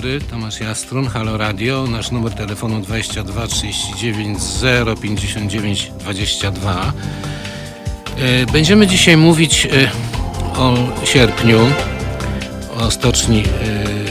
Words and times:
dobry, 0.00 0.20
Tomasz 0.20 0.60
Jastrun, 0.60 1.06
Halo 1.06 1.36
Radio. 1.36 1.86
Nasz 1.86 2.10
numer 2.10 2.32
telefonu 2.32 2.80
22 2.80 3.46
39 3.46 4.38
059 5.02 5.92
22. 5.98 6.92
Będziemy 8.52 8.86
dzisiaj 8.86 9.16
mówić 9.16 9.66
e, 9.66 9.90
o 10.58 10.74
sierpniu, 11.04 11.58
o 12.76 12.90
stoczni 12.90 13.42
e, 13.42 13.44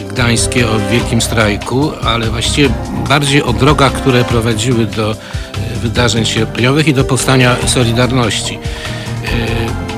gdańskiej, 0.09 0.63
o 0.63 0.79
wielkim 0.91 1.21
strajku, 1.21 1.91
ale 2.03 2.29
właściwie 2.29 2.69
bardziej 3.09 3.43
o 3.43 3.53
drogach, 3.53 3.93
które 3.93 4.23
prowadziły 4.23 4.85
do 4.85 5.11
e, 5.11 5.15
wydarzeń 5.81 6.25
sierpniowych 6.25 6.87
i 6.87 6.93
do 6.93 7.03
powstania 7.03 7.55
Solidarności. 7.67 8.59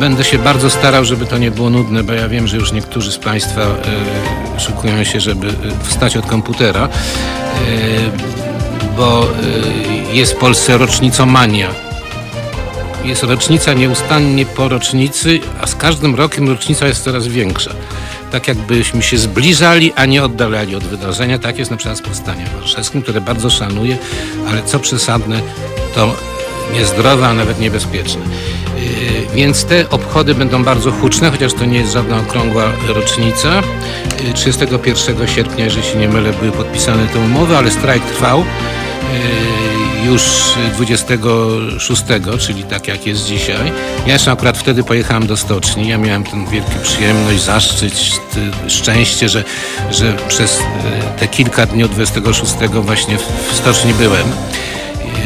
Będę 0.01 0.23
się 0.23 0.37
bardzo 0.37 0.69
starał, 0.69 1.05
żeby 1.05 1.25
to 1.25 1.37
nie 1.37 1.51
było 1.51 1.69
nudne, 1.69 2.03
bo 2.03 2.13
ja 2.13 2.27
wiem, 2.27 2.47
że 2.47 2.57
już 2.57 2.71
niektórzy 2.71 3.11
z 3.11 3.17
Państwa 3.17 3.61
szykują 4.57 5.03
się, 5.03 5.19
żeby 5.19 5.47
e, 5.47 5.51
wstać 5.83 6.17
od 6.17 6.25
komputera, 6.25 6.87
e, 6.87 6.89
bo 8.97 9.23
e, 9.23 10.13
jest 10.13 10.33
w 10.33 10.35
Polsce 10.35 10.77
rocznicomania. 10.77 11.69
Jest 13.03 13.23
rocznica 13.23 13.73
nieustannie 13.73 14.45
po 14.45 14.69
rocznicy, 14.69 15.39
a 15.61 15.67
z 15.67 15.75
każdym 15.75 16.15
rokiem 16.15 16.49
rocznica 16.49 16.87
jest 16.87 17.03
coraz 17.03 17.27
większa. 17.27 17.71
Tak 18.31 18.47
jakbyśmy 18.47 19.01
się 19.01 19.17
zbliżali, 19.17 19.93
a 19.95 20.05
nie 20.05 20.23
oddalali 20.23 20.75
od 20.75 20.83
wydarzenia. 20.83 21.39
Tak 21.39 21.57
jest 21.57 21.71
na 21.71 21.77
przykład 21.77 21.97
z 21.97 22.01
Powstaniem 22.01 22.47
Warszawskim, 22.59 23.01
które 23.01 23.21
bardzo 23.21 23.49
szanuję, 23.49 23.97
ale 24.49 24.63
co 24.63 24.79
przesadne, 24.79 25.41
to 25.95 26.15
niezdrowe, 26.73 27.27
a 27.27 27.33
nawet 27.33 27.59
niebezpieczne. 27.59 28.21
Więc 29.33 29.65
te 29.65 29.89
obchody 29.89 30.35
będą 30.35 30.63
bardzo 30.63 30.91
huczne, 30.91 31.31
chociaż 31.31 31.53
to 31.53 31.65
nie 31.65 31.77
jest 31.77 31.93
żadna 31.93 32.17
okrągła 32.17 32.63
rocznica. 32.87 33.61
31 34.33 35.19
yy, 35.19 35.27
sierpnia, 35.27 35.65
jeżeli 35.65 35.83
się 35.83 35.95
nie 35.95 36.09
mylę, 36.09 36.33
były 36.33 36.51
podpisane 36.51 37.07
te 37.07 37.19
umowy, 37.19 37.57
ale 37.57 37.71
strajk 37.71 38.03
trwał 38.03 38.39
yy, 38.39 40.11
już 40.11 40.21
26, 40.75 42.03
czyli 42.39 42.63
tak 42.63 42.87
jak 42.87 43.07
jest 43.07 43.25
dzisiaj. 43.25 43.71
Ja 44.05 44.13
jeszcze 44.13 44.31
akurat 44.31 44.57
wtedy 44.57 44.83
pojechałem 44.83 45.27
do 45.27 45.37
stoczni. 45.37 45.87
Ja 45.87 45.97
miałem 45.97 46.23
tę 46.23 46.45
wielką 46.51 46.71
przyjemność, 46.83 47.41
zaszczyt, 47.41 47.93
szczęście, 48.67 49.29
że, 49.29 49.43
że 49.91 50.17
przez 50.27 50.59
te 51.19 51.27
kilka 51.27 51.65
dni 51.65 51.83
od 51.83 51.91
26 51.91 52.53
właśnie 52.73 53.17
w 53.17 53.55
stoczni 53.55 53.93
byłem 53.93 54.31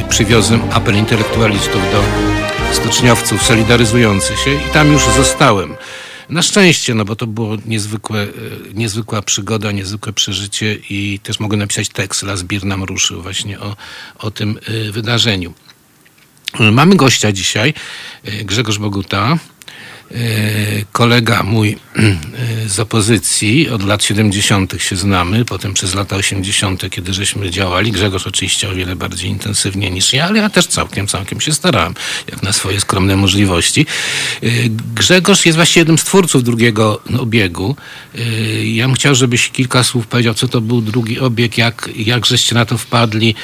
przywiozłem 0.09 0.62
apel 0.73 0.95
intelektualistów 0.95 1.81
do 1.92 2.03
stoczniowców 2.71 3.44
solidaryzujących 3.44 4.39
się 4.39 4.53
i 4.53 4.69
tam 4.73 4.91
już 4.91 5.03
zostałem. 5.03 5.75
Na 6.30 6.41
szczęście, 6.41 6.94
no 6.94 7.05
bo 7.05 7.16
to 7.16 7.27
było 7.27 7.57
niezwykłe, 7.66 8.22
e, 8.22 8.27
niezwykła 8.73 9.22
przygoda, 9.22 9.72
niezwykłe 9.72 10.13
przeżycie 10.13 10.77
i 10.89 11.19
też 11.23 11.39
mogę 11.39 11.57
napisać 11.57 11.89
tekst, 11.89 12.23
Las 12.23 12.44
Bir 12.44 12.66
nam 12.66 12.83
ruszył 12.83 13.22
właśnie 13.22 13.59
o, 13.59 13.75
o 14.17 14.31
tym 14.31 14.59
e, 14.67 14.91
wydarzeniu. 14.91 15.53
Mamy 16.72 16.95
gościa 16.95 17.31
dzisiaj, 17.31 17.73
e, 18.23 18.31
Grzegorz 18.44 18.79
Boguta, 18.79 19.38
kolega 20.92 21.44
mój 21.44 21.78
e, 21.95 22.70
z 22.70 22.80
opozycji, 22.80 23.70
od 23.70 23.84
lat 23.84 24.03
70. 24.03 24.73
się 24.78 24.95
znamy, 24.95 25.45
potem 25.45 25.73
przez 25.73 25.95
lata 25.95 26.16
80., 26.16 26.89
kiedy 26.89 27.14
żeśmy 27.14 27.50
działali, 27.50 27.92
Grzegorz 27.92 28.28
oczywiście 28.28 28.70
o 28.70 28.75
wiele 28.75 28.95
bardziej 28.95 29.30
intensywnie 29.30 29.92
niż 29.92 30.14
ja, 30.14 30.25
ale 30.25 30.39
ja 30.39 30.50
też 30.50 30.67
całkiem, 30.67 31.08
całkiem 31.08 31.42
się 31.42 31.53
starałem, 31.53 31.94
jak 32.31 32.44
na 32.44 32.53
swoje 32.53 32.80
skromne 32.80 33.16
możliwości. 33.16 33.86
E, 34.44 34.47
Grzegorz 34.95 35.45
jest 35.45 35.56
właściwie 35.56 35.81
jednym 35.81 35.97
z 35.97 36.03
twórców 36.03 36.44
drugiego 36.44 37.02
obiegu. 37.19 37.75
Ja 38.64 38.88
bym 38.88 38.95
chciał, 38.95 39.16
żebyś 39.16 39.50
kilka 39.50 39.84
słów 39.84 40.08
powiedział, 40.08 40.34
co 40.34 40.47
to 40.47 40.62
był 40.62 40.81
drugi 40.81 41.19
obieg, 41.19 41.58
jak, 41.58 41.90
jak 41.95 42.25
żeście 42.25 42.56
na 42.56 42.66
to 42.66 42.78
wpadli. 42.78 43.35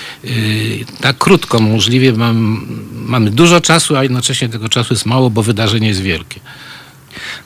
Tak 1.02 1.18
krótko 1.18 1.60
możliwie, 1.60 2.14
mam, 2.14 2.68
mamy 2.94 3.32
dużo 3.32 3.62
czasu, 3.62 3.96
a 3.96 4.04
jednocześnie 4.04 4.50
tego 4.50 4.70
czasu 4.70 4.94
jest 4.94 5.06
mało, 5.06 5.30
bo 5.30 5.44
wydarzenie 5.44 5.88
jest 5.88 6.02
wielkie. 6.02 6.40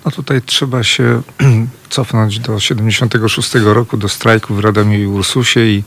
No 0.05 0.11
tutaj 0.11 0.41
trzeba 0.41 0.83
się 0.83 1.21
cofnąć 1.89 2.39
do 2.39 2.59
76 2.59 3.55
roku, 3.55 3.97
do 3.97 4.09
strajku 4.09 4.55
w 4.55 4.59
Radomiu 4.59 4.99
i 4.99 5.05
Ursusie 5.05 5.59
i 5.59 5.83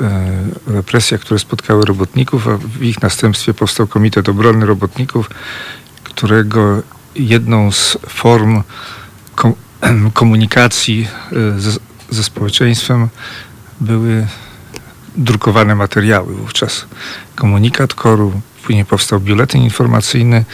e, 0.00 0.26
represja, 0.66 1.18
które 1.18 1.40
spotkały 1.40 1.84
robotników, 1.84 2.48
a 2.48 2.56
w 2.56 2.82
ich 2.82 3.02
następstwie 3.02 3.54
powstał 3.54 3.86
Komitet 3.86 4.28
Obrony 4.28 4.66
Robotników, 4.66 5.30
którego 6.04 6.82
jedną 7.14 7.72
z 7.72 7.98
form 8.08 8.62
kom 9.34 9.54
komunikacji 10.12 11.08
e, 11.32 11.60
ze, 11.60 11.78
ze 12.10 12.24
społeczeństwem 12.24 13.08
były 13.80 14.26
drukowane 15.16 15.74
materiały. 15.74 16.34
Wówczas 16.34 16.86
komunikat 17.34 17.94
koru, 17.94 18.40
później 18.62 18.84
powstał 18.84 19.20
biuletyn 19.20 19.62
informacyjny, 19.62 20.44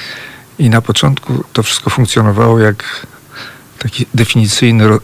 i 0.58 0.70
na 0.70 0.80
początku 0.80 1.44
to 1.52 1.62
wszystko 1.62 1.90
funkcjonowało 1.90 2.58
jak 2.58 3.06
taki 3.78 4.06
definicyjny 4.14 4.84
e, 4.84 4.98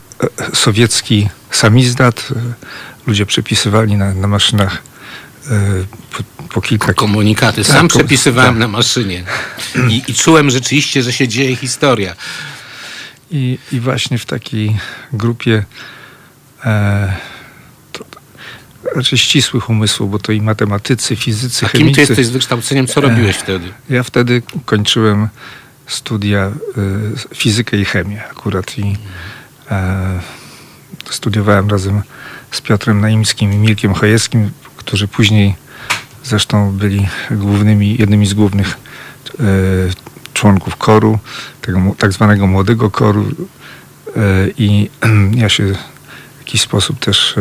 sowiecki 0.55 1.29
samizdat. 1.51 2.29
Ludzie 3.07 3.27
przepisywali 3.27 3.97
na, 3.97 4.15
na 4.15 4.29
maszynach 4.29 4.83
e, 5.51 5.61
po, 6.11 6.45
po, 6.49 6.61
kilka... 6.61 6.95
Komunikaty. 6.95 7.65
Sam 7.65 7.89
tak, 7.89 7.99
przepisywałem 7.99 8.53
tak. 8.53 8.59
na 8.59 8.69
maszynie. 8.69 9.25
I, 9.89 10.03
I, 10.09 10.15
czułem 10.15 10.51
rzeczywiście, 10.51 11.03
że 11.03 11.13
się 11.13 11.29
dzieje 11.29 11.57
historia. 11.57 12.15
I, 13.31 13.59
i 13.73 13.81
właśnie 13.81 14.19
w 14.19 14.27
takiej 14.27 14.77
grupie 15.13 15.65
e, 16.65 17.17
raczej 18.97 19.19
ścisłych 19.19 19.71
umysłów, 19.71 20.11
bo 20.11 20.19
to 20.19 20.33
i 20.33 20.41
matematycy, 20.41 21.17
fizycy, 21.17 21.67
A 21.67 21.69
chemicy. 21.69 21.87
kim 21.87 21.95
ty 21.95 22.01
jesteś 22.01 22.27
z 22.27 22.31
wykształceniem? 22.31 22.87
Co 22.87 23.01
robiłeś 23.01 23.37
wtedy? 23.37 23.69
Ja 23.91 24.03
wtedy 24.03 24.43
kończyłem 24.65 25.29
studia 25.87 26.53
y, 27.33 27.35
fizykę 27.35 27.77
i 27.77 27.85
chemię 27.85 28.23
akurat 28.31 28.79
i 28.79 28.97
e, 29.71 30.21
studiowałem 31.11 31.71
razem 31.71 32.03
z 32.51 32.61
Piotrem 32.61 33.01
Naimskim 33.01 33.53
i 33.53 33.57
Milkiem 33.57 33.95
Chojeckim, 33.95 34.51
którzy 34.77 35.09
później 35.09 35.55
zresztą 36.25 36.73
byli 36.73 37.09
głównymi, 37.31 37.97
jednymi 37.99 38.27
z 38.27 38.35
głównych 38.35 38.69
e, 39.41 39.43
członków 40.35 40.77
koru, 40.77 41.19
tego 41.61 41.81
tak 41.99 42.13
zwanego 42.13 42.47
młodego 42.47 42.91
koru 42.91 43.27
e, 43.27 44.21
i 44.59 44.91
ja 45.43 45.49
się 45.49 45.65
w 45.65 46.39
jakiś 46.39 46.61
sposób 46.61 46.99
też 46.99 47.35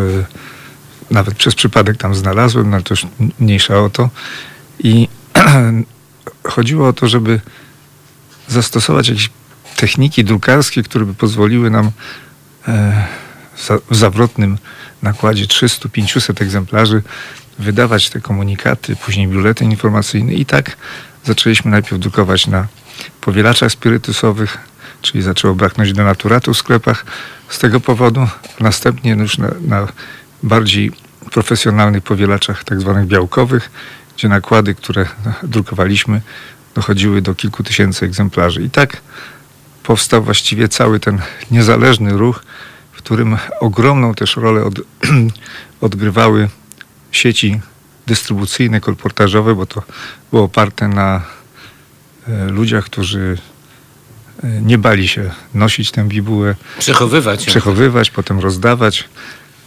nawet 1.12 1.36
przez 1.36 1.56
przypadek 1.56 1.97
tam 1.97 2.16
znalazłem, 2.16 2.70
no 2.70 2.75
ale 2.75 2.84
to 2.84 2.94
już 2.94 3.08
mniejsza 3.40 3.80
o 3.80 3.90
to. 3.90 4.09
I 4.80 5.08
chodziło 6.53 6.88
o 6.88 6.94
to, 6.94 7.08
żeby 7.08 7.42
zastosować 8.47 9.09
jakieś 9.09 9.30
techniki 9.75 10.24
drukarskie, 10.24 10.84
które 10.84 11.06
by 11.06 11.14
pozwoliły 11.14 11.70
nam 11.70 11.92
e, 12.68 13.08
w 13.92 13.96
zawrotnym 13.96 14.58
nakładzie 15.02 15.46
300-500 15.46 16.42
egzemplarzy 16.42 17.02
wydawać 17.59 18.09
te 18.09 18.22
komunikaty, 18.22 18.96
później 18.96 19.28
biuletyn 19.28 19.72
informacyjny 19.72 20.34
i 20.34 20.46
tak 20.46 20.78
zaczęliśmy 21.26 21.72
najpierw 21.72 22.00
drukować 22.00 22.47
na 22.47 22.68
powielaczach 23.22 23.72
spirytusowych, 23.72 24.58
czyli 25.02 25.24
zaczęło 25.24 25.56
braknąć 25.56 25.94
denaturatu 25.94 26.53
w 26.53 26.58
sklepach 26.58 27.06
z 27.50 27.59
tego 27.59 27.80
powodu. 27.80 28.28
Następnie 28.59 29.12
już 29.12 29.38
na, 29.38 29.50
na 29.62 29.88
bardziej 30.44 30.91
profesjonalnych 31.31 32.03
powielaczach 32.03 32.63
tak 32.63 32.81
zwanych 32.81 33.07
białkowych, 33.07 33.72
gdzie 34.17 34.29
nakłady, 34.29 34.75
które 34.75 35.05
drukowaliśmy, 35.44 36.22
dochodziły 36.75 37.22
do 37.22 37.35
kilku 37.35 37.63
tysięcy 37.63 38.05
egzemplarzy. 38.05 38.61
I 38.63 38.69
tak 38.69 39.01
powstał 39.83 40.23
właściwie 40.23 40.67
cały 40.67 40.99
ten 40.99 41.22
niezależny 41.52 42.17
ruch, 42.17 42.43
w 42.91 42.97
którym 42.97 43.37
ogromną 43.59 44.14
też 44.14 44.35
rolę 44.35 44.64
od, 44.64 44.73
odgrywały 45.81 46.49
sieci 47.11 47.61
dystrybucyjne, 48.08 48.81
kolportażowe, 48.81 49.55
bo 49.55 49.66
to 49.66 49.84
było 50.31 50.43
oparte 50.43 50.87
na 50.87 51.22
e, 52.28 52.46
ludziach, 52.46 52.85
którzy 52.85 53.37
e, 54.43 54.47
nie 54.61 54.78
bali 54.78 55.08
się 55.08 55.31
nosić 55.53 55.91
tę 55.91 56.03
bibułę. 56.03 56.55
Przechowywać. 56.79 57.46
Przechowywać, 57.46 58.09
potem 58.09 58.40
rozdawać. 58.40 59.09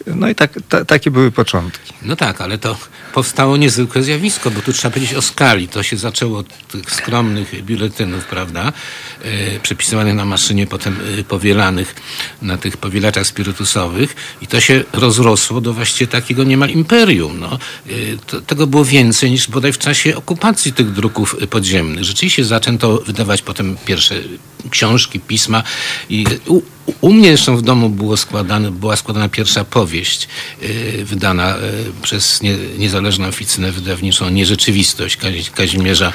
No 0.07 0.29
i 0.29 0.35
tak, 0.35 0.59
ta, 0.69 0.85
takie 0.85 1.11
były 1.11 1.31
początki. 1.31 1.93
No 2.03 2.17
tak, 2.17 2.41
ale 2.41 2.59
to 2.59 2.77
powstało 3.15 3.57
niezwykłe 3.57 4.03
zjawisko, 4.03 4.51
bo 4.51 4.61
tu 4.61 4.73
trzeba 4.73 4.95
powiedzieć 4.95 5.17
o 5.17 5.23
skali. 5.23 5.69
To 5.69 5.83
się 5.83 5.97
zaczęło 5.97 6.39
od 6.39 6.69
tych 6.69 6.91
skromnych 6.91 7.65
biuletynów, 7.65 8.25
prawda, 8.25 8.73
e, 9.23 9.61
przepisywanych 9.61 10.15
na 10.15 10.25
maszynie, 10.25 10.67
potem 10.67 11.01
e, 11.19 11.25
powielanych 11.25 11.95
na 12.43 12.59
tych 12.59 12.77
powielaczach 12.77 13.27
spirytusowych 13.27 14.17
i 14.43 14.47
to 14.47 14.61
się 14.61 14.85
rozrosło 14.93 15.61
do 15.61 15.73
właściwie 15.73 16.07
takiego 16.07 16.45
niemal 16.45 16.71
imperium. 16.71 17.41
No. 17.41 17.59
E, 17.87 17.91
to, 18.27 18.41
tego 18.41 18.67
było 18.67 18.85
więcej 18.85 19.31
niż 19.31 19.49
bodaj 19.49 19.73
w 19.73 19.79
czasie 19.79 20.17
okupacji 20.17 20.73
tych 20.73 20.93
druków 20.93 21.37
podziemnych. 21.51 22.05
Rzeczywiście 22.05 22.45
zaczęto 22.45 22.99
wydawać 22.99 23.43
potem 23.43 23.77
pierwsze 23.85 24.15
książki, 24.71 25.21
pisma 25.21 25.63
i 26.09 26.27
u, 26.47 26.63
u 27.01 27.13
mnie 27.13 27.29
zresztą 27.29 27.57
w 27.57 27.63
domu 27.63 27.89
było 27.89 28.17
składane, 28.17 28.71
była 28.71 28.97
składana 28.97 29.29
pierwsza 29.29 29.65
powieść 29.65 30.29
yy, 30.63 31.05
wydana 31.05 31.49
yy, 31.49 31.93
przez 32.03 32.43
nie, 32.43 32.57
niezależną 32.79 33.27
oficynę 33.27 33.73
wydawniczą 33.73 34.31
Nierzeczywistość 34.31 35.17
Kazi, 35.17 35.45
Kazimierza 35.45 36.13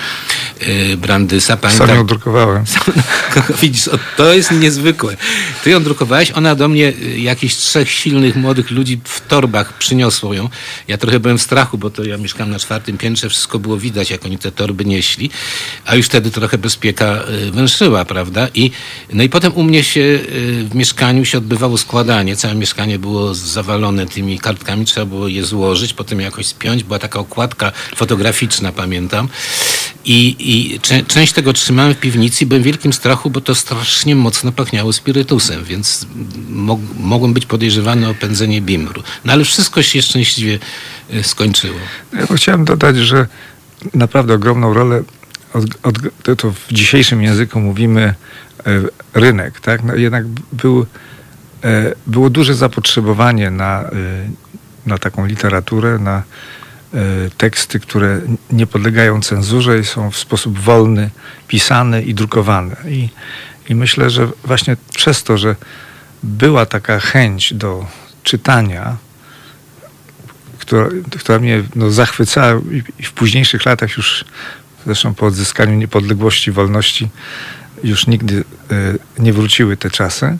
yy, 0.68 0.98
Brandysa. 0.98 1.58
Pamiętam, 1.58 1.88
Sam 1.88 1.98
ją 1.98 2.06
drukowałem. 2.06 2.64
Widzisz, 3.62 3.88
o, 3.88 4.00
to 4.18 4.34
jest 4.34 4.52
niezwykłe. 4.52 5.18
Ty 5.64 5.70
ją 5.70 5.84
drukowałeś, 5.84 6.32
ona 6.32 6.56
do 6.56 6.68
mnie 6.68 6.94
y, 7.02 7.20
jakichś 7.20 7.56
trzech 7.56 7.92
silnych 7.92 8.36
młodych 8.36 8.72
ludzi 8.72 9.00
w 9.04 9.28
torbach 9.28 9.78
przyniosło 9.78 10.34
ją. 10.34 10.50
Ja 10.88 10.98
trochę 10.98 11.20
byłem 11.20 11.38
w 11.38 11.42
strachu, 11.42 11.78
bo 11.78 11.90
to 11.90 12.04
ja 12.04 12.18
mieszkam 12.18 12.50
na 12.50 12.60
czwartym 12.60 12.98
piętrze, 12.98 13.30
wszystko 13.30 13.60
było 13.60 13.78
widać, 13.78 14.10
jak 14.10 14.26
oni 14.26 14.38
te 14.38 14.52
torby 14.52 14.86
nieśli, 14.86 15.30
a 15.86 15.96
już 15.96 16.06
wtedy 16.06 16.32
trochę 16.32 16.58
bezpieka 16.58 17.24
y, 17.48 17.52
węszyła, 17.52 18.06
prawda? 18.06 18.37
I, 18.54 18.72
no 19.14 19.24
i 19.24 19.30
potem 19.30 19.54
u 19.54 19.64
mnie 19.64 19.84
się 19.84 20.02
y, 20.02 20.20
w 20.70 20.76
mieszkaniu 20.76 21.26
się 21.26 21.38
odbywało 21.38 21.78
składanie. 21.78 22.36
Całe 22.36 22.56
mieszkanie 22.56 23.00
było 23.00 23.34
zawalone 23.34 24.06
tymi 24.06 24.40
kartkami, 24.40 24.86
trzeba 24.86 25.06
było 25.06 25.28
je 25.28 25.46
złożyć, 25.46 25.94
potem 25.94 26.22
jakoś 26.22 26.46
spiąć. 26.46 26.84
Była 26.84 27.00
taka 27.00 27.20
okładka 27.20 27.72
fotograficzna, 27.96 28.72
pamiętam. 28.72 29.30
I, 30.06 30.36
i 30.40 30.80
cze, 30.80 31.04
część 31.04 31.34
tego 31.34 31.54
trzymałem 31.54 31.94
w 31.94 32.00
piwnicy 32.00 32.46
byłem 32.46 32.62
w 32.64 32.66
wielkim 32.66 32.94
strachu, 32.94 33.30
bo 33.30 33.42
to 33.42 33.56
strasznie 33.56 34.16
mocno 34.16 34.52
pachniało 34.52 34.94
spirytusem, 34.94 35.64
więc 35.64 36.06
mog, 36.50 36.80
mogłem 37.00 37.34
być 37.34 37.46
podejrzewany 37.46 38.10
o 38.10 38.14
pędzenie 38.14 38.62
bimru. 38.62 39.04
No 39.26 39.34
ale 39.34 39.44
wszystko 39.44 39.84
się 39.84 40.02
szczęśliwie 40.02 40.60
y, 41.14 41.24
skończyło. 41.24 41.80
Ja 42.14 42.36
chciałem 42.36 42.66
dodać, 42.66 42.98
że 42.98 43.28
naprawdę 43.94 44.34
ogromną 44.34 44.74
rolę 44.74 45.04
od, 45.58 45.66
od, 45.84 46.40
to 46.40 46.52
w 46.52 46.74
dzisiejszym 46.74 47.22
języku 47.22 47.60
mówimy 47.60 48.14
E, 48.68 48.82
rynek, 49.14 49.60
tak? 49.60 49.84
No 49.84 49.96
jednak 49.96 50.26
był, 50.52 50.86
e, 51.64 51.94
było 52.08 52.30
duże 52.30 52.56
zapotrzebowanie 52.56 53.52
na, 53.52 53.82
e, 53.82 53.92
na 54.86 54.98
taką 54.98 55.26
literaturę, 55.26 56.00
na 56.00 56.24
teksty, 57.38 57.80
które 57.80 58.22
nie 58.52 58.68
podlegają 58.68 59.22
cenzurze 59.22 59.80
i 59.80 59.86
są 59.86 60.12
w 60.12 60.18
sposób 60.18 60.60
wolny 60.60 61.10
pisane 61.48 62.02
i 62.02 62.14
drukowane. 62.14 62.76
I, 62.86 63.10
i 63.70 63.76
myślę, 63.76 64.10
że 64.10 64.28
właśnie 64.44 64.78
przez 64.96 65.24
to, 65.24 65.38
że 65.38 65.56
była 66.24 66.66
taka 66.66 67.00
chęć 67.00 67.54
do 67.54 67.86
czytania, 68.24 68.98
która, 70.60 70.88
która 71.20 71.40
mnie 71.40 71.64
no, 71.76 71.92
zachwycała 71.92 72.62
i 73.00 73.04
w 73.04 73.12
późniejszych 73.12 73.66
latach 73.66 73.98
już, 73.98 74.26
zresztą 74.88 75.14
po 75.14 75.26
odzyskaniu 75.26 75.78
niepodległości, 75.78 76.52
wolności, 76.52 77.10
już 77.84 78.08
nigdy 78.08 78.44
e, 78.72 78.74
nie 79.20 79.34
wróciły 79.34 79.78
te 79.78 79.90
czasy, 79.90 80.38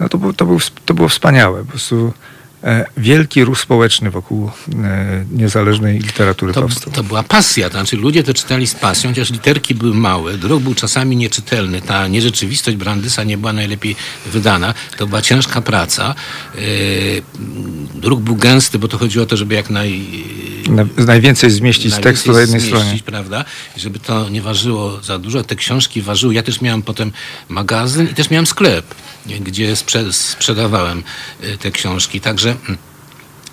no 0.00 0.08
to, 0.08 0.18
to, 0.36 0.46
był, 0.46 0.58
to 0.84 0.94
było 0.94 1.08
wspaniałe. 1.08 1.64
Po 1.64 1.70
prostu 1.70 2.12
wielki 2.96 3.44
ruch 3.44 3.60
społeczny 3.60 4.10
wokół 4.10 4.50
e, 4.84 5.24
niezależnej 5.32 5.98
literatury 5.98 6.52
to, 6.52 6.62
powstał. 6.62 6.92
To 6.92 7.02
była 7.02 7.22
pasja, 7.22 7.70
to 7.70 7.72
znaczy 7.72 7.96
ludzie 7.96 8.22
to 8.22 8.34
czytali 8.34 8.66
z 8.66 8.74
pasją, 8.74 9.10
chociaż 9.10 9.30
literki 9.30 9.74
były 9.74 9.94
małe, 9.94 10.38
druk 10.38 10.62
był 10.62 10.74
czasami 10.74 11.16
nieczytelny, 11.16 11.80
ta 11.80 12.08
nierzeczywistość 12.08 12.76
Brandysa 12.76 13.24
nie 13.24 13.38
była 13.38 13.52
najlepiej 13.52 13.96
wydana, 14.26 14.74
to 14.96 15.06
była 15.06 15.22
ciężka 15.22 15.60
praca. 15.60 16.14
E, 16.54 16.60
druk 17.94 18.20
był 18.20 18.36
gęsty, 18.36 18.78
bo 18.78 18.88
to 18.88 18.98
chodziło 18.98 19.22
o 19.22 19.26
to, 19.26 19.36
żeby 19.36 19.54
jak 19.54 19.70
naj... 19.70 20.06
Na, 20.68 20.86
najwięcej 21.06 21.50
zmieścić 21.50 21.94
z 21.94 22.00
tekstu 22.00 22.32
na 22.32 22.40
jednej 22.40 22.60
zmieścić, 22.60 22.80
stronie. 22.80 23.00
prawda? 23.04 23.44
I 23.76 23.80
żeby 23.80 23.98
to 23.98 24.28
nie 24.28 24.42
ważyło 24.42 25.02
za 25.02 25.18
dużo, 25.18 25.44
te 25.44 25.56
książki 25.56 26.02
ważyły. 26.02 26.34
Ja 26.34 26.42
też 26.42 26.60
miałem 26.60 26.82
potem 26.82 27.12
magazyn 27.48 28.08
i 28.10 28.14
też 28.14 28.30
miałem 28.30 28.46
sklep, 28.46 28.94
gdzie 29.40 29.76
sprze 29.76 30.12
sprzedawałem 30.12 31.02
te 31.60 31.70
książki, 31.70 32.20
także 32.20 32.56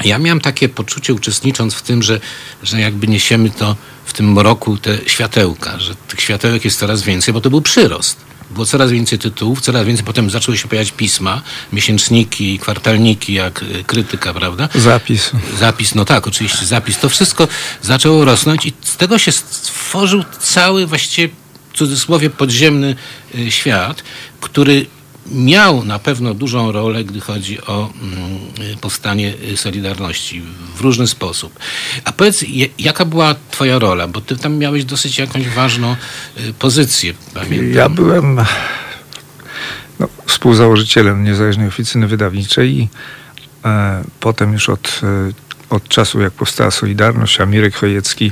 ja 0.06 0.20
miałem 0.20 0.42
takie 0.42 0.70
poczucie, 0.70 1.14
uczestnicząc 1.14 1.74
w 1.74 1.82
tym, 1.82 2.04
że, 2.04 2.20
że 2.64 2.80
jakby 2.80 3.08
niesiemy 3.08 3.50
to 3.50 3.76
w 4.06 4.14
tym 4.14 4.34
mroku 4.34 4.78
te 4.78 4.98
światełka, 5.08 5.80
że 5.80 5.96
tych 5.96 6.22
światełek 6.22 6.66
jest 6.66 6.80
coraz 6.80 7.02
więcej, 7.02 7.34
bo 7.34 7.42
to 7.42 7.50
był 7.50 7.62
przyrost. 7.62 8.18
Było 8.52 8.66
coraz 8.66 8.92
więcej 8.92 9.20
tytułów, 9.20 9.62
coraz 9.62 9.86
więcej, 9.86 10.06
potem 10.06 10.30
zaczęły 10.30 10.58
się 10.58 10.68
pojawiać 10.68 10.92
pisma, 10.92 11.42
miesięczniki, 11.74 12.60
kwartalniki, 12.60 13.34
jak 13.34 13.64
y, 13.64 13.84
krytyka, 13.88 14.34
prawda? 14.34 14.70
Zapis. 14.76 15.32
Zapis, 15.60 15.96
no 15.96 16.06
tak, 16.06 16.28
oczywiście, 16.28 16.66
zapis. 16.66 17.00
To 17.00 17.10
wszystko 17.10 17.48
zaczęło 17.82 18.26
rosnąć 18.26 18.66
i 18.66 18.74
z 18.82 18.98
tego 18.98 19.18
się 19.18 19.32
stworzył 19.32 20.24
cały 20.40 20.88
właściwie 20.88 21.34
w 21.74 21.78
cudzysłowie 21.78 22.30
podziemny 22.30 22.96
y, 23.36 23.52
świat, 23.52 24.04
który 24.42 24.86
miał 25.32 25.84
na 25.86 26.00
pewno 26.00 26.34
dużą 26.34 26.72
rolę, 26.72 27.04
gdy 27.04 27.22
chodzi 27.22 27.62
o 27.62 27.90
mm, 28.02 28.78
powstanie 28.82 29.34
Solidarności 29.56 30.42
w 30.76 30.82
różny 30.82 31.08
sposób. 31.08 31.60
A 32.04 32.12
powiedz, 32.12 32.46
jaka 32.80 33.06
była 33.06 33.36
twoja 33.52 33.80
rola? 33.80 34.08
Bo 34.08 34.22
ty 34.22 34.38
tam 34.38 34.58
miałeś 34.58 34.86
dosyć 34.86 35.20
jakąś 35.20 35.50
ważną 35.50 35.96
y, 36.40 36.54
pozycję, 36.54 37.14
pamiętam. 37.34 37.74
Ja 37.74 37.90
byłem 37.90 38.40
no, 40.00 40.08
współzałożycielem 40.26 41.24
Niezależnej 41.24 41.68
Oficyny 41.68 42.08
Wydawniczej 42.08 42.78
i 42.80 42.90
e, 43.66 44.04
potem 44.20 44.54
już 44.54 44.70
od, 44.70 45.02
e, 45.04 45.32
od 45.70 45.88
czasu, 45.88 46.22
jak 46.22 46.34
powstała 46.34 46.72
Solidarność, 46.72 47.42
a 47.42 47.46
Mirek 47.46 47.76
Chojecki 47.76 48.32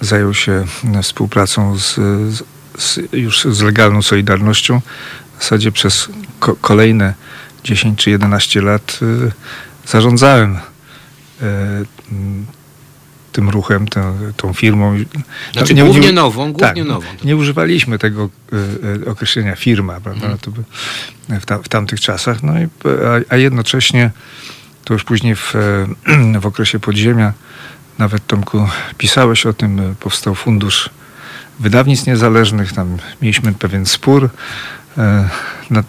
zajął 0.00 0.34
się 0.34 0.64
współpracą 1.02 1.78
z, 1.78 1.94
z, 2.78 2.98
już 3.12 3.44
z 3.44 3.60
legalną 3.60 4.02
Solidarnością, 4.02 4.80
w 5.38 5.42
zasadzie 5.42 5.72
przez 5.72 6.08
ko 6.44 6.56
kolejne 6.60 7.14
10 7.64 7.98
czy 7.98 8.10
11 8.10 8.62
lat 8.62 8.98
y, 9.02 9.32
zarządzałem 9.86 10.56
y, 10.56 11.46
tym 13.32 13.48
ruchem, 13.48 13.88
tą, 13.88 14.18
tą 14.36 14.52
firmą. 14.52 14.96
Znaczy 15.52 15.74
no, 15.74 15.82
nie, 15.82 15.90
głównie 15.90 16.12
nową, 16.12 16.52
głównie 16.52 16.82
tak, 16.82 16.88
nową. 16.88 17.06
Nie 17.24 17.36
używaliśmy 17.36 17.98
tego 17.98 18.28
y, 19.04 19.10
określenia 19.10 19.56
firma, 19.56 20.00
prawda, 20.00 20.20
hmm. 20.20 20.38
to 20.38 20.50
by, 20.50 20.62
w, 21.28 21.64
w, 21.64 21.68
tamtych 21.68 22.00
czasach. 22.00 22.42
No 22.42 22.60
i, 22.60 22.64
a, 23.28 23.34
a, 23.34 23.36
jednocześnie 23.36 24.10
to 24.84 24.94
już 24.94 25.04
później 25.04 25.36
w, 25.36 25.54
w 26.40 26.46
okresie 26.46 26.80
podziemia, 26.80 27.32
nawet 27.98 28.26
Tomku 28.26 28.68
pisałeś 28.98 29.46
o 29.46 29.52
tym, 29.52 29.94
powstał 30.00 30.34
fundusz 30.34 30.90
wydawnictw 31.60 32.06
niezależnych, 32.06 32.72
tam 32.72 32.96
mieliśmy 33.22 33.52
pewien 33.52 33.86
spór 33.86 34.30
E, 34.83 34.83
na, 35.70 35.80
e, 35.80 35.84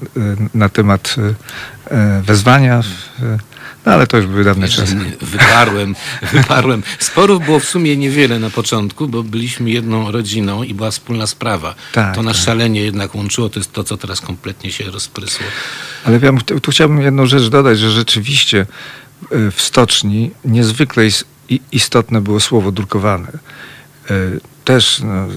na 0.54 0.69
temat 0.69 1.16
e, 1.92 2.21
wezwania, 2.21 2.81
no 3.85 3.92
ale 3.92 4.07
to 4.07 4.18
już 4.18 4.26
były 4.26 4.44
dawne 4.44 4.68
czasy. 4.68 4.95
Wyparłem, 5.21 5.95
wyparłem. 6.33 6.83
Sporów 7.00 7.45
było 7.45 7.59
w 7.59 7.66
sumie 7.66 7.97
niewiele 7.97 8.40
na 8.40 8.50
początku, 8.50 9.07
bo 9.07 9.24
byliśmy 9.24 9.69
jedną 9.69 10.12
rodziną 10.12 10.64
i 10.64 10.74
była 10.74 10.92
wspólna 10.92 11.28
sprawa. 11.28 11.76
Tak, 11.94 12.16
to 12.16 12.24
nas 12.24 12.35
tak. 12.35 12.45
szalenie 12.45 12.81
jednak 12.81 13.16
łączyło, 13.16 13.50
to 13.50 13.59
jest 13.59 13.74
to, 13.74 13.83
co 13.83 13.97
teraz 13.97 14.21
kompletnie 14.21 14.71
się 14.71 14.83
rozprysło. 14.83 15.45
Ale 16.04 16.19
ja 16.21 16.59
tu 16.62 16.71
chciałbym 16.71 17.02
jedną 17.02 17.26
rzecz 17.26 17.47
dodać, 17.47 17.80
że 17.80 17.92
rzeczywiście 17.92 18.66
w 19.31 19.62
stoczni 19.62 20.31
niezwykle 20.45 21.04
istotne 21.71 22.21
było 22.21 22.40
słowo 22.40 22.71
drukowane 22.71 23.31
też 24.66 25.02
no, 25.04 25.28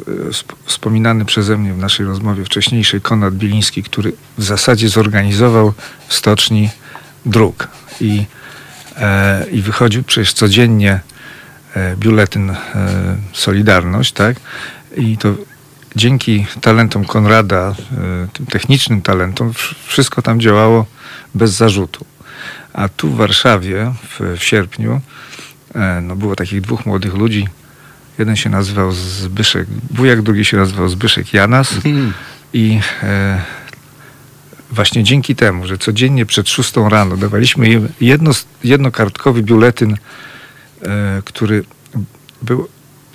wspominany 0.65 1.25
przeze 1.25 1.59
mnie 1.59 1.75
w 1.75 1.79
naszej 1.79 2.07
rozmowie 2.07 2.45
wcześniejszej 2.45 3.01
Konrad 3.01 3.35
Biliński, 3.35 3.83
który 3.83 4.13
w 4.39 4.45
zasadzie 4.45 4.89
zorganizował 4.89 5.73
w 6.09 6.15
stoczni 6.15 6.71
druk 7.27 7.69
i, 8.01 8.25
e, 8.97 9.47
i 9.51 9.63
wychodził 9.63 10.03
przecież 10.03 10.33
codziennie 10.33 11.01
e, 11.75 11.97
biuletyn 11.97 12.51
e, 12.51 12.57
Solidarność, 13.33 14.13
tak? 14.13 14.37
I 14.97 15.19
to 15.19 15.35
dzięki 15.97 16.47
talentom 16.61 17.05
Konrada, 17.05 17.69
e, 17.69 17.75
tym 18.33 18.47
technicznym 18.47 19.03
talentom, 19.03 19.53
wszystko 19.87 20.23
tam 20.23 20.41
działało 20.41 20.87
bez 21.35 21.51
zarzutu. 21.51 22.05
A 22.73 22.89
tu 22.89 23.09
w 23.09 23.17
Warszawie 23.17 23.93
w, 24.03 24.39
w 24.39 24.45
sierpniu 24.45 25.01
e, 25.75 26.01
no, 26.01 26.17
było 26.17 26.37
takich 26.37 26.61
dwóch 26.61 26.87
młodych 26.87 27.15
ludzi, 27.15 27.49
Jeden 28.19 28.37
się 28.37 28.51
nazywał 28.51 28.93
Zbyszek 28.93 29.67
Bujak, 29.91 30.23
drugi 30.23 30.45
się 30.45 30.57
nazywał 30.57 30.89
Zbyszek 30.89 31.35
Janas. 31.35 31.73
Mhm. 31.77 32.13
I 32.53 32.81
e, 33.03 33.43
właśnie 34.71 35.05
dzięki 35.05 35.37
temu, 35.37 35.67
że 35.67 35.79
codziennie 35.79 36.27
przed 36.27 36.49
szóstą 36.49 36.89
rano 36.89 37.17
dawaliśmy 37.17 37.89
jedno, 38.01 38.31
jednokartkowy 38.65 39.43
biuletyn, 39.43 39.97
e, 40.83 41.23
który 41.25 41.65
był 42.43 42.69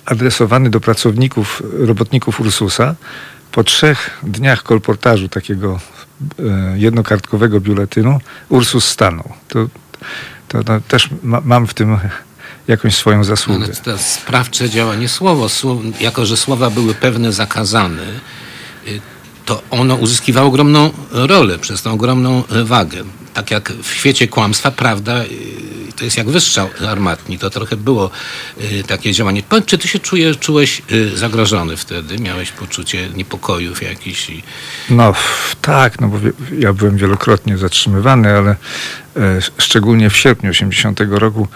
adresowany 0.04 0.70
do 0.70 0.80
pracowników, 0.80 1.62
robotników 1.72 2.40
Ursusa, 2.40 2.94
po 3.52 3.64
trzech 3.64 4.20
dniach 4.22 4.62
kolportażu 4.62 5.28
takiego 5.28 5.80
e, 6.38 6.78
jednokartkowego 6.78 7.60
biuletynu 7.60 8.20
Ursus 8.48 8.88
stanął. 8.88 9.32
To, 9.48 9.68
to, 10.48 10.64
to 10.64 10.80
też 10.80 11.10
ma, 11.22 11.40
mam 11.44 11.66
w 11.66 11.74
tym 11.74 11.98
jakąś 12.68 12.96
swoją 12.96 13.24
zasługę. 13.24 13.66
No, 13.68 13.74
to 13.84 13.98
sprawcze 13.98 14.70
działanie 14.70 15.08
słowo, 15.08 15.48
słowo, 15.48 15.82
jako 16.00 16.26
że 16.26 16.36
słowa 16.36 16.70
były 16.70 16.94
pewne 16.94 17.32
zakazane, 17.32 18.02
y, 18.86 19.00
to 19.44 19.62
ono 19.70 19.94
uzyskiwało 19.94 20.48
ogromną 20.48 20.90
rolę 21.10 21.58
przez 21.58 21.82
tą 21.82 21.92
ogromną 21.92 22.42
wagę. 22.64 23.04
Tak 23.34 23.50
jak 23.50 23.72
w 23.72 23.94
świecie 23.94 24.28
kłamstwa, 24.28 24.70
prawda, 24.70 25.24
y, 25.24 25.28
to 25.96 26.04
jest 26.04 26.16
jak 26.16 26.30
wystrzał 26.30 26.68
armatni. 26.88 27.38
To 27.38 27.50
trochę 27.50 27.76
było 27.76 28.10
y, 28.60 28.84
takie 28.86 29.12
działanie. 29.12 29.42
Powiedz, 29.48 29.66
czy 29.66 29.78
ty 29.78 29.88
się 29.88 29.98
czułeś 30.40 30.82
zagrożony 31.14 31.76
wtedy? 31.76 32.18
Miałeś 32.18 32.52
poczucie 32.52 33.08
niepokojów 33.16 33.82
jakichś? 33.82 34.30
I... 34.30 34.42
No 34.90 35.14
tak, 35.62 36.00
no 36.00 36.08
bo 36.08 36.18
ja 36.58 36.72
byłem 36.72 36.96
wielokrotnie 36.96 37.58
zatrzymywany, 37.58 38.36
ale 38.36 38.56
e, 39.16 39.40
szczególnie 39.58 40.10
w 40.10 40.16
sierpniu 40.16 40.50
80 40.50 41.00
roku 41.10 41.48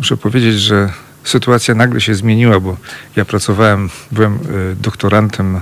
muszę 0.00 0.16
powiedzieć, 0.16 0.60
że 0.60 0.92
sytuacja 1.24 1.74
nagle 1.74 2.00
się 2.00 2.14
zmieniła, 2.14 2.60
bo 2.60 2.76
ja 3.16 3.24
pracowałem, 3.24 3.90
byłem 4.12 4.34
e, 4.34 4.38
doktorantem 4.74 5.56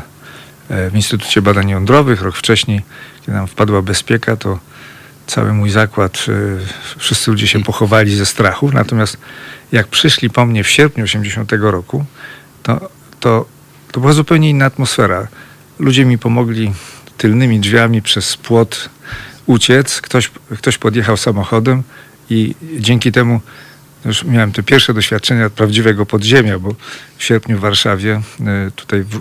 e, 0.68 0.90
w 0.90 0.94
Instytucie 0.94 1.42
Badań 1.42 1.70
Jądrowych. 1.70 2.22
Rok 2.22 2.36
wcześniej, 2.36 2.82
kiedy 3.20 3.32
nam 3.32 3.46
wpadła 3.46 3.82
bezpieka, 3.82 4.36
to 4.36 4.58
cały 5.26 5.52
mój 5.52 5.70
zakład, 5.70 6.26
e, 6.28 6.98
wszyscy 6.98 7.30
ludzie 7.30 7.46
się 7.46 7.62
pochowali 7.62 8.16
ze 8.16 8.26
strachu. 8.26 8.70
Natomiast 8.72 9.16
jak 9.72 9.86
przyszli 9.86 10.30
po 10.30 10.46
mnie 10.46 10.64
w 10.64 10.68
sierpniu 10.70 11.04
80 11.04 11.52
roku, 11.52 12.04
to, 12.62 12.90
to, 13.20 13.46
to 13.92 14.00
była 14.00 14.12
zupełnie 14.12 14.50
inna 14.50 14.64
atmosfera. 14.64 15.28
Ludzie 15.78 16.04
mi 16.04 16.18
pomogli 16.18 16.72
tylnymi 17.16 17.60
drzwiami 17.60 18.02
przez 18.02 18.36
płot 18.36 18.88
uciec. 19.46 20.00
Ktoś, 20.00 20.30
ktoś 20.58 20.78
podjechał 20.78 21.16
samochodem 21.16 21.82
i 22.30 22.54
dzięki 22.78 23.12
temu 23.12 23.40
już 24.04 24.24
miałem 24.24 24.52
te 24.52 24.62
pierwsze 24.62 24.94
doświadczenia 24.94 25.50
prawdziwego 25.50 26.06
podziemia, 26.06 26.58
bo 26.58 26.74
w 27.16 27.24
sierpniu 27.24 27.56
w 27.58 27.60
Warszawie 27.60 28.20
e, 28.40 28.70
tutaj 28.76 29.02
w, 29.02 29.20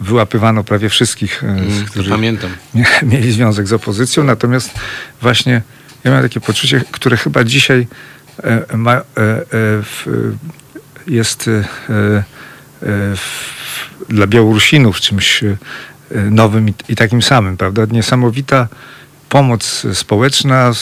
wyłapywano 0.00 0.64
prawie 0.64 0.88
wszystkich, 0.88 1.44
e, 1.44 1.48
Mm, 1.48 1.84
którzy 1.86 2.10
Pamiętam. 2.10 2.50
mie- 2.74 3.02
mieli 3.02 3.32
związek 3.32 3.66
z 3.68 3.72
opozycją, 3.72 4.24
natomiast 4.24 4.70
właśnie 5.20 5.62
ja 6.04 6.10
miałem 6.10 6.24
takie 6.28 6.40
poczucie, 6.40 6.82
które 6.90 7.16
chyba 7.16 7.44
dzisiaj 7.44 7.86
e, 8.44 8.76
ma, 8.76 9.00
jest 11.06 11.50
dla 14.08 14.26
Białorusinów 14.26 15.00
czymś 15.00 15.44
nowym 16.30 16.68
i, 16.88 16.96
takim 16.96 17.22
samym, 17.22 17.56
prawda? 17.56 17.82
Niesamowita 17.90 18.68
pomoc 19.28 19.86
społeczna, 19.94 20.72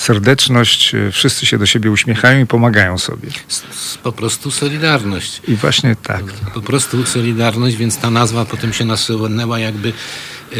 serdeczność, 0.00 0.94
e, 0.94 1.12
wszyscy 1.12 1.46
się 1.46 1.58
do 1.58 1.66
siebie 1.66 1.90
uśmiechają 1.90 2.40
i 2.40 2.46
pomagają 2.46 2.98
sobie. 2.98 3.28
Po 4.02 4.12
prostu 4.12 4.50
solidarność. 4.50 5.40
I 5.48 5.54
właśnie 5.54 5.96
tak. 6.02 6.24
Po 6.54 6.60
prostu 6.60 7.06
Solidarność, 7.06 7.76
więc 7.76 7.98
ta 7.98 8.10
nazwa 8.10 8.44
potem 8.44 8.72
się 8.72 8.84
nasunęła 8.84 9.58
jakby 9.58 9.88
e, 9.88 10.56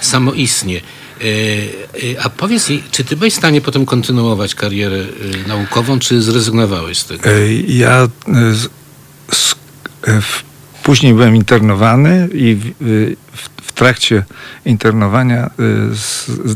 samoistnie. 0.00 0.76
E, 0.76 1.24
e, 1.24 2.22
a 2.22 2.30
powiedz 2.30 2.68
czy 2.90 3.04
ty 3.04 3.16
byłeś 3.16 3.34
w 3.34 3.36
stanie 3.36 3.60
potem 3.60 3.86
kontynuować 3.86 4.54
karierę 4.54 4.96
e, 4.96 5.48
naukową, 5.48 5.98
czy 5.98 6.22
zrezygnowałeś 6.22 6.98
z 6.98 7.04
tego? 7.06 7.30
E, 7.30 7.52
Ja 7.54 8.02
e, 8.02 8.08
z, 8.52 8.68
z, 9.32 9.54
e, 10.06 10.20
w, 10.20 10.42
później 10.82 11.14
byłem 11.14 11.36
internowany 11.36 12.28
i 12.32 12.54
w, 12.54 13.14
w, 13.62 13.72
trakcie 13.74 14.24
internowania 14.64 15.46
e, 15.46 15.50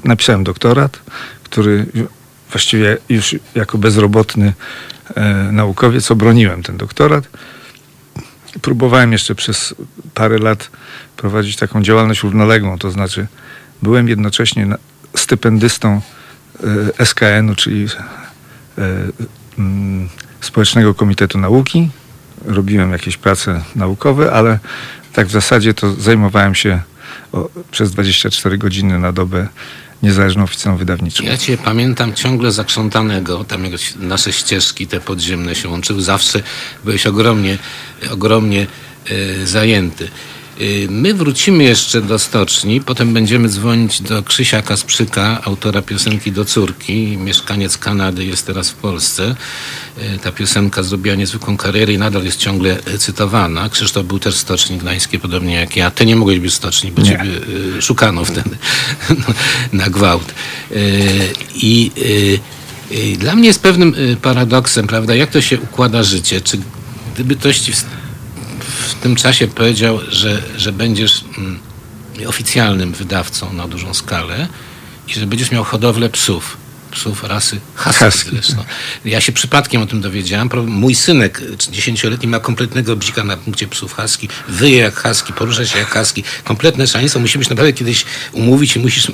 napisałem 0.05 0.45
doktorat, 0.45 1.01
który 1.51 1.87
właściwie 2.51 2.97
już 3.09 3.37
jako 3.55 3.79
bezrobotny 3.79 4.53
e, 5.15 5.35
naukowiec 5.53 6.11
obroniłem 6.11 6.63
ten 6.63 6.77
doktorat. 6.77 7.29
Próbowałem 8.63 9.13
jeszcze 9.13 9.35
przez 9.35 9.75
parę 10.15 10.39
lat 10.39 10.71
prowadzić 11.17 11.57
taką 11.57 11.83
działalność 11.83 12.23
równoległą, 12.23 12.79
to 12.79 12.91
znaczy 12.91 13.27
byłem 13.83 14.09
jednocześnie 14.09 14.67
na- 14.67 14.79
stypendystą 15.17 16.01
e, 16.99 17.07
SKN-u, 17.07 17.55
czyli 17.55 17.87
e, 17.87 18.83
mm, 19.59 20.09
Społecznego 20.41 20.95
Komitetu 20.95 21.39
Nauki. 21.39 21.91
Robiłem 22.47 22.93
jakieś 22.93 23.17
prace 23.17 23.61
naukowe, 23.77 24.33
ale 24.33 24.59
tak 25.13 25.27
w 25.27 25.31
zasadzie 25.31 25.75
to 25.75 25.93
zajmowałem 25.95 26.55
się 26.55 26.81
o, 27.33 27.49
przez 27.71 27.91
24 27.91 28.59
godziny 28.59 28.99
na 28.99 29.13
dobę 29.13 29.49
niezależną 30.03 30.43
oficją 30.43 30.77
wydawniczą. 30.77 31.25
Ja 31.25 31.37
cię 31.37 31.59
pamiętam 31.59 32.15
ciągle 32.15 32.53
zakrzątanego, 32.53 33.45
tam 33.45 33.65
jak 33.65 33.73
nasze 33.97 34.33
ścieżki 34.33 34.87
te 34.87 35.01
podziemne 35.01 35.55
się 35.55 35.69
łączyły, 35.69 36.03
zawsze 36.03 36.43
byłeś 36.85 37.07
ogromnie, 37.07 37.59
ogromnie 38.11 38.67
e, 39.07 39.47
zajęty. 39.47 40.09
E, 40.59 40.91
My 40.91 41.15
wrócimy 41.15 41.65
jeszcze 41.65 42.01
do 42.03 42.19
stoczni, 42.19 42.81
potem 42.81 43.15
będziemy 43.15 43.49
dzwonić 43.49 44.03
do 44.03 44.23
Krzysia 44.23 44.63
Kasprzyka, 44.63 45.41
autora 45.45 45.83
piosenki 45.83 46.33
do 46.33 46.45
córki. 46.45 47.17
Mieszkaniec 47.17 47.79
Kanady 47.79 48.25
jest 48.25 48.47
teraz 48.47 48.71
w 48.71 48.75
Polsce. 48.75 49.35
E, 49.99 50.19
Ta 50.19 50.33
piosenka 50.33 50.83
zrobiła 50.83 51.15
niezwykłą 51.17 51.57
karierę 51.57 51.93
i 51.93 51.99
nadal 51.99 52.25
jest 52.25 52.39
ciągle 52.39 52.79
cytowana. 52.99 53.69
Krzysztof 53.69 54.07
był 54.07 54.19
też 54.19 54.35
w 54.35 54.39
stoczni 54.39 54.79
gdańskiej, 54.79 55.21
podobnie 55.21 55.55
jak 55.55 55.77
ja. 55.77 55.91
Ty 55.91 56.07
nie 56.07 56.17
mogłeś 56.17 56.39
być 56.39 56.53
w 56.53 56.55
stoczni, 56.55 56.93
bo 56.93 57.03
Nie. 57.03 57.09
ciebie 57.09 57.31
e, 57.79 57.83
szukano 57.83 58.25
wtedy 58.25 58.51
na 59.73 59.91
gwałt. 59.91 60.35
I 61.55 61.91
dla 63.19 63.37
mnie 63.37 63.47
jest 63.49 63.63
pewnym 63.63 63.95
paradoksem, 64.23 64.87
prawda, 64.87 65.15
jak 65.15 65.31
to 65.31 65.41
się 65.41 65.61
układa 65.61 66.03
życie. 66.03 66.41
Czy 66.41 66.59
gdyby 67.15 67.37
ktoś 67.37 67.59
ci 67.59 67.73
w, 68.89 68.95
tym 68.95 69.17
czasie 69.17 69.49
powiedział, 69.49 70.01
że, 70.09 70.43
że 70.57 70.73
będziesz 70.73 71.25
mm, 71.39 71.59
oficjalnym 72.27 72.93
wydawcą 72.93 73.53
na 73.53 73.69
dużą 73.69 73.95
skalę 73.95 74.49
i 75.09 75.13
że 75.15 75.27
będziesz 75.27 75.51
miał 75.51 75.65
hodowlę 75.65 76.09
psów, 76.09 76.57
psów 76.91 77.25
rasy 77.25 77.61
husky, 77.77 78.31
zresztą. 78.33 78.65
Ja 79.05 79.21
się 79.21 79.33
przypadkiem 79.33 79.83
o 79.83 79.87
tym 79.87 80.01
dowiedziałem. 80.01 80.49
Pro- 80.49 80.63
Mój 80.63 80.95
synek 80.95 81.43
dziesięcioletni 81.71 82.29
ma 82.29 82.41
kompletnego 82.41 82.97
bzika 82.97 83.25
na 83.25 83.37
punkcie 83.37 83.67
psów 83.69 83.93
husky, 83.97 84.29
wyje 84.49 84.79
jak 84.79 85.03
husky, 85.03 85.33
porusza 85.33 85.67
się 85.67 85.79
jak 85.79 85.95
husky. 85.99 86.23
Kompletne 86.45 86.87
szaleństwo. 86.87 87.21
Musimy 87.21 87.45
się 87.45 87.51
naprawdę 87.51 87.73
kiedyś 87.73 88.05
umówić 88.33 88.77
i 88.77 88.79
musisz 88.81 89.13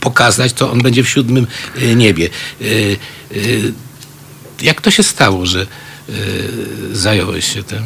pokazać, 0.00 0.52
to 0.52 0.72
on 0.72 0.82
będzie 0.82 1.02
w 1.04 1.08
siódmym 1.08 1.46
y, 1.82 1.94
niebie. 1.96 2.30
Y, 2.60 2.96
y, 3.32 3.72
Jak 4.62 4.80
to 4.80 4.90
się 4.90 5.02
stało, 5.02 5.46
że 5.46 5.66
y, 6.08 6.48
zająłeś 6.92 7.54
się 7.54 7.62
tym? 7.62 7.82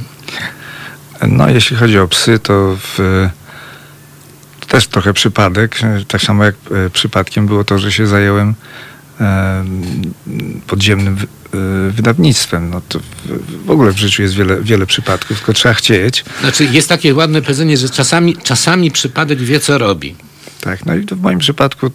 No, 1.28 1.48
jeśli 1.50 1.76
chodzi 1.76 1.98
o 1.98 2.08
psy, 2.08 2.38
to, 2.38 2.76
w, 2.80 3.28
też 4.68 4.86
trochę 4.86 5.12
przypadek. 5.12 5.78
Tak 6.08 6.22
samo 6.22 6.44
jak 6.44 6.54
e, 6.70 6.90
przypadkiem 6.90 7.46
było 7.46 7.64
to, 7.64 7.78
że 7.78 7.92
się 7.92 8.06
zająłem 8.06 8.54
e, 9.20 9.64
podziemnym 10.66 11.16
e, 11.16 11.90
wydawnictwem. 11.90 12.70
No 12.70 12.80
to 12.88 13.00
w, 13.66 13.70
ogóle 13.70 13.92
w 13.92 13.98
życiu 13.98 14.22
jest 14.22 14.34
wiele, 14.34 14.62
wiele 14.62 14.86
przypadków, 14.86 15.36
tylko 15.36 15.52
trzeba 15.52 15.74
chcieć. 15.74 16.24
Znaczy, 16.40 16.64
jest 16.64 16.88
takie 16.88 17.14
ładne 17.14 17.42
powiedzenie, 17.42 17.76
że 17.76 17.88
czasami, 17.88 18.36
czasami 18.36 18.90
przypadek 18.90 19.38
wie, 19.38 19.60
co 19.60 19.78
robi. 19.78 20.16
Tak, 20.60 20.86
no 20.86 20.94
i 20.94 21.00
w 21.00 21.20
moim 21.20 21.38
przypadku 21.38 21.90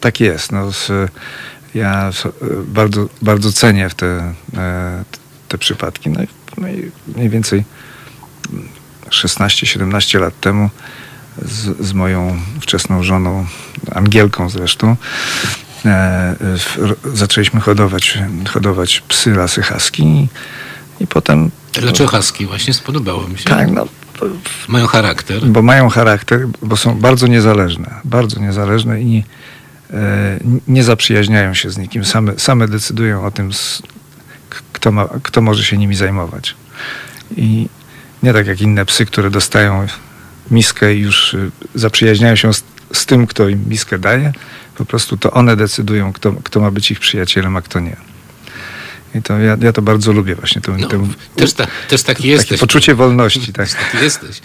tak 0.00 0.20
jest. 0.20 0.52
No, 0.52 0.70
ja 1.74 2.10
bardzo, 2.66 3.08
bardzo 3.22 3.52
cenię 3.52 3.90
te, 3.96 4.34
te 5.48 5.58
przypadki. 5.58 6.10
No 6.10 6.22
i, 6.22 6.26
no 6.58 6.68
i 6.68 6.90
mniej 7.16 7.30
więcej 7.30 7.64
16-17 9.10 10.20
lat 10.20 10.40
temu 10.40 10.70
z, 11.42 11.86
z 11.86 11.92
moją 11.92 12.40
wczesną 12.60 13.02
żoną, 13.02 13.46
Angielką 13.94 14.50
zresztą, 14.50 14.90
e, 14.90 14.96
w, 16.40 16.94
zaczęliśmy 17.14 17.60
hodować, 17.60 18.18
hodować 18.48 19.02
psy 19.08 19.34
rasy 19.34 19.62
husky 19.62 20.28
i, 21.00 21.06
potem... 21.06 21.50
Dlaczego 21.72 22.10
husky? 22.10 22.46
Właśnie 22.46 22.74
spodobało 22.74 23.28
mi 23.28 23.38
się. 23.38 23.44
Tak, 23.44 23.70
no, 23.70 23.86
Mają 24.68 24.86
charakter. 24.86 25.46
bo 25.46 25.62
mają 25.62 25.88
charakter, 25.88 26.46
bo 26.62 26.76
są 26.76 26.98
bardzo 26.98 27.26
niezależne, 27.26 27.94
bardzo 28.04 28.40
niezależne 28.40 29.02
i 29.02 29.24
e, 29.90 30.38
nie 30.68 30.84
zaprzyjaźniają 30.84 31.54
się 31.54 31.70
z 31.70 31.78
nikim. 31.78 32.04
Same, 32.04 32.32
same 32.38 32.68
decydują 32.68 33.24
o 33.26 33.30
tym, 33.30 33.50
kto, 34.72 34.92
ma, 34.92 35.08
kto 35.22 35.40
może 35.40 35.64
się 35.64 35.78
nimi 35.78 35.94
zajmować. 35.94 36.54
I 37.36 37.68
nie 38.24 38.32
tak 38.32 38.46
jak 38.46 38.60
inne 38.60 38.84
psy, 38.86 39.06
które 39.06 39.30
dostają 39.30 39.86
miskę 40.50 40.94
i 40.94 41.00
już 41.00 41.34
y, 41.34 41.50
zaprzyjaźniają 41.74 42.36
się 42.36 42.54
z, 42.54 42.64
z 42.92 43.06
tym, 43.06 43.26
kto 43.26 43.48
im 43.48 43.68
miskę 43.68 43.98
daje. 43.98 44.32
Po 44.76 44.84
prostu 44.84 45.16
to 45.16 45.30
one 45.30 45.56
decydują, 45.56 46.12
kto, 46.12 46.32
kto 46.32 46.60
ma 46.60 46.70
być 46.70 46.90
ich 46.90 47.00
przyjacielem, 47.00 47.56
a 47.56 47.62
kto 47.62 47.80
nie. 47.80 47.96
I 49.14 49.22
to 49.22 49.38
ja, 49.38 49.56
ja 49.60 49.72
to 49.72 49.82
bardzo 49.82 50.12
lubię 50.12 50.34
właśnie. 50.34 50.60
To, 50.62 50.76
No, 50.76 50.88
to, 50.88 51.00
też, 51.36 51.52
ta, 51.52 51.66
też 51.88 52.02
taki 52.02 52.16
takie 52.22 52.28
jesteś. 52.28 52.60
poczucie 52.60 52.94
wolności. 52.94 53.52
Tak. 53.58 53.68
Taki 53.92 54.04
jesteś. 54.04 54.40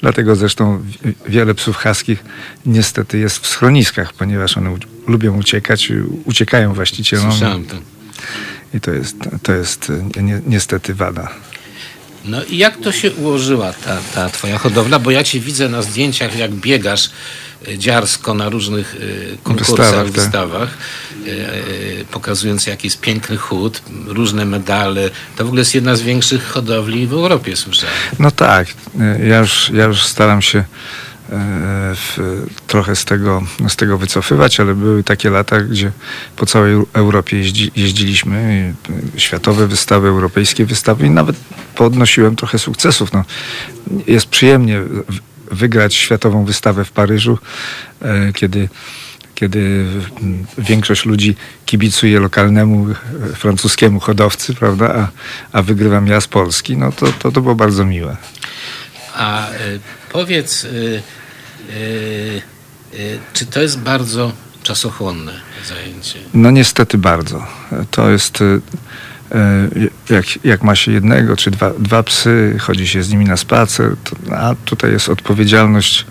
Dlatego 0.00 0.36
zresztą 0.36 0.82
wi- 1.04 1.14
wiele 1.28 1.54
psów 1.54 1.76
haskich 1.76 2.24
niestety 2.66 3.18
jest 3.18 3.38
w 3.38 3.46
schroniskach, 3.46 4.12
ponieważ 4.12 4.56
one 4.56 4.76
lubią 5.06 5.36
uciekać, 5.36 5.92
uciekają 6.24 6.74
właścicielom 6.74 7.30
Słyszałem 7.32 7.64
to. 7.64 7.76
i 8.74 8.80
to 8.80 8.90
jest, 8.90 9.16
to 9.42 9.52
jest 9.52 9.92
ni- 10.22 10.40
niestety 10.46 10.94
wada. 10.94 11.28
No 12.24 12.44
i 12.44 12.58
jak 12.58 12.76
to 12.76 12.92
się 12.92 13.12
ułożyła 13.12 13.72
ta, 13.72 13.98
ta 14.14 14.30
twoja 14.30 14.58
hodowla? 14.58 14.98
Bo 14.98 15.10
ja 15.10 15.24
cię 15.24 15.40
widzę 15.40 15.68
na 15.68 15.82
zdjęciach, 15.82 16.36
jak 16.36 16.52
biegasz 16.54 17.10
e, 17.68 17.78
dziarsko 17.78 18.34
na 18.34 18.48
różnych 18.48 18.96
e, 18.96 19.36
konkursach, 19.42 19.76
Wystawach, 19.76 20.04
tak. 20.04 20.12
wystawach, 20.12 20.68
e, 21.26 22.04
pokazując 22.04 22.66
jaki 22.66 22.86
jest 22.86 23.00
piękny 23.00 23.36
chód, 23.36 23.82
różne 24.06 24.44
medale. 24.44 25.10
To 25.36 25.44
w 25.44 25.46
ogóle 25.46 25.60
jest 25.60 25.74
jedna 25.74 25.96
z 25.96 26.02
większych 26.02 26.48
hodowli 26.48 27.06
w 27.06 27.12
Europie, 27.12 27.56
słyszałem. 27.56 27.94
No 28.18 28.30
tak, 28.30 28.68
ja 29.28 29.38
już, 29.38 29.70
ja 29.74 29.84
już 29.84 30.04
staram 30.04 30.42
się 30.42 30.64
w, 31.30 32.42
trochę 32.66 32.96
z 32.96 33.04
tego, 33.04 33.42
z 33.68 33.76
tego 33.76 33.98
wycofywać, 33.98 34.60
ale 34.60 34.74
były 34.74 35.04
takie 35.04 35.30
lata, 35.30 35.60
gdzie 35.60 35.92
po 36.36 36.46
całej 36.46 36.74
Eu- 36.74 36.86
Europie 36.92 37.36
jeździ, 37.36 37.70
jeździliśmy, 37.76 38.74
y, 39.16 39.20
światowe 39.20 39.66
wystawy, 39.66 40.08
europejskie 40.08 40.64
wystawy 40.66 41.06
i 41.06 41.10
nawet 41.10 41.36
podnosiłem 41.74 42.36
trochę 42.36 42.58
sukcesów. 42.58 43.12
No, 43.12 43.24
jest 44.06 44.26
przyjemnie 44.26 44.82
wygrać 45.50 45.94
światową 45.94 46.44
wystawę 46.44 46.84
w 46.84 46.90
Paryżu, 46.90 47.38
e, 48.02 48.32
kiedy 48.32 48.68
kiedy 49.34 49.86
większość 50.58 51.04
ludzi 51.04 51.36
kibicuje 51.66 52.20
lokalnemu 52.20 52.86
e, 52.90 52.94
francuskiemu 53.36 54.00
hodowcy, 54.00 54.54
prawda, 54.54 54.94
a, 54.94 55.08
a 55.58 55.62
wygrywam 55.62 56.06
ja 56.06 56.20
z 56.20 56.28
Polski, 56.28 56.76
no 56.76 56.92
to, 56.92 57.06
to, 57.06 57.32
to 57.32 57.40
było 57.40 57.54
bardzo 57.54 57.84
miłe. 57.84 58.16
A 59.14 59.50
e, 59.50 59.54
powiedz, 60.12 60.64
e, 60.64 60.68
e, 60.68 60.96
e, 60.96 61.02
czy 63.32 63.46
to 63.46 63.60
jest 63.60 63.78
bardzo 63.78 64.32
czasochłonne 64.62 65.32
zajęcie? 65.68 66.18
No 66.34 66.50
niestety 66.50 66.98
bardzo. 66.98 67.46
To 67.90 68.10
jest, 68.10 68.38
e, 68.40 68.44
e, 69.38 69.68
jak, 70.14 70.44
jak 70.44 70.62
ma 70.62 70.74
się 70.76 70.92
jednego 70.92 71.36
czy 71.36 71.50
dwa, 71.50 71.70
dwa 71.78 72.02
psy, 72.02 72.56
chodzi 72.60 72.88
się 72.88 73.02
z 73.02 73.10
nimi 73.10 73.24
na 73.24 73.36
spacer, 73.36 73.96
to, 74.04 74.36
a 74.36 74.54
tutaj 74.64 74.92
jest 74.92 75.08
odpowiedzialność 75.08 76.06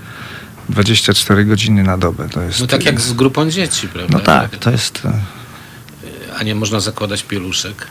24 0.70 1.46
godziny 1.46 1.84
na 1.84 1.98
dobę. 1.98 2.30
To 2.30 2.42
jest, 2.42 2.60
No 2.60 2.68
tak 2.68 2.86
jak 2.86 3.02
z 3.02 3.14
grupą 3.14 3.50
dzieci, 3.50 3.88
prawda? 3.88 4.18
No 4.18 4.24
tak, 4.24 4.56
to 4.58 4.72
jest, 4.72 5.02
e, 5.06 5.12
A 6.40 6.44
nie 6.44 6.56
można 6.56 6.80
zakładać 6.80 7.24
pieluszek. 7.24 7.88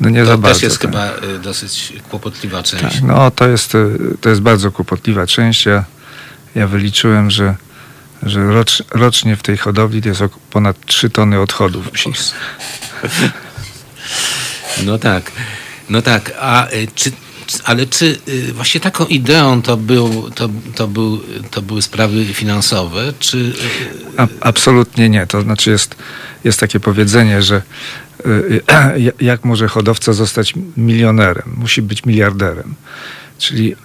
no 0.00 0.08
nie 0.08 0.20
To 0.20 0.26
za 0.26 0.38
bardzo. 0.38 0.66
jest 0.66 0.78
tak. 0.78 0.90
chyba 0.90 1.04
e, 1.06 1.38
dosyć 1.38 1.92
kłopotliwa 2.10 2.62
część. 2.62 2.82
Tak, 2.82 3.02
no 3.02 3.30
to 3.30 3.48
jest, 3.48 3.74
e, 3.74 3.88
to 4.20 4.28
jest 4.28 4.40
bardzo 4.40 4.70
kłopotliwa 4.72 5.26
część. 5.26 5.66
Ja, 5.66 5.84
ja 6.54 6.66
wyliczyłem, 6.66 7.30
że, 7.30 7.54
że 8.22 8.46
rocz, 8.46 8.82
rocznie 8.90 9.36
w 9.36 9.42
tej 9.42 9.56
hodowli 9.56 10.02
to 10.02 10.08
jest 10.08 10.22
ponad 10.50 10.86
3 10.86 11.10
tony 11.10 11.40
odchodów 11.40 11.90
psich. 11.90 12.16
No 14.84 14.98
tak, 14.98 15.32
no 15.90 16.02
tak. 16.02 16.32
A 16.40 16.70
y, 16.70 16.88
czy, 16.94 17.12
ale 17.64 17.86
czy 17.86 18.18
y, 18.28 18.52
właśnie 18.52 18.80
taką 18.80 19.06
ideą 19.06 19.62
to, 19.62 19.76
był, 19.76 20.30
to, 20.30 20.48
to, 20.74 20.88
był, 20.88 21.20
to 21.50 21.62
były 21.62 21.82
sprawy 21.82 22.24
finansowe, 22.24 23.12
czy 23.18 23.38
y, 23.38 23.52
A, 24.16 24.26
absolutnie 24.40 25.08
nie. 25.08 25.26
To 25.26 25.42
znaczy 25.42 25.70
jest, 25.70 25.94
jest 26.44 26.60
takie 26.60 26.80
powiedzenie, 26.80 27.42
że 27.42 27.62
jak 29.20 29.44
może 29.44 29.68
hodowca 29.68 30.12
zostać 30.12 30.54
milionerem? 30.76 31.54
Musi 31.56 31.82
być 31.82 32.04
miliarderem. 32.04 32.74
Czyli 33.38 33.76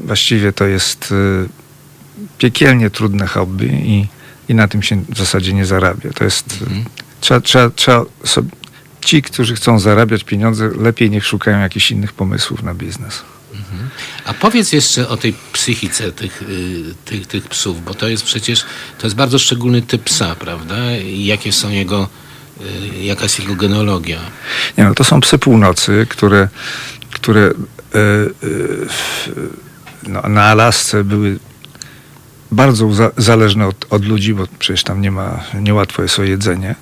właściwie 0.00 0.52
to 0.52 0.66
jest 0.66 1.14
piekielnie 2.38 2.90
trudne 2.90 3.26
hobby 3.26 3.66
i, 3.66 4.06
i 4.48 4.54
na 4.54 4.68
tym 4.68 4.82
się 4.82 5.04
w 5.08 5.18
zasadzie 5.18 5.52
nie 5.52 5.66
zarabia. 5.66 6.10
To 6.12 6.24
jest... 6.24 6.44
Mhm. 6.62 6.84
Trzeba, 7.20 7.40
trzeba, 7.40 7.70
trzeba 7.70 8.04
sobie, 8.24 8.48
ci, 9.00 9.22
którzy 9.22 9.54
chcą 9.54 9.78
zarabiać 9.78 10.24
pieniądze, 10.24 10.70
lepiej 10.80 11.10
niech 11.10 11.26
szukają 11.26 11.60
jakichś 11.60 11.90
innych 11.90 12.12
pomysłów 12.12 12.62
na 12.62 12.74
biznes. 12.74 13.22
A 14.24 14.34
powiedz 14.34 14.72
jeszcze 14.72 15.08
o 15.08 15.16
tej 15.16 15.34
psychice 15.52 16.12
tych, 16.12 16.42
y, 16.42 16.94
tych, 17.04 17.26
tych 17.26 17.48
psów, 17.48 17.84
bo 17.84 17.94
to 17.94 18.08
jest 18.08 18.24
przecież, 18.24 18.64
to 18.98 19.06
jest 19.06 19.16
bardzo 19.16 19.38
szczególny 19.38 19.82
typ 19.82 20.02
psa, 20.02 20.34
prawda? 20.34 20.96
I 20.96 21.24
jakie 21.24 21.52
są 21.52 21.70
jego, 21.70 22.08
y, 23.00 23.02
jaka 23.04 23.22
jest 23.22 23.38
jego 23.38 23.54
genealogia? 23.54 24.20
Nie, 24.78 24.84
no 24.84 24.94
to 24.94 25.04
są 25.04 25.20
psy 25.20 25.38
północy, 25.38 26.06
które, 26.10 26.48
które 27.10 27.46
e, 27.46 27.52
w- 28.88 29.28
no, 30.06 30.22
na 30.28 30.44
Alasce 30.44 31.04
były 31.04 31.38
bardzo 32.54 32.90
zależne 33.16 33.66
od, 33.66 33.86
od 33.90 34.04
ludzi, 34.04 34.34
bo 34.34 34.44
przecież 34.58 34.82
tam 34.82 35.00
nie 35.00 35.10
ma, 35.10 35.40
niełatwo 35.60 36.02
jest 36.02 36.18
o 36.18 36.22
jedzenie. 36.22 36.74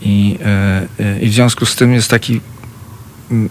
I, 0.00 0.38
e, 0.44 1.04
e, 1.04 1.20
I 1.20 1.28
w 1.28 1.32
związku 1.32 1.66
z 1.66 1.76
tym 1.76 1.92
jest 1.92 2.10
taki 2.10 2.40
mm, 3.30 3.48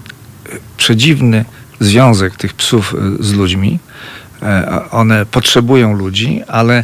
przedziwny 0.78 1.46
związek 1.80 2.36
tych 2.36 2.54
psów 2.54 2.96
e, 2.96 3.24
z 3.24 3.34
ludźmi. 3.34 3.80
One 4.92 5.26
potrzebują 5.26 5.94
ludzi, 5.94 6.42
ale 6.48 6.84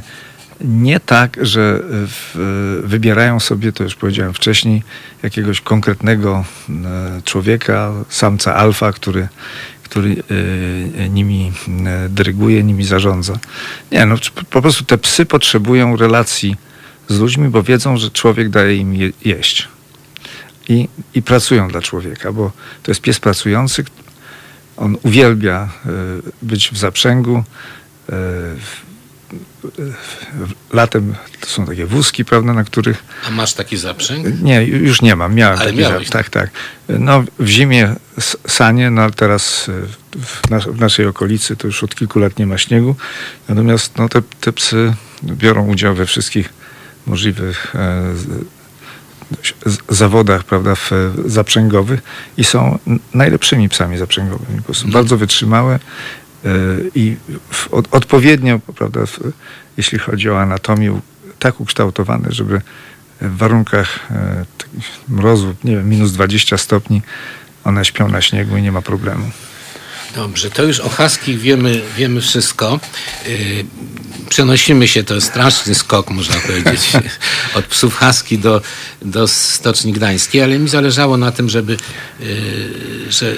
nie 0.62 1.00
tak, 1.00 1.38
że 1.42 1.80
w, 1.84 2.82
wybierają 2.84 3.40
sobie, 3.40 3.72
to 3.72 3.84
już 3.84 3.96
powiedziałem 3.96 4.34
wcześniej, 4.34 4.84
jakiegoś 5.24 5.62
konkretnego 5.62 6.46
człowieka, 7.24 7.92
samca 8.10 8.56
alfa, 8.56 8.92
który, 8.92 9.28
który 9.96 10.24
e, 11.00 11.10
nimi 11.10 11.52
e, 11.86 12.10
dyryguje, 12.10 12.64
nimi 12.64 12.86
zarządza. 12.86 13.40
Nie, 13.92 14.06
no 14.06 14.16
po 14.50 14.62
prostu 14.62 14.86
te 14.86 14.98
psy 14.98 15.26
potrzebują 15.26 15.96
relacji 15.96 16.56
z 17.08 17.20
ludźmi, 17.20 17.50
bo 17.50 17.64
wiedzą, 17.64 17.98
że 17.98 18.12
człowiek 18.12 18.50
daje 18.50 18.76
im 18.76 18.94
je, 18.94 19.12
jeść. 19.26 19.68
I, 20.70 20.88
I 21.14 21.22
pracują 21.22 21.68
dla 21.68 21.82
człowieka, 21.82 22.32
bo 22.32 22.52
to 22.84 22.92
jest 22.92 23.02
pies 23.02 23.20
pracujący. 23.20 23.86
On 24.78 24.98
uwielbia 25.04 25.70
być 26.42 26.70
w 26.70 26.78
zaprzęgu. 26.78 27.44
E, 29.66 30.76
Latem 30.76 31.16
to 31.40 31.48
są 31.48 31.66
takie 31.66 31.86
wózki, 31.86 32.26
prawda, 32.26 32.54
na 32.54 32.64
których 32.64 33.04
A 33.28 33.32
masz 33.32 33.54
taki 33.54 33.78
zaprzęg? 33.78 34.42
nie, 34.42 34.60
ju- 34.66 34.78
już 34.84 35.02
nie 35.02 35.16
mam. 35.16 35.36
Miałem 35.36 35.58
Ale 35.60 35.66
taki 35.70 35.80
miałeś. 35.80 36.06
za- 36.08 36.12
Tak, 36.14 36.30
tak. 36.30 36.50
No 36.90 37.24
w 37.40 37.48
zimie 37.48 37.96
sanie, 38.48 38.90
no 38.92 39.10
teraz 39.12 39.68
y, 39.70 39.72
w, 40.26 40.50
nas, 40.50 40.64
w 40.66 40.80
naszej 40.80 41.06
okolicy 41.08 41.56
to 41.56 41.68
już 41.68 41.84
od 41.84 41.96
kilku 41.96 42.20
lat 42.20 42.40
nie 42.40 42.48
ma 42.48 42.58
śniegu. 42.58 42.96
Natomiast 43.50 43.98
no, 43.98 44.10
te, 44.10 44.22
te 44.42 44.54
psy 44.54 44.94
biorą 45.24 45.68
udział 45.68 45.96
we 45.96 46.06
wszystkich 46.06 46.50
możliwych 47.08 47.76
e, 47.76 48.04
zawodach, 49.90 50.44
prawda, 50.44 50.76
w, 50.76 50.92
zaprzęgowych 51.26 52.00
i 52.38 52.44
są 52.44 52.80
najlepszymi 53.14 53.70
psami 53.70 53.98
zaprzęgowymi. 53.98 54.58
Po 54.58 54.64
prostu 54.64 54.88
bardzo 54.88 55.18
wytrzymałe 55.18 55.76
e, 55.76 55.80
i 56.96 57.18
w, 57.52 57.74
od, 57.74 57.88
odpowiednio, 57.92 58.60
prawda, 58.60 59.00
jeśli 59.78 60.00
chodzi 60.00 60.30
o 60.30 60.42
anatomię, 60.42 61.00
tak 61.40 61.60
ukształtowane, 61.62 62.32
żeby 62.32 62.62
w 63.22 63.38
warunkach 63.38 64.12
e, 64.12 64.46
mrozu, 65.10 65.56
nie 65.64 65.76
wiem, 65.76 65.90
minus 65.90 66.12
20 66.12 66.58
stopni, 66.58 67.02
one 67.64 67.86
śpią 67.86 68.10
na 68.10 68.22
śniegu 68.22 68.58
i 68.58 68.62
nie 68.62 68.72
ma 68.72 68.82
problemu. 68.82 69.32
Dobrze, 70.16 70.50
to 70.50 70.64
już 70.64 70.80
o 70.80 70.90
haskich 70.90 71.40
wiemy, 71.40 71.82
wiemy 71.98 72.22
wszystko. 72.22 72.80
Yy, 73.28 73.66
przenosimy 74.30 74.88
się, 74.88 75.04
to 75.04 75.22
straszny 75.22 75.76
skok, 75.76 76.10
można 76.10 76.36
powiedzieć, 76.36 76.92
od 77.58 77.66
psów 77.66 77.96
haski 77.96 78.40
do, 78.40 78.62
do 79.02 79.28
Stoczni 79.28 79.94
Gdańskiej, 79.94 80.42
ale 80.42 80.60
mi 80.60 80.70
zależało 80.70 81.18
na 81.18 81.32
tym, 81.32 81.50
żeby, 81.50 81.78
że, 83.10 83.36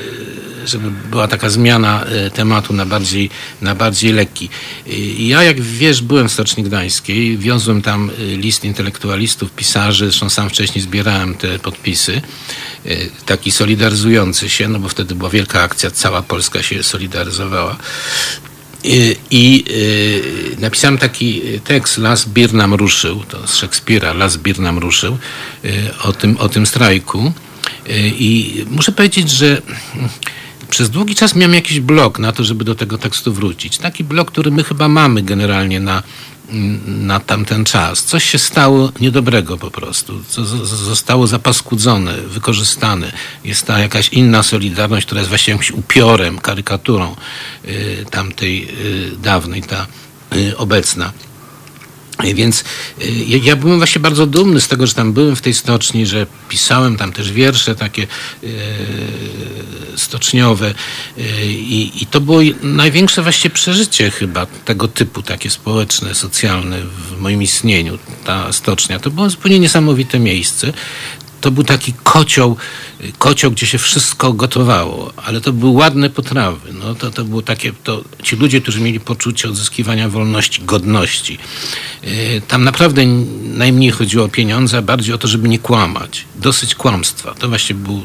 żeby 0.68 0.92
była 0.92 1.28
taka 1.28 1.50
zmiana 1.50 2.06
yy, 2.24 2.32
tematu 2.32 2.74
na 2.74 2.86
bardziej, 2.86 3.30
na 3.62 3.76
bardziej 3.76 4.14
lekki. 4.14 4.50
Yy, 4.86 4.98
ja, 5.28 5.44
jak 5.44 5.62
wiesz, 5.62 6.02
byłem 6.02 6.30
w 6.30 6.34
Stoczni 6.34 6.64
Gdańskiej, 6.64 7.38
wiozłem 7.38 7.82
tam 7.82 8.12
yy, 8.20 8.38
list 8.38 8.66
intelektualistów, 8.66 9.52
pisarzy, 9.52 10.06
zresztą 10.06 10.30
sam 10.30 10.50
wcześniej 10.50 10.82
zbierałem 10.82 11.36
te 11.36 11.60
podpisy, 11.60 12.22
taki 13.26 13.52
solidaryzujący 13.52 14.50
się, 14.50 14.68
no 14.68 14.80
bo 14.80 14.90
wtedy 14.90 15.16
była 15.16 15.30
wielka 15.30 15.62
akcja, 15.62 15.92
cała 15.92 16.22
Polska 16.22 16.64
się 16.64 16.84
solidaryzowała. 16.84 17.78
I, 18.84 19.16
i 19.32 19.64
y, 19.70 20.62
napisałem 20.62 20.98
taki 20.98 21.42
tekst 21.64 21.98
Las 21.98 22.26
Bir 22.26 22.54
nam 22.54 22.74
ruszył, 22.74 23.24
to 23.24 23.48
z 23.48 23.56
Szekspira, 23.56 24.14
Las 24.14 24.38
Bir 24.38 24.60
nam 24.60 24.78
ruszył, 24.78 25.18
y, 25.66 25.90
o, 26.04 26.14
tym, 26.14 26.38
o 26.38 26.50
tym 26.50 26.66
strajku. 26.66 27.34
Y, 27.90 28.12
I 28.20 28.66
muszę 28.72 28.92
powiedzieć, 28.92 29.30
że 29.30 29.62
przez 30.70 30.90
długi 30.90 31.16
czas 31.16 31.36
miałem 31.36 31.54
jakiś 31.54 31.80
blok 31.80 32.20
na 32.20 32.32
to, 32.32 32.44
żeby 32.44 32.64
do 32.64 32.76
tego 32.76 32.98
tekstu 32.98 33.34
wrócić. 33.34 33.78
Taki 33.78 34.04
blok, 34.04 34.32
który 34.32 34.52
my 34.52 34.64
chyba 34.64 34.88
mamy 34.88 35.22
generalnie 35.22 35.80
na, 35.80 36.04
na 36.86 37.20
tamten 37.20 37.66
czas. 37.66 38.04
Coś 38.04 38.24
się 38.24 38.38
stało 38.38 38.92
niedobrego 39.00 39.58
po 39.58 39.72
prostu. 39.72 40.24
Co 40.28 40.46
zostało 40.66 41.28
zapaskudzone, 41.28 42.18
wykorzystane. 42.18 43.12
Jest 43.44 43.66
ta 43.66 43.80
jakaś 43.80 44.10
inna 44.10 44.44
solidarność, 44.44 45.06
która 45.06 45.22
jest 45.22 45.30
właśnie 45.30 45.52
jakimś 45.52 45.72
upiorem, 45.72 46.40
karykaturą 46.40 47.16
y, 47.66 48.06
tamtej 48.12 48.68
y, 48.70 49.18
dawnej, 49.18 49.64
ta 49.64 49.88
y, 50.36 50.58
obecna. 50.58 51.12
Y, 52.26 52.34
Więc 52.34 52.64
y, 53.02 53.06
ja- 53.28 53.56
byłem 53.56 53.78
właśnie 53.78 54.00
bardzo 54.02 54.26
dumny 54.26 54.62
z 54.62 54.68
tego, 54.68 54.88
że 54.88 54.94
tam 54.94 55.14
byłem 55.14 55.36
w 55.36 55.42
tej 55.42 55.54
stoczni, 55.54 56.06
że 56.06 56.28
pisałem 56.50 56.98
tam 56.98 57.12
też 57.14 57.32
wiersze 57.32 57.76
takie 57.76 58.08
y, 58.44 58.48
stoczniowe 59.96 60.74
i, 61.48 61.92
i 62.02 62.06
to 62.06 62.22
było 62.22 62.40
największe 62.64 63.22
właściwie 63.24 63.54
przeżycie 63.56 64.12
chyba 64.12 64.46
tego 64.46 64.88
typu, 64.88 65.22
takie 65.22 65.50
społeczne, 65.50 66.16
socjalne 66.16 66.82
w 66.82 67.20
moim 67.20 67.42
istnieniu, 67.44 67.98
ta 68.26 68.54
stocznia. 68.54 69.00
To 69.00 69.10
było 69.12 69.30
zupełnie 69.30 69.60
niesamowite 69.60 70.20
miejsce 70.20 70.74
to 71.42 71.52
był 71.52 71.64
taki 71.64 71.94
kocioł, 72.04 72.58
kocioł, 73.18 73.52
gdzie 73.52 73.68
się 73.68 73.78
wszystko 73.78 74.34
gotowało, 74.34 75.14
ale 75.26 75.42
to 75.42 75.54
były 75.54 75.72
ładne 75.72 76.10
potrawy. 76.10 76.74
No, 76.74 76.96
to, 76.96 77.12
to 77.12 77.26
było 77.26 77.42
takie, 77.42 77.74
to, 77.84 78.04
ci 78.24 78.36
ludzie, 78.36 78.62
którzy 78.62 78.82
mieli 78.82 79.00
poczucie 79.00 79.50
odzyskiwania 79.50 80.10
wolności, 80.10 80.62
godności. 80.62 81.38
Yy, 82.04 82.42
tam 82.48 82.64
naprawdę 82.64 83.06
najmniej 83.44 83.92
chodziło 83.92 84.26
o 84.26 84.30
pieniądze, 84.30 84.78
a 84.78 84.82
bardziej 84.82 85.16
o 85.16 85.18
to, 85.18 85.28
żeby 85.28 85.50
nie 85.50 85.60
kłamać. 85.60 86.26
Dosyć 86.36 86.76
kłamstwa. 86.76 87.34
To 87.34 87.50
właśnie 87.50 87.76
było 87.76 88.02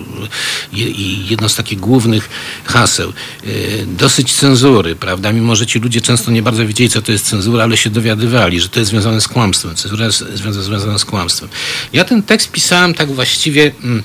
jedno 1.30 1.48
z 1.48 1.54
takich 1.54 1.80
głównych 1.80 2.28
haseł. 2.64 3.12
Yy, 3.44 3.52
dosyć 3.86 4.32
cenzury, 4.32 4.96
prawda? 4.96 5.32
Mimo, 5.32 5.56
że 5.56 5.66
ci 5.66 5.78
ludzie 5.78 6.00
często 6.00 6.30
nie 6.30 6.42
bardzo 6.42 6.66
wiedzieli, 6.66 6.90
co 6.90 7.02
to 7.02 7.12
jest 7.12 7.26
cenzura, 7.26 7.64
ale 7.64 7.76
się 7.76 7.90
dowiadywali, 7.90 8.60
że 8.60 8.68
to 8.68 8.80
jest 8.80 8.90
związane 8.90 9.20
z 9.20 9.28
kłamstwem. 9.28 9.74
Cenzura 9.74 10.06
jest 10.06 10.24
związana 10.34 10.98
z 10.98 11.04
kłamstwem. 11.04 11.48
Ja 11.92 12.04
ten 12.04 12.22
tekst 12.22 12.50
pisałem 12.50 12.94
tak 12.94 13.10
właściwie 13.22 13.72
mm, 13.84 14.02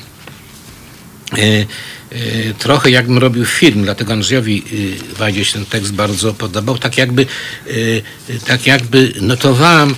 e, 1.34 1.38
e, 1.38 2.54
trochę 2.54 2.92
jakbym 2.92 3.18
robił 3.18 3.46
film, 3.46 3.84
dlatego 3.84 4.14
Andrzejowi 4.14 4.64
e, 5.14 5.16
Wajdzie 5.18 5.46
się 5.46 5.54
ten 5.54 5.66
tekst 5.66 5.94
bardzo 5.94 6.34
podobał. 6.34 6.78
Tak 6.78 6.98
jakby, 6.98 7.26
tak 8.48 8.68
jakby 8.68 9.14
notowałem 9.22 9.96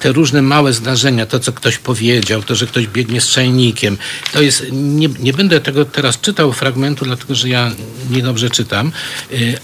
te 0.00 0.12
różne 0.12 0.42
małe 0.42 0.72
zdarzenia, 0.72 1.26
to 1.26 1.40
co 1.40 1.52
ktoś 1.52 1.78
powiedział, 1.78 2.42
to, 2.42 2.54
że 2.54 2.66
ktoś 2.66 2.86
biegnie 2.86 3.20
z 3.20 3.28
czajnikiem. 3.28 3.98
To 4.32 4.42
jest, 4.42 4.66
nie, 4.72 5.08
nie 5.18 5.32
będę 5.32 5.60
tego 5.60 5.84
teraz 5.84 6.20
czytał 6.20 6.52
fragmentu, 6.52 7.04
dlatego 7.04 7.34
że 7.34 7.48
ja 7.48 7.72
niedobrze 8.10 8.50
czytam, 8.50 8.92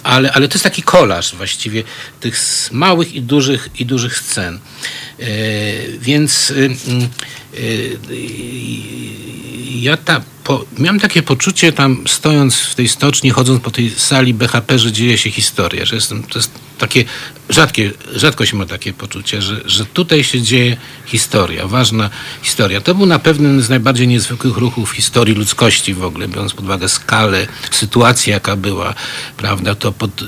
ale, 0.03 0.33
ale 0.33 0.49
to 0.49 0.55
jest 0.55 0.65
taki 0.65 0.83
kolaż 0.83 1.35
właściwie 1.35 1.83
tych 2.21 2.37
małych 2.73 3.15
i 3.15 3.23
dużych, 3.23 3.69
i 3.79 3.87
dużych 3.87 4.19
scen. 4.19 4.59
Więc 6.01 6.53
ja 9.81 9.97
ta, 9.97 10.21
po, 10.45 10.65
miałem 10.79 11.01
takie 11.01 11.23
poczucie 11.23 11.73
tam 11.73 12.05
stojąc 12.07 12.57
w 12.57 12.75
tej 12.75 12.89
stoczni, 12.89 13.31
chodząc 13.31 13.63
po 13.63 13.71
tej 13.71 13.91
sali 13.91 14.35
BHP, 14.35 14.79
że 14.79 14.93
dzieje 14.93 15.19
się 15.19 15.31
historia, 15.31 15.85
że 15.85 15.95
jestem, 15.95 16.23
to 16.23 16.39
jest 16.39 16.51
takie 16.79 17.05
rzadkie, 17.49 17.91
rzadko 18.15 18.47
się 18.47 18.57
ma 18.57 18.67
takie 18.67 18.93
poczucie, 18.93 19.43
że, 19.43 19.61
że 19.65 19.87
tutaj 19.87 20.25
się 20.25 20.43
dzieje 20.43 20.77
historia, 21.07 21.67
ważna 21.67 22.11
historia. 22.43 22.81
To 22.81 22.95
był 22.95 23.07
na 23.07 23.19
pewno 23.19 23.63
z 23.63 23.69
najbardziej 23.69 24.09
niezwykłych 24.09 24.57
ruchów 24.57 24.91
w 24.91 24.95
historii 24.95 25.35
ludzkości 25.35 25.95
w 25.95 26.05
ogóle, 26.05 26.29
biorąc 26.29 26.55
pod 26.55 26.65
uwagę 26.65 26.89
skalę, 26.89 27.47
sytuację 27.71 28.33
jaka 28.33 28.57
była, 28.57 28.95
prawda, 29.37 29.75
to 29.75 29.93
pod 29.93 30.23
y, 30.23 30.27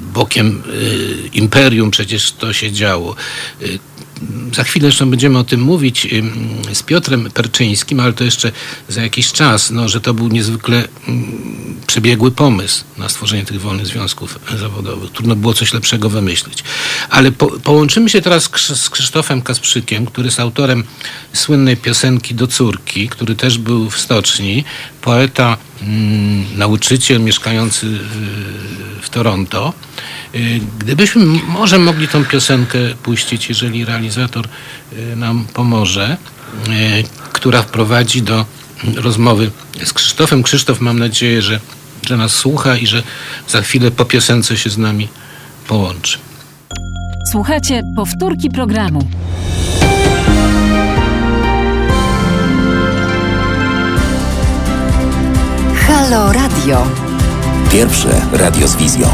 bokiem 0.00 0.62
y, 0.66 1.30
imperium 1.32 1.90
przecież 1.90 2.32
to 2.32 2.52
się 2.52 2.72
działo. 2.72 3.16
Za 4.54 4.64
chwilę 4.64 4.86
jeszcze 4.86 5.06
będziemy 5.06 5.38
o 5.38 5.44
tym 5.44 5.60
mówić 5.60 6.08
z 6.72 6.82
Piotrem 6.82 7.30
Perczyńskim, 7.30 8.00
ale 8.00 8.12
to 8.12 8.24
jeszcze 8.24 8.52
za 8.88 9.02
jakiś 9.02 9.32
czas, 9.32 9.70
no, 9.70 9.88
że 9.88 10.00
to 10.00 10.14
był 10.14 10.28
niezwykle 10.28 10.88
przebiegły 11.86 12.30
pomysł 12.30 12.84
na 12.98 13.08
stworzenie 13.08 13.44
tych 13.44 13.60
wolnych 13.60 13.86
związków 13.86 14.38
zawodowych. 14.58 15.10
Trudno 15.10 15.36
było 15.36 15.54
coś 15.54 15.72
lepszego 15.72 16.10
wymyślić. 16.10 16.64
Ale 17.10 17.32
po, 17.32 17.46
połączymy 17.46 18.10
się 18.10 18.22
teraz 18.22 18.50
z 18.74 18.90
Krzysztofem 18.90 19.42
Kasprzykiem, 19.42 20.06
który 20.06 20.26
jest 20.26 20.40
autorem 20.40 20.84
słynnej 21.32 21.76
piosenki 21.76 22.34
do 22.34 22.46
córki, 22.46 23.08
który 23.08 23.34
też 23.34 23.58
był 23.58 23.90
w 23.90 24.00
stoczni, 24.00 24.64
poeta, 25.02 25.56
nauczyciel 26.56 27.20
mieszkający 27.20 27.98
w 29.02 29.10
Toronto. 29.10 29.72
Y, 30.34 30.60
gdybyśmy 30.78 31.24
może 31.48 31.78
mogli 31.78 32.08
tą 32.08 32.24
piosenkę 32.24 32.78
puścić, 33.02 33.48
jeżeli 33.48 33.84
realizator 33.84 34.48
y, 34.92 35.16
nam 35.16 35.44
pomoże, 35.54 36.16
y, 36.68 37.04
która 37.32 37.62
wprowadzi 37.62 38.22
do 38.22 38.44
rozmowy 38.96 39.50
z 39.84 39.92
Krzysztofem. 39.92 40.42
Krzysztof, 40.42 40.80
mam 40.80 40.98
nadzieję, 40.98 41.42
że, 41.42 41.60
że 42.06 42.16
nas 42.16 42.32
słucha 42.32 42.76
i 42.76 42.86
że 42.86 43.02
za 43.48 43.62
chwilę 43.62 43.90
po 43.90 44.04
piosence 44.04 44.56
się 44.56 44.70
z 44.70 44.78
nami 44.78 45.08
połączy. 45.68 46.18
Słuchajcie 47.32 47.82
powtórki 47.96 48.50
programu. 48.50 49.08
Halo 56.08 56.32
Radio. 56.32 56.86
Pierwsze 57.72 58.26
radio 58.32 58.68
z 58.68 58.76
wizją. 58.76 59.08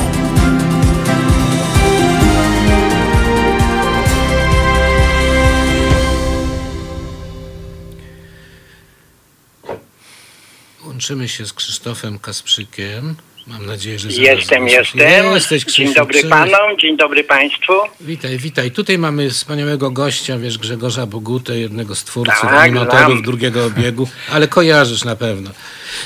Łączymy 10.85 11.29
się 11.29 11.47
z 11.47 11.53
Krzysztofem 11.53 12.19
Kasprzykiem. 12.19 13.17
Mam 13.47 13.67
nadzieję, 13.67 13.99
że 13.99 14.09
Jestem, 14.09 14.69
jestem. 14.69 15.35
Jesteś, 15.35 15.65
dzień 15.65 15.95
dobry 15.95 16.25
panom, 16.25 16.79
dzień 16.79 16.97
dobry 16.97 17.25
państwu. 17.25 17.73
Witaj, 18.01 18.39
witaj. 18.39 18.71
Tutaj 18.71 18.99
mamy 18.99 19.31
wspaniałego 19.31 19.91
gościa, 19.91 20.39
wiesz, 20.39 20.59
Grzegorza 20.59 21.07
Bogutę, 21.07 21.59
jednego 21.59 21.95
z 21.95 22.05
twórców, 22.05 22.41
tak, 22.41 22.53
animatorów 22.53 23.23
drugiego 23.23 23.65
obiegu, 23.65 24.09
ale 24.33 24.49
kojarzysz 24.49 25.05
na 25.05 25.17
pewno. 25.17 25.51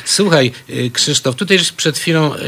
Słuchaj, 0.05 0.53
y, 0.71 0.91
Krzysztof, 0.91 1.37
tutaj 1.37 1.59
przed 1.77 1.99
chwilą 1.99 2.35
y, 2.35 2.39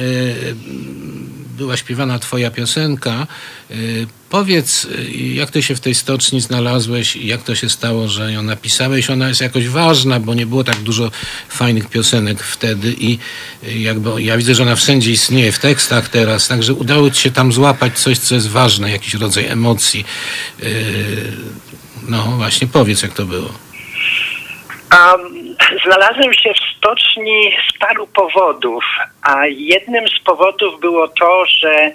była 1.59 1.77
śpiewana 1.77 2.18
twoja 2.18 2.51
piosenka. 2.51 3.27
Y, 3.71 4.07
powiedz, 4.31 4.87
jak 5.35 5.51
ty 5.51 5.62
się 5.62 5.75
w 5.75 5.81
tej 5.81 5.94
stoczni 5.94 6.40
znalazłeś 6.40 7.16
i 7.16 7.27
jak 7.27 7.42
to 7.42 7.55
się 7.55 7.68
stało, 7.68 8.09
że 8.09 8.33
ją 8.33 8.42
napisałeś? 8.42 9.11
Ona 9.11 9.29
jest 9.29 9.40
jakoś 9.40 9.68
ważna, 9.68 10.21
bo 10.21 10.35
nie 10.35 10.47
było 10.47 10.64
tak 10.64 10.77
dużo 10.77 11.11
fajnych 11.49 11.88
piosenek 11.88 12.42
wtedy 12.42 12.94
i 12.99 13.18
jakby 13.62 14.23
ja 14.23 14.37
widzę, 14.37 14.55
że 14.55 14.62
ona 14.62 14.77
wszędzie 14.77 15.11
istnieje, 15.11 15.53
w 15.53 15.59
tekstach 15.59 16.09
teraz, 16.09 16.49
także 16.49 16.75
udało 16.75 17.11
ci 17.11 17.23
się 17.23 17.31
tam 17.31 17.53
złapać 17.53 17.99
coś, 17.99 18.18
co 18.18 18.35
jest 18.35 18.49
ważne, 18.49 18.90
jakiś 18.90 19.14
rodzaj 19.14 19.47
emocji. 19.47 20.05
No 22.09 22.23
właśnie, 22.23 22.66
powiedz, 22.66 23.03
jak 23.03 23.14
to 23.14 23.27
było. 23.27 23.51
Um, 24.92 25.47
znalazłem 25.85 26.35
się 26.35 26.53
w 26.55 26.77
stoczni 26.77 27.53
z 27.68 27.79
paru 27.79 28.07
powodów, 28.07 28.85
a 29.23 29.47
jednym 29.47 30.09
z 30.09 30.21
powodów 30.25 30.81
było 30.81 31.09
to, 31.09 31.44
że 31.47 31.90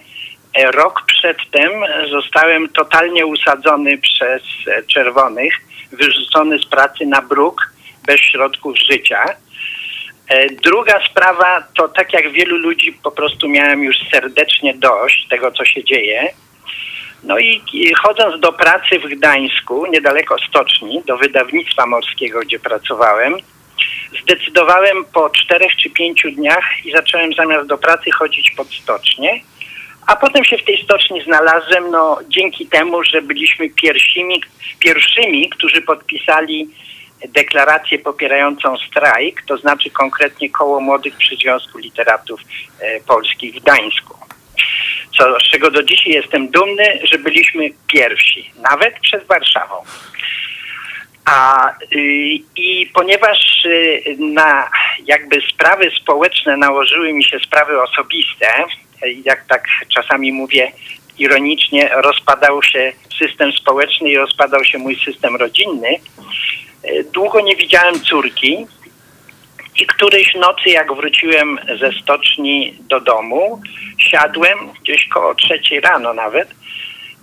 rok 0.72 1.04
przedtem 1.08 1.72
zostałem 2.12 2.70
totalnie 2.70 3.26
usadzony 3.26 3.98
przez 3.98 4.42
czerwonych, 4.88 5.54
wyrzucony 5.92 6.60
z 6.60 6.66
pracy 6.66 7.06
na 7.06 7.22
bruk 7.22 7.74
bez 8.08 8.20
środków 8.20 8.78
życia. 8.80 9.26
E, 10.30 10.50
druga 10.50 11.00
sprawa 11.10 11.64
to 11.78 11.88
tak 11.88 12.14
jak 12.14 12.32
wielu 12.32 12.58
ludzi 12.58 12.94
po 13.04 13.12
prostu 13.12 13.50
miałem 13.50 13.84
już 13.84 13.96
serdecznie 14.12 14.74
dość 14.74 15.28
tego, 15.30 15.52
co 15.52 15.66
się 15.66 15.84
dzieje 15.84 16.34
no 17.24 17.40
i 17.40 17.62
chodząc 18.04 18.42
do 18.42 18.54
pracy 18.54 19.00
w 19.00 19.10
Gdańsku, 19.10 19.86
niedaleko 19.86 20.36
stoczni, 20.50 21.02
do 21.06 21.18
wydawnictwa 21.18 21.86
morskiego, 21.86 22.40
gdzie 22.40 22.60
pracowałem, 22.60 23.38
zdecydowałem 24.24 25.06
po 25.14 25.30
czterech 25.30 25.76
czy 25.76 25.90
pięciu 25.90 26.32
dniach 26.32 26.66
i 26.86 26.92
zacząłem 26.92 27.34
zamiast 27.34 27.68
do 27.68 27.78
pracy 27.78 28.12
chodzić 28.12 28.52
pod 28.52 28.74
stocznię. 28.74 29.42
A 30.08 30.16
potem 30.16 30.44
się 30.44 30.58
w 30.58 30.64
tej 30.64 30.84
stoczni 30.84 31.22
znalazłem, 31.22 31.92
no 31.92 32.20
dzięki 32.28 32.68
temu, 32.68 33.04
że 33.04 33.22
byliśmy 33.22 33.70
pierwszymi, 33.70 34.44
pierwszymi 34.80 35.50
którzy 35.50 35.82
podpisali 35.82 36.70
deklarację 37.30 38.00
popierającą 38.00 38.78
strajk, 38.78 39.42
to 39.48 39.58
znaczy 39.58 39.90
konkretnie 39.90 40.50
Koło 40.50 40.80
Młodych 40.80 41.18
przy 41.18 41.36
Związku 41.36 41.78
Literatów 41.78 42.42
e, 42.80 43.00
Polskich 43.02 43.56
w 43.56 43.60
Gdańsku 43.60 44.23
co, 45.18 45.40
z 45.40 45.44
czego 45.52 45.72
do 45.72 45.84
dzisiaj 45.84 46.14
jestem 46.14 46.48
dumny, 46.50 47.00
że 47.04 47.18
byliśmy 47.18 47.70
pierwsi, 47.88 48.52
nawet 48.72 49.00
przed 49.00 49.28
Warszawą. 49.28 49.76
A, 51.26 51.70
y, 51.72 52.40
I 52.56 52.90
ponieważ 52.94 53.66
y, 53.66 54.16
na 54.20 54.70
jakby 55.06 55.42
sprawy 55.54 55.92
społeczne 56.02 56.58
nałożyły 56.58 57.14
mi 57.14 57.24
się 57.24 57.40
sprawy 57.40 57.82
osobiste, 57.82 58.48
jak 59.26 59.46
tak 59.46 59.68
czasami 59.96 60.32
mówię 60.32 60.72
ironicznie, 61.18 61.90
rozpadał 61.94 62.64
się 62.64 62.94
system 63.20 63.52
społeczny 63.52 64.10
i 64.10 64.18
rozpadał 64.18 64.66
się 64.66 64.78
mój 64.78 65.00
system 65.06 65.36
rodzinny, 65.36 65.90
y, 66.86 67.06
długo 67.14 67.42
nie 67.42 67.56
widziałem 67.56 68.00
córki, 68.00 68.66
i 69.76 69.86
którejś 69.86 70.36
nocy, 70.36 70.70
jak 70.70 70.94
wróciłem 70.94 71.60
ze 71.80 71.92
stoczni 71.92 72.74
do 72.80 73.00
domu, 73.00 73.62
siadłem 73.98 74.58
gdzieś 74.82 75.08
koło 75.08 75.36
trzeciej 75.36 75.82
rano 75.82 76.14
nawet 76.14 76.50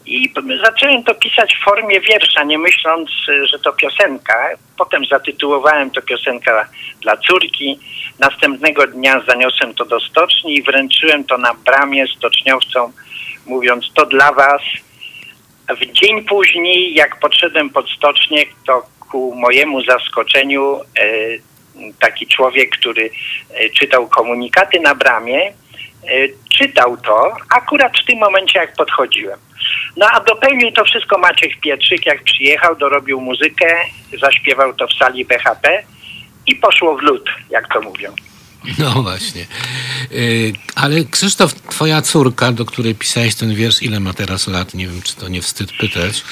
i 0.06 0.32
zacząłem 0.64 1.04
to 1.04 1.14
pisać 1.14 1.56
w 1.56 1.64
formie 1.64 2.00
wiersza, 2.00 2.44
nie 2.44 2.58
myśląc, 2.58 3.10
że 3.42 3.58
to 3.58 3.72
piosenka. 3.72 4.48
Potem 4.78 5.04
zatytułowałem 5.04 5.90
to 5.90 6.02
piosenka 6.02 6.68
dla 7.00 7.16
córki. 7.16 7.78
Następnego 8.18 8.86
dnia 8.86 9.22
zaniosłem 9.28 9.74
to 9.74 9.84
do 9.84 10.00
stoczni 10.00 10.56
i 10.56 10.62
wręczyłem 10.62 11.24
to 11.24 11.38
na 11.38 11.54
bramie 11.54 12.06
stoczniowcom, 12.06 12.92
mówiąc 13.46 13.92
to 13.94 14.06
dla 14.06 14.32
was. 14.32 14.62
W 15.68 15.92
dzień 15.92 16.24
później, 16.24 16.94
jak 16.94 17.20
podszedłem 17.20 17.70
pod 17.70 17.90
stocznię, 17.90 18.44
to 18.66 18.82
ku 19.10 19.34
mojemu 19.34 19.82
zaskoczeniu 19.82 20.76
e, 20.76 20.80
taki 22.00 22.26
człowiek, 22.26 22.70
który 22.70 23.10
e, 23.50 23.70
czytał 23.70 24.08
komunikaty 24.08 24.80
na 24.80 24.94
bramie, 24.94 25.40
e, 25.46 25.52
czytał 26.58 26.96
to 26.96 27.36
akurat 27.56 27.92
w 27.98 28.06
tym 28.06 28.18
momencie, 28.18 28.58
jak 28.58 28.74
podchodziłem. 28.74 29.38
No 29.96 30.06
a 30.12 30.20
dopełnił 30.20 30.72
to 30.72 30.84
wszystko 30.84 31.18
Maciek 31.18 31.60
Pietrzyk, 31.60 32.06
jak 32.06 32.22
przyjechał, 32.22 32.76
dorobił 32.76 33.20
muzykę, 33.20 33.76
zaśpiewał 34.20 34.74
to 34.74 34.86
w 34.86 34.92
sali 34.92 35.24
BHP 35.24 35.82
i 36.46 36.56
poszło 36.56 36.96
w 36.96 37.02
lód, 37.02 37.30
jak 37.50 37.72
to 37.72 37.80
mówią. 37.80 38.14
No 38.78 39.02
właśnie. 39.02 39.46
Yy, 40.10 40.52
ale 40.74 41.04
Krzysztof, 41.04 41.54
twoja 41.54 42.02
córka, 42.02 42.52
do 42.52 42.64
której 42.64 42.94
pisałeś 42.94 43.34
ten 43.34 43.54
wiersz, 43.54 43.82
ile 43.82 44.00
ma 44.00 44.12
teraz 44.12 44.48
lat? 44.48 44.74
Nie 44.74 44.86
wiem, 44.86 45.02
czy 45.02 45.16
to 45.16 45.28
nie 45.28 45.42
wstyd 45.42 45.72
pytać. 45.72 46.22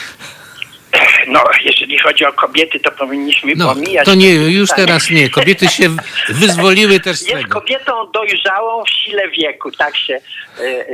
No, 1.28 1.44
jeżeli 1.88 1.98
chodzi 1.98 2.24
o 2.24 2.32
kobiety, 2.32 2.80
to 2.80 2.90
powinniśmy 2.90 3.52
No, 3.56 3.74
pomijać. 3.74 4.04
to 4.06 4.14
nie, 4.14 4.34
już 4.34 4.70
teraz 4.76 5.10
nie. 5.10 5.30
Kobiety 5.30 5.68
się 5.68 5.96
wyzwoliły 6.28 7.00
też 7.00 7.16
z 7.18 7.26
Jest 7.28 7.42
tego. 7.42 7.60
kobietą 7.60 7.92
dojrzałą 8.14 8.84
w 8.84 8.90
sile 8.90 9.28
wieku, 9.30 9.70
tak 9.70 9.96
się 9.96 10.14
e, 10.14 10.62
e, 10.62 10.86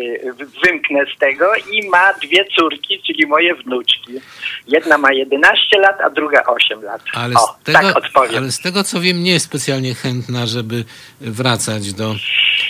wymknę 0.65 1.01
z 1.17 1.19
tego 1.19 1.47
i 1.73 1.89
ma 1.89 2.13
dwie 2.23 2.45
córki, 2.59 3.03
czyli 3.07 3.27
moje 3.27 3.55
wnuczki. 3.55 4.13
Jedna 4.69 4.99
ma 4.99 5.13
11 5.13 5.79
lat, 5.79 6.01
a 6.01 6.11
druga 6.11 6.45
8 6.47 6.83
lat. 6.83 7.03
Ale 7.15 7.35
o, 7.35 7.39
z, 7.39 7.65
tego, 7.65 7.79
tak 7.79 7.97
odpowiem. 7.97 8.37
ale 8.37 8.51
z 8.53 8.61
tego, 8.61 8.85
co 8.85 9.01
wiem, 9.01 9.23
nie 9.23 9.33
jest 9.33 9.47
specjalnie 9.47 9.95
chętna, 9.95 10.47
żeby 10.47 10.85
wracać 11.21 11.93
do 11.93 12.15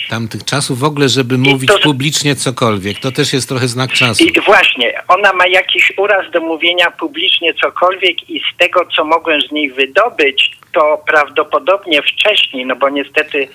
tamtych 0.09 0.43
czasów, 0.45 0.79
w 0.79 0.83
ogóle, 0.83 1.09
żeby 1.09 1.37
mówić 1.37 1.69
to- 1.69 1.79
publicznie 1.79 2.35
cokolwiek. 2.35 2.99
To 2.99 3.11
też 3.11 3.33
jest 3.33 3.49
trochę 3.49 3.67
znak 3.67 3.91
czasu. 3.91 4.23
I 4.23 4.41
właśnie, 4.41 4.93
ona 5.07 5.33
ma 5.33 5.47
jakiś 5.47 5.93
uraz 5.97 6.31
do 6.31 6.41
mówienia 6.41 6.91
publicznie 6.91 7.53
cokolwiek 7.53 8.29
i 8.29 8.39
z 8.39 8.57
tego, 8.57 8.85
co 8.95 9.03
mogłem 9.05 9.41
z 9.41 9.51
niej 9.51 9.71
wydobyć, 9.71 10.51
to 10.73 11.03
prawdopodobnie 11.07 12.01
wcześniej, 12.01 12.65
no 12.65 12.75
bo 12.75 12.89
niestety 12.89 13.47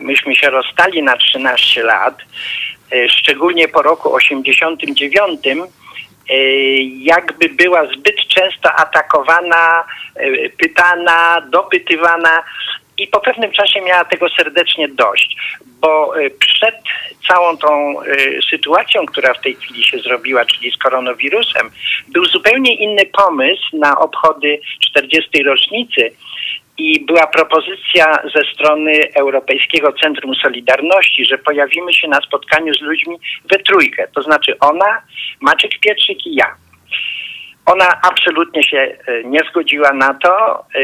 myśmy 0.00 0.36
się 0.36 0.50
rozstali 0.50 1.02
na 1.02 1.16
13 1.16 1.82
lat, 1.82 2.18
e, 2.92 3.08
szczególnie 3.08 3.68
po 3.68 3.82
roku 3.82 4.14
89, 4.14 5.40
e, 6.30 6.34
jakby 6.82 7.48
była 7.48 7.86
zbyt 7.86 8.16
często 8.28 8.72
atakowana, 8.72 9.84
e, 10.14 10.48
pytana, 10.48 11.40
dopytywana 11.50 12.42
i 12.98 13.06
po 13.06 13.20
pewnym 13.20 13.52
czasie 13.52 13.80
miała 13.80 14.04
tego 14.04 14.28
serdecznie 14.28 14.88
dość, 14.88 15.36
bo 15.80 16.20
e, 16.20 16.30
przed 16.30 16.74
całą 17.28 17.56
tą 17.56 18.00
e, 18.02 18.04
sytuacją, 18.50 19.06
która 19.06 19.34
w 19.34 19.40
tej 19.40 19.54
chwili 19.54 19.84
się 19.84 19.98
zrobiła, 19.98 20.44
czyli 20.44 20.70
z 20.70 20.76
koronawirusem, 20.76 21.70
był 22.08 22.24
zupełnie 22.24 22.74
inny 22.74 23.06
pomysł 23.06 23.62
na 23.72 23.98
obchody 23.98 24.60
40. 24.80 25.42
rocznicy 25.42 26.12
i 26.78 27.00
była 27.00 27.26
propozycja 27.26 28.18
ze 28.34 28.54
strony 28.54 28.92
Europejskiego 29.14 29.92
Centrum 29.92 30.34
Solidarności, 30.34 31.24
że 31.24 31.38
pojawimy 31.38 31.94
się 31.94 32.08
na 32.08 32.20
spotkaniu 32.20 32.74
z 32.74 32.80
ludźmi 32.80 33.16
we 33.50 33.58
trójkę, 33.58 34.08
to 34.14 34.22
znaczy 34.22 34.58
ona, 34.60 35.02
Maciek 35.40 35.78
Pietrzyk 35.80 36.26
i 36.26 36.34
ja. 36.34 36.54
Ona 37.72 38.00
absolutnie 38.02 38.62
się 38.62 38.78
e, 38.78 39.24
nie 39.24 39.40
zgodziła 39.50 39.92
na 39.92 40.14
to. 40.14 40.58
E, 40.58 40.78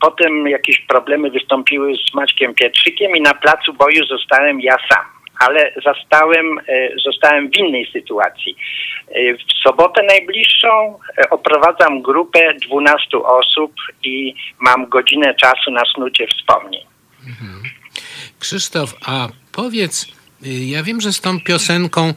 Potem 0.00 0.48
jakieś 0.48 0.80
problemy 0.80 1.30
wystąpiły 1.30 1.92
z 1.94 2.14
Maćkiem 2.14 2.54
Pietrzykiem 2.54 3.16
i 3.16 3.20
na 3.20 3.34
placu 3.34 3.72
boju 3.72 4.04
zostałem 4.04 4.60
ja 4.60 4.76
sam. 4.90 5.04
Ale 5.38 5.72
zostałem, 5.84 6.58
e, 6.58 6.88
zostałem 7.04 7.50
w 7.50 7.56
innej 7.56 7.90
sytuacji. 7.92 8.56
W 9.14 9.62
sobotę 9.62 10.02
najbliższą 10.02 10.98
oprowadzam 11.30 12.02
grupę 12.02 12.54
12 12.54 13.18
osób 13.24 13.72
i 14.02 14.34
mam 14.60 14.88
godzinę 14.88 15.34
czasu 15.34 15.70
na 15.70 15.82
snucie 15.94 16.26
wspomnień. 16.26 16.86
Krzysztof, 18.40 18.94
a 19.06 19.28
powiedz, 19.52 20.06
y, 20.46 20.48
ja 20.74 20.82
wiem, 20.82 21.00
że 21.00 21.12
z 21.12 21.20
tą 21.20 21.40
piosenką 21.40 22.12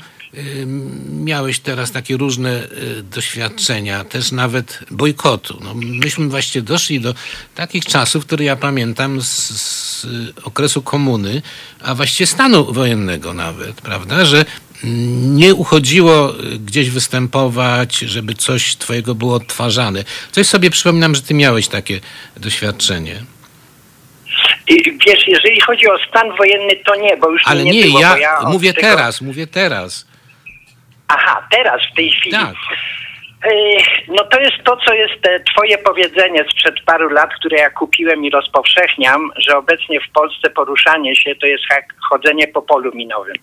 miałeś 1.10 1.60
teraz 1.60 1.92
takie 1.92 2.18
różne 2.18 2.64
y, 2.64 3.04
doświadczenia, 3.04 4.04
też 4.04 4.32
nawet 4.32 4.80
bojkotu. 4.92 5.60
No, 5.64 5.74
myśmy 5.76 6.28
właśnie 6.30 6.62
doszli 6.62 7.00
do 7.00 7.14
takich 7.56 7.86
czasów, 7.86 8.26
które 8.26 8.46
ja 8.46 8.56
pamiętam 8.56 9.22
z, 9.22 9.28
z 9.62 10.06
y, 10.06 10.34
okresu 10.44 10.82
komuny, 10.82 11.42
a 11.84 11.96
właściwie 11.96 12.28
stanu 12.28 12.74
wojennego 12.74 13.34
nawet, 13.34 13.82
prawda, 13.82 14.26
że 14.26 14.46
mm, 14.84 15.36
nie 15.36 15.56
uchodziło 15.56 16.40
y, 16.40 16.60
gdzieś 16.60 16.90
występować, 16.90 17.98
żeby 17.98 18.34
coś 18.34 18.76
twojego 18.76 19.16
było 19.16 19.36
odtwarzane. 19.36 20.04
Coś 20.32 20.48
sobie 20.48 20.70
przypominam, 20.70 21.16
że 21.16 21.22
ty 21.22 21.34
miałeś 21.34 21.68
takie 21.68 22.00
doświadczenie. 22.38 23.24
Wiesz, 25.08 25.28
jeżeli 25.28 25.62
chodzi 25.62 25.88
o 25.88 25.98
stan 26.10 26.38
wojenny, 26.38 26.76
to 26.86 26.96
nie, 26.96 27.18
bo 27.18 27.32
już 27.32 27.42
Ale 27.46 27.64
nie, 27.64 27.72
nie 27.72 27.84
było, 27.84 28.00
ja, 28.02 28.18
ja 28.18 28.40
mówię 28.44 28.74
tego- 28.74 28.88
teraz, 28.88 29.22
mówię 29.22 29.48
teraz. 29.48 30.09
Aha, 31.10 31.48
teraz, 31.52 31.82
w 31.92 31.96
tej 31.96 32.12
chwili. 32.12 32.36
Tak. 32.36 32.56
Ej, 33.52 33.84
No 34.08 34.24
to 34.24 34.40
jest 34.40 34.64
to, 34.64 34.78
co 34.78 34.94
jest 34.94 35.28
e, 35.28 35.40
twoje 35.40 35.78
powiedzenie 35.78 36.46
sprzed 36.52 36.76
paru 36.86 37.10
lat, 37.10 37.34
które 37.34 37.58
ja 37.58 37.70
kupiłem 37.70 38.26
i 38.26 38.30
rozpowszechniam, 38.30 39.32
że 39.38 39.58
obecnie 39.58 40.00
w 40.00 40.12
Polsce 40.14 40.50
poruszanie 40.50 41.16
się 41.16 41.36
to 41.36 41.48
jest 41.48 41.64
jak 41.70 41.86
chodzenie 42.10 42.48
po 42.48 42.62
polu 42.62 42.92
minowym. 42.96 43.36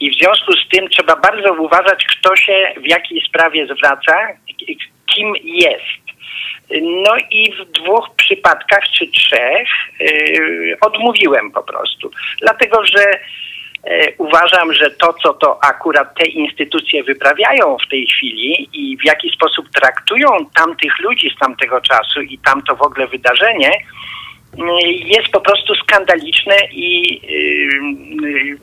I 0.00 0.10
w 0.10 0.18
związku 0.18 0.52
z 0.52 0.68
tym 0.68 0.88
trzeba 0.88 1.16
bardzo 1.16 1.52
uważać, 1.52 2.04
kto 2.04 2.36
się 2.36 2.72
w 2.76 2.86
jakiej 2.86 3.22
sprawie 3.28 3.66
zwraca, 3.66 4.28
kim 5.06 5.32
jest. 5.44 6.10
No 6.80 7.16
i 7.30 7.52
w 7.52 7.64
dwóch 7.64 8.10
przypadkach 8.16 8.84
czy 8.92 9.06
trzech 9.06 9.68
yy, 10.00 10.76
odmówiłem 10.80 11.50
po 11.50 11.62
prostu. 11.62 12.10
Dlatego, 12.40 12.86
że 12.86 13.04
e, 13.08 13.20
uważam, 14.18 14.72
że 14.72 14.90
to, 14.90 15.14
co 15.22 15.34
to 15.34 15.64
akurat 15.64 16.14
te 16.14 16.26
instytucje 16.26 17.02
wyprawiają 17.04 17.76
w 17.86 17.90
tej 17.90 18.06
chwili 18.06 18.68
i 18.72 18.96
w 18.96 19.04
jaki 19.04 19.30
sposób 19.30 19.70
traktują 19.70 20.28
tamtych 20.54 20.98
ludzi 20.98 21.30
z 21.36 21.38
tamtego 21.38 21.80
czasu 21.80 22.20
i 22.20 22.38
tamto 22.38 22.76
w 22.76 22.82
ogóle 22.82 23.06
wydarzenie, 23.06 23.70
y, 23.70 24.62
jest 24.86 25.28
po 25.28 25.40
prostu 25.40 25.74
skandaliczne 25.74 26.56
i 26.72 27.20
y, 27.24 28.26
y, 28.26 28.58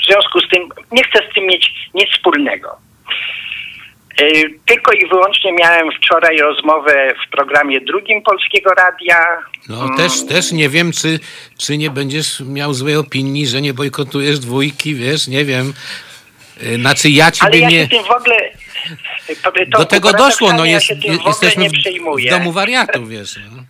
w 0.00 0.06
związku 0.06 0.40
z 0.40 0.48
tym 0.48 0.68
nie 0.92 1.04
chcę 1.04 1.18
z 1.30 1.34
tym 1.34 1.46
mieć 1.46 1.70
nic 1.94 2.10
wspólnego. 2.10 2.76
Y, 4.20 4.54
Tylko 4.66 4.92
i 4.92 5.06
wyłącznie 5.08 5.52
miałem 5.52 5.88
wczoraj 5.92 6.38
rozmowę 6.38 7.14
w 7.26 7.30
programie 7.30 7.80
drugim 7.80 8.22
Polskiego 8.22 8.70
Radia. 8.70 9.24
No 9.68 9.84
Mm, 9.84 9.96
też, 9.96 10.26
też 10.26 10.52
nie 10.52 10.68
wiem, 10.68 10.92
czy, 10.92 11.20
czy 11.58 11.76
nie 11.78 11.90
będziesz 11.90 12.40
miał 12.40 12.74
złej 12.74 12.96
opinii, 12.96 13.46
że 13.46 13.60
nie 13.60 13.74
bojkotujesz 13.74 14.38
dwójki, 14.38 14.94
wiesz, 14.94 15.28
nie 15.28 15.44
wiem. 15.44 15.72
Y, 16.62 16.74
Znaczy 16.76 17.10
ja 17.10 17.24
Ale 17.24 17.32
ciebie 17.32 17.58
ja 17.60 17.68
nie... 17.68 17.82
się 17.82 17.88
tym 17.88 18.04
w 18.04 18.10
ogóle... 18.10 18.36
to- 19.42 19.52
to 19.52 19.78
Do 19.78 19.84
tego 19.84 20.12
doszło, 20.12 20.52
no 20.52 20.64
ja 20.64 20.72
jest, 20.72 20.90
ogóle 20.92 21.18
jesteśmy 21.26 21.68
w, 21.68 21.72
w 22.26 22.30
domu 22.30 22.52
wariatów, 22.52 23.08
wiesz. 23.08 23.36
No. 23.56 23.62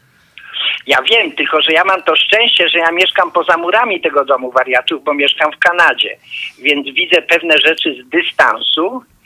Ja 0.87 1.03
wiem, 1.11 1.33
tylko 1.33 1.63
że 1.63 1.73
ja 1.73 1.85
mam 1.85 2.03
to 2.03 2.17
szczęście, 2.17 2.69
że 2.69 2.79
ja 2.79 2.91
mieszkam 2.93 3.33
poza 3.33 3.57
murami 3.57 4.01
tego 4.01 4.25
domu 4.25 4.53
wariatów, 4.53 5.05
bo 5.05 5.15
mieszkam 5.15 5.53
w 5.53 5.59
Kanadzie. 5.59 6.17
Więc 6.63 6.87
widzę 6.95 7.23
pewne 7.23 7.59
rzeczy 7.59 7.95
z 8.05 8.09
dystansu 8.09 9.03
e, 9.03 9.18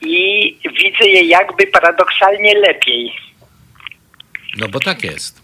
i 0.00 0.58
widzę 0.64 1.06
je 1.06 1.24
jakby 1.24 1.66
paradoksalnie 1.66 2.58
lepiej. 2.58 3.12
no 4.56 4.68
bo 4.68 4.80
tak 4.80 5.04
jest. 5.04 5.42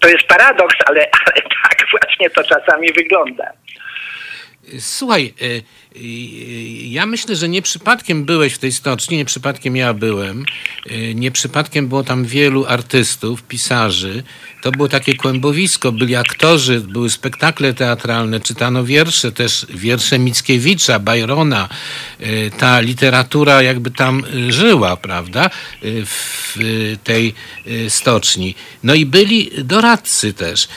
To 0.00 0.08
jest 0.08 0.24
paradoks, 0.24 0.76
ale, 0.86 1.00
ale 1.26 1.42
tak 1.42 1.86
właśnie 1.90 2.30
to 2.30 2.44
czasami 2.44 2.92
wygląda. 2.92 3.52
Słuchaj, 4.78 5.34
y, 5.42 5.44
y, 5.44 6.00
ja 6.88 7.06
myślę, 7.06 7.36
że 7.36 7.48
nie 7.48 7.62
przypadkiem 7.62 8.24
byłeś 8.24 8.54
w 8.54 8.58
tej 8.58 8.72
stoczni, 8.72 9.16
nie 9.16 9.24
przypadkiem 9.24 9.76
ja 9.76 9.94
byłem, 9.94 10.44
nie 11.14 11.30
przypadkiem 11.30 11.88
było 11.88 12.04
tam 12.04 12.24
wielu 12.24 12.66
artystów, 12.66 13.42
pisarzy. 13.42 14.22
To 14.66 14.72
było 14.72 14.88
takie 14.88 15.14
kłębowisko, 15.14 15.92
byli 15.92 16.16
aktorzy, 16.16 16.80
były 16.80 17.10
spektakle 17.10 17.74
teatralne, 17.74 18.40
czytano 18.40 18.84
wiersze, 18.84 19.32
też 19.32 19.66
wiersze 19.70 20.18
Mickiewicza, 20.18 20.98
Byrona. 20.98 21.68
Y, 22.20 22.50
Ta 22.58 22.80
literatura 22.80 23.62
jakby 23.62 23.90
tam 23.90 24.24
y, 24.34 24.52
żyła, 24.52 24.96
prawda, 24.96 25.50
y, 25.84 26.02
w 26.06 26.56
tej 27.04 27.34
stoczni. 27.88 28.54
No 28.82 28.94
i 28.94 29.06
byli 29.06 29.50
doradcy 29.64 30.32
też. 30.32 30.68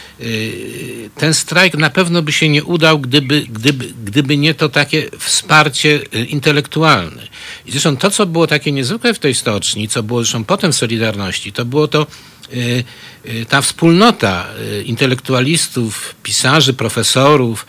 Ten 1.15 1.33
strajk 1.33 1.77
na 1.77 1.89
pewno 1.89 2.21
by 2.21 2.31
się 2.31 2.49
nie 2.49 2.63
udał, 2.63 2.99
gdyby, 2.99 3.41
gdyby, 3.41 3.85
gdyby 4.05 4.37
nie 4.37 4.53
to 4.53 4.69
takie 4.69 5.09
wsparcie 5.19 5.99
intelektualne. 6.27 7.28
I 7.65 7.71
zresztą 7.71 7.97
to, 7.97 8.11
co 8.11 8.25
było 8.25 8.47
takie 8.47 8.71
niezwykłe 8.71 9.13
w 9.13 9.19
tej 9.19 9.35
stoczni, 9.35 9.87
co 9.87 10.03
było 10.03 10.23
zresztą 10.23 10.43
potem 10.43 10.71
w 10.71 10.75
Solidarności, 10.75 11.51
to 11.51 11.65
było 11.65 11.87
to 11.87 12.07
y, 12.53 12.83
y, 13.25 13.45
ta 13.45 13.61
wspólnota 13.61 14.47
y, 14.79 14.83
intelektualistów, 14.83 16.15
pisarzy, 16.23 16.73
profesorów, 16.73 17.65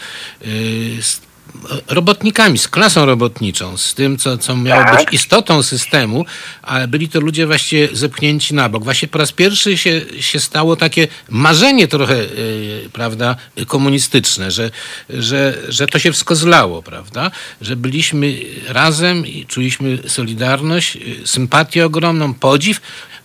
robotnikami, 1.88 2.58
z 2.58 2.68
klasą 2.68 3.06
robotniczą, 3.06 3.76
z 3.76 3.94
tym, 3.94 4.18
co, 4.18 4.38
co 4.38 4.56
miało 4.56 4.84
Tak. 4.84 4.96
być 4.96 5.14
istotą 5.14 5.62
systemu, 5.62 6.24
ale 6.62 6.88
byli 6.88 7.08
to 7.08 7.20
ludzie 7.20 7.46
właściwie 7.46 7.88
zepchnięci 7.92 8.54
na 8.54 8.68
bok. 8.68 8.84
Właśnie 8.84 9.08
po 9.08 9.18
raz 9.18 9.32
pierwszy 9.32 9.78
się, 9.78 10.00
się 10.20 10.40
stało 10.40 10.76
takie 10.76 11.08
marzenie 11.28 11.88
trochę, 11.88 12.14
y, 12.14 12.88
prawda, 12.92 13.36
komunistyczne, 13.66 14.50
że, 14.50 14.70
że, 15.10 15.58
że 15.68 15.86
to 15.86 15.98
się 15.98 16.12
wszystko 16.12 16.36
zlało, 16.36 16.82
prawda, 16.82 17.30
że 17.60 17.76
byliśmy 17.76 18.34
razem 18.68 19.26
i 19.26 19.46
czuliśmy 19.46 19.98
solidarność, 20.06 20.96
y, 20.96 21.26
sympatię 21.26 21.86
ogromną, 21.86 22.34
podziw, 22.34 22.80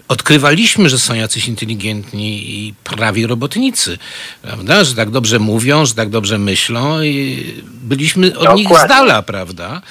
odkrywaliśmy, 0.08 0.90
że 0.90 1.00
są 1.00 1.14
jacyś 1.14 1.48
inteligentni 1.48 2.50
i 2.50 2.74
prawi 2.84 3.28
robotnicy, 3.28 3.98
prawda? 4.42 4.84
Że 4.84 4.96
tak 4.96 5.10
dobrze 5.10 5.40
mówią, 5.40 5.86
że 5.86 5.94
tak 5.94 6.10
dobrze 6.10 6.38
myślą 6.38 7.02
i 7.02 7.44
byliśmy 7.64 8.38
od 8.38 8.56
nich 8.56 8.68
z 8.68 8.70
Dokładnie. 8.70 8.96
dala, 8.96 9.22
prawda? 9.22 9.82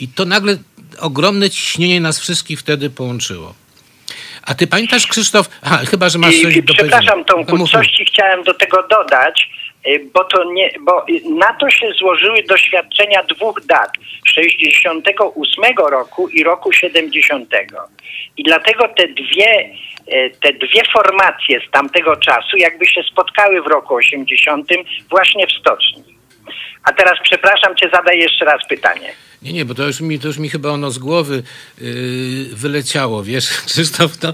I 0.00 0.08
to 0.08 0.24
nagle 0.24 0.56
ogromne 0.98 1.50
ciśnienie 1.50 2.00
nas 2.00 2.20
wszystkich 2.20 2.60
wtedy 2.60 2.90
połączyło. 2.90 3.54
A 4.42 4.54
ty 4.54 4.66
pamiętasz, 4.66 5.06
Krzysztof? 5.06 5.48
Aha, 5.62 5.80
chyba, 5.90 6.08
że 6.08 6.18
masz 6.18 6.34
I, 6.34 6.42
coś 6.42 6.56
i 6.56 6.62
do 6.62 6.74
przepraszam. 6.74 7.24
Tomku, 7.24 7.56
mów, 7.56 7.70
coś 7.70 7.88
ci 7.88 8.04
chciałem 8.04 8.44
do 8.44 8.54
tego 8.54 8.86
dodać, 8.90 9.50
bo 10.14 10.24
to 10.24 10.44
nie, 10.44 10.70
bo 10.80 11.04
y, 11.08 11.20
na 11.38 11.52
to 11.52 11.70
się 11.70 11.92
złożyły 11.98 12.42
doświadczenia 12.42 13.22
dwóch 13.22 13.66
dat, 13.66 13.90
68 14.26 15.64
roku 15.90 16.28
i 16.28 16.44
roku 16.44 16.72
70. 16.72 17.50
I 18.36 18.42
dlatego 18.42 18.88
te 18.88 19.08
dwie, 19.08 19.70
y, 20.12 20.30
te 20.40 20.52
dwie 20.52 20.82
formacje 20.92 21.60
z 21.68 21.70
tamtego 21.70 22.16
czasu 22.16 22.56
jakby 22.56 22.86
się 22.86 23.02
spotkały 23.12 23.62
w 23.62 23.66
roku 23.66 23.94
80 23.94 24.68
właśnie 25.10 25.46
w 25.46 25.52
stoczni. 25.52 26.04
A 26.84 26.92
teraz 26.92 27.14
przepraszam 27.22 27.76
cię, 27.76 27.90
zadaj 27.92 28.18
jeszcze 28.18 28.44
raz 28.44 28.66
pytanie. 28.68 29.12
Nie, 29.42 29.52
nie, 29.52 29.64
bo 29.64 29.74
to 29.74 29.86
już 29.86 30.00
mi, 30.00 30.18
to 30.18 30.26
już 30.26 30.38
mi 30.38 30.48
chyba 30.48 30.68
ono 30.68 30.90
z 30.90 30.98
głowy 30.98 31.42
yy, 31.80 31.88
wyleciało, 32.52 33.22
wiesz, 33.22 33.48
Krzysztof, 33.66 34.16
to 34.16 34.32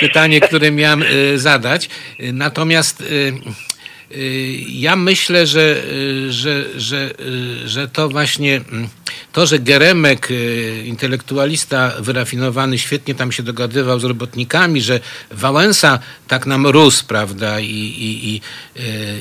pytanie, 0.00 0.40
które 0.40 0.70
miałem 0.70 1.00
yy, 1.00 1.38
zadać. 1.38 1.88
Yy, 2.18 2.32
Natomiast 2.32 3.00
yy, 3.00 3.32
ja 4.68 4.96
myślę, 4.96 5.46
że, 5.46 5.82
yy, 5.92 6.32
że, 6.32 6.64
że, 6.80 7.10
yy, 7.18 7.68
że 7.68 7.88
to 7.88 8.08
właśnie 8.08 8.56
mm, 8.56 8.88
to, 9.32 9.46
że 9.46 9.58
Geremek, 9.58 10.28
intelektualista 10.84 11.92
wyrafinowany, 12.00 12.78
świetnie 12.78 13.14
tam 13.14 13.32
się 13.32 13.42
dogadywał 13.42 14.00
z 14.00 14.04
robotnikami, 14.04 14.82
że 14.82 15.00
Wałęsa 15.30 15.98
tak 16.28 16.46
nam 16.46 16.66
rósł, 16.66 17.04
prawda, 17.04 17.60
i, 17.60 17.66
i, 17.66 18.28
i, 18.28 18.40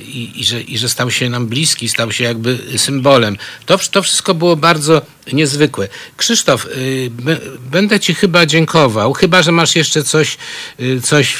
i, 0.07 0.39
i, 0.41 0.43
że, 0.43 0.61
i 0.61 0.77
że 0.77 0.89
stał 0.89 1.11
się 1.11 1.29
nam 1.29 1.47
bliski, 1.47 1.89
stał 1.89 2.11
się 2.11 2.23
jakby 2.23 2.59
symbolem. 2.77 3.37
To, 3.65 3.77
to 3.91 4.01
wszystko 4.03 4.33
było 4.33 4.55
bardzo 4.55 5.01
niezwykłe. 5.33 5.87
Krzysztof, 6.17 6.65
y, 6.65 7.11
będę 7.71 7.99
Ci 7.99 8.15
chyba 8.15 8.45
dziękował, 8.45 9.13
chyba 9.13 9.41
że 9.41 9.51
masz 9.51 9.75
jeszcze 9.75 10.03
coś, 10.03 10.37
y, 10.79 11.01
coś 11.01 11.37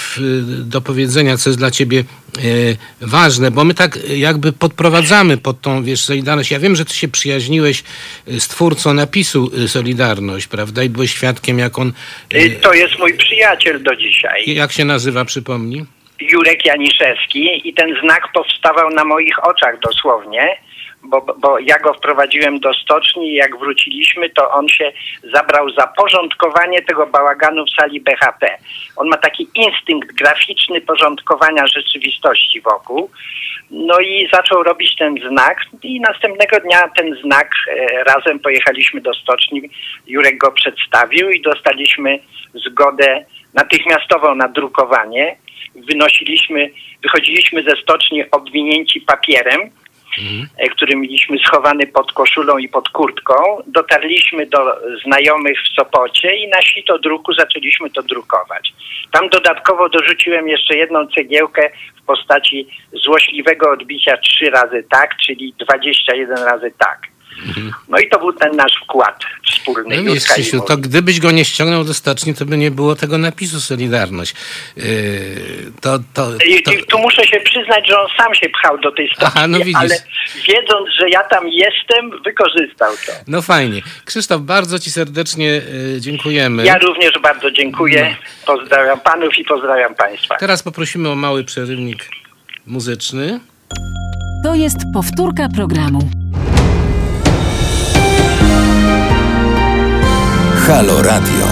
do 0.48 0.82
powiedzenia, 0.82 1.38
co 1.38 1.50
jest 1.50 1.60
dla 1.60 1.72
Ciebie 1.72 2.00
y, 2.00 2.06
ważne, 3.02 3.52
bo 3.52 3.64
my 3.64 3.74
tak 3.74 4.00
jakby 4.10 4.54
podprowadzamy 4.54 5.38
pod 5.38 5.62
tą, 5.62 5.84
wiesz, 5.84 6.04
Solidarność. 6.04 6.52
Ja 6.52 6.60
wiem, 6.60 6.76
że 6.76 6.86
Ty 6.86 6.94
się 6.94 7.08
przyjaźniłeś 7.08 7.84
y, 8.28 8.40
z 8.40 8.48
twórcą 8.48 8.94
napisu 8.94 9.52
y, 9.64 9.68
Solidarność, 9.68 10.48
prawda? 10.48 10.84
I 10.84 10.90
byłeś 10.90 11.12
świadkiem, 11.12 11.60
jak 11.60 11.80
on... 11.80 11.94
To 12.62 12.74
jest 12.74 13.00
mój 13.00 13.14
przyjaciel 13.14 13.84
do 13.84 13.96
dzisiaj. 13.96 14.44
Jak 14.48 14.72
się 14.72 14.86
nazywa, 14.86 15.26
przypomnij? 15.26 15.86
Jurek 16.20 16.66
Janiszewski 16.66 17.70
i 17.70 17.74
ten 17.74 17.96
znak 18.04 18.32
powstawał 18.34 18.90
na 18.90 19.04
moich 19.04 19.44
oczach 19.44 19.80
dosłownie, 19.80 20.58
bo, 21.08 21.22
bo 21.38 21.60
ja 21.60 21.80
go 21.80 21.94
wprowadziłem 21.94 22.60
do 22.60 22.74
stoczni 22.74 23.32
i 23.32 23.36
jak 23.36 23.60
wróciliśmy, 23.60 24.30
to 24.30 24.52
on 24.52 24.68
się 24.68 24.92
zabrał 25.34 25.70
za 25.70 25.88
porządkowanie 25.88 26.82
tego 26.82 27.08
bałaganu 27.08 27.66
w 27.66 27.82
sali 27.82 28.02
BHP. 28.02 28.58
On 28.96 29.08
ma 29.08 29.18
taki 29.18 29.48
instynkt 29.56 30.14
graficzny 30.14 30.82
porządkowania 30.82 31.68
rzeczywistości 31.68 32.62
wokół. 32.62 33.10
No 33.72 34.00
i 34.00 34.30
zaczął 34.34 34.64
robić 34.64 34.96
ten 34.96 35.16
znak 35.30 35.58
i 35.84 36.02
następnego 36.02 36.60
dnia 36.60 36.90
ten 36.98 37.16
znak 37.24 37.52
e, 37.68 38.04
razem 38.04 38.40
pojechaliśmy 38.40 39.02
do 39.02 39.14
stoczni. 39.14 39.62
Jurek 40.08 40.38
go 40.38 40.52
przedstawił 40.52 41.30
i 41.30 41.42
dostaliśmy 41.42 42.20
zgodę 42.54 43.26
natychmiastową 43.54 44.36
na 44.36 44.48
drukowanie. 44.48 45.36
Wynosiliśmy, 45.76 46.70
wychodziliśmy 47.04 47.64
ze 47.64 47.82
stoczni 47.82 48.32
obwinięci 48.32 49.02
papierem, 49.02 49.70
e, 50.58 50.70
który 50.70 50.96
mieliśmy 50.96 51.38
schowany 51.40 51.88
pod 51.88 52.12
koszulą 52.12 52.58
i 52.58 52.70
pod 52.70 52.90
kurtką. 52.90 53.34
Dotarliśmy 53.68 54.46
do 54.46 54.60
znajomych 55.06 55.58
w 55.64 55.76
Sopocie 55.76 56.36
i 56.36 56.48
na 56.48 56.62
sito 56.62 57.00
druku 57.00 57.34
zaczęliśmy 57.34 57.90
to 57.90 58.04
drukować. 58.04 58.74
Tam 59.12 59.30
dodatkowo 59.30 59.90
dorzuciłem 59.90 60.48
jeszcze 60.48 60.78
jedną 60.78 61.08
cegiełkę 61.08 61.70
w 62.02 62.06
postaci 62.06 62.68
złośliwego 62.94 63.72
odbicia 63.72 64.18
trzy 64.18 64.50
razy 64.50 64.86
tak, 64.92 65.18
czyli 65.18 65.54
21 65.60 66.38
razy 66.38 66.72
tak. 66.78 67.17
No 67.90 67.98
i 68.00 68.10
to 68.10 68.20
był 68.20 68.34
ten 68.34 68.56
nasz 68.56 68.74
wkład 68.84 69.20
wspólny. 69.46 70.02
No 70.02 70.14
i 70.14 70.18
Krzysiu, 70.20 70.62
to 70.62 70.78
gdybyś 70.78 71.20
go 71.20 71.32
nie 71.32 71.46
ściągnął 71.46 71.84
do 71.84 71.94
stoczni, 71.94 72.34
to 72.34 72.46
by 72.46 72.58
nie 72.58 72.72
było 72.72 72.96
tego 72.96 73.18
napisu 73.18 73.60
Solidarność. 73.60 74.36
Yy, 74.78 74.84
to, 75.82 76.00
to, 76.14 76.32
to, 76.64 76.72
i 76.72 76.84
tu 76.84 77.00
muszę 77.00 77.28
się 77.28 77.40
przyznać, 77.40 77.88
że 77.88 78.00
on 78.00 78.08
sam 78.18 78.36
się 78.36 78.50
pchał 78.50 78.78
do 78.78 78.92
tej 78.92 79.08
stoczni, 79.08 79.28
Aha, 79.28 79.48
no 79.48 79.58
ale 79.74 79.96
wiedząc, 80.48 80.90
że 81.00 81.10
ja 81.10 81.24
tam 81.24 81.48
jestem, 81.48 82.24
wykorzystał 82.24 82.94
to. 83.06 83.12
No 83.28 83.42
fajnie. 83.42 83.82
Krzysztof, 84.06 84.42
bardzo 84.42 84.80
Ci 84.80 84.92
serdecznie 84.92 85.62
y, 85.96 86.02
dziękujemy. 86.02 86.66
Ja 86.66 86.78
również 86.78 87.20
bardzo 87.24 87.52
dziękuję. 87.52 88.16
Pozdrawiam 88.46 89.00
panów 89.00 89.38
i 89.38 89.44
pozdrawiam 89.44 89.96
państwa. 89.96 90.36
Teraz 90.36 90.64
poprosimy 90.64 91.10
o 91.10 91.16
mały 91.16 91.44
przerywnik 91.44 92.10
muzyczny. 92.68 93.40
To 94.44 94.56
jest 94.56 94.78
powtórka 94.94 95.48
programu. 95.56 96.10
Halo 100.68 101.02
Radio. 101.02 101.46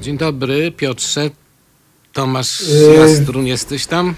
Dzień 0.00 0.18
dobry, 0.18 0.72
Piotrze. 0.72 1.30
Tomasz 2.12 2.62
Yy. 2.68 2.94
Jastrun, 2.94 3.46
jesteś 3.46 3.86
tam? 3.86 4.14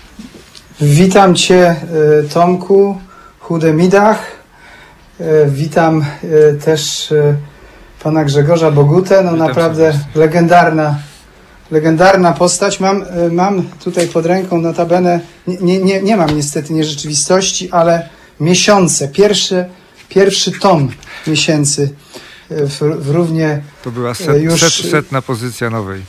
Witam 0.80 1.34
Cię, 1.34 1.76
y, 2.24 2.28
Tomku, 2.28 2.98
Chudemidach. 3.40 4.18
Y, 5.20 5.24
Witam 5.50 6.04
y, 6.24 6.58
też 6.64 7.12
y, 7.12 7.36
pana 8.02 8.24
Grzegorza 8.24 8.70
Bogutę. 8.70 9.22
No 9.22 9.32
Witam 9.32 9.48
naprawdę 9.48 9.92
serdecznie. 9.92 10.20
legendarna, 10.20 10.98
legendarna 11.70 12.32
postać. 12.32 12.80
Mam, 12.80 13.02
y, 13.02 13.32
mam 13.32 13.62
tutaj 13.84 14.06
pod 14.06 14.26
ręką 14.26 14.58
notabene, 14.60 15.20
nie, 15.46 15.56
nie, 15.60 15.78
nie, 15.78 16.02
nie 16.02 16.16
mam 16.16 16.36
niestety 16.36 16.72
nierzeczywistości, 16.72 17.70
ale 17.70 18.08
miesiące, 18.40 19.08
pierwszy, 19.08 19.64
pierwszy 20.08 20.52
tom 20.52 20.88
miesięcy 21.26 21.82
y, 22.50 22.66
w, 22.66 22.80
w 22.98 23.10
równie 23.10 23.62
To 23.84 23.90
była 23.90 24.10
E, 24.10 24.14
set, 24.14 24.42
już- 24.42 24.60
set, 24.60 24.90
setna 24.90 25.22
pozycja 25.22 25.70
nowej. 25.70 26.02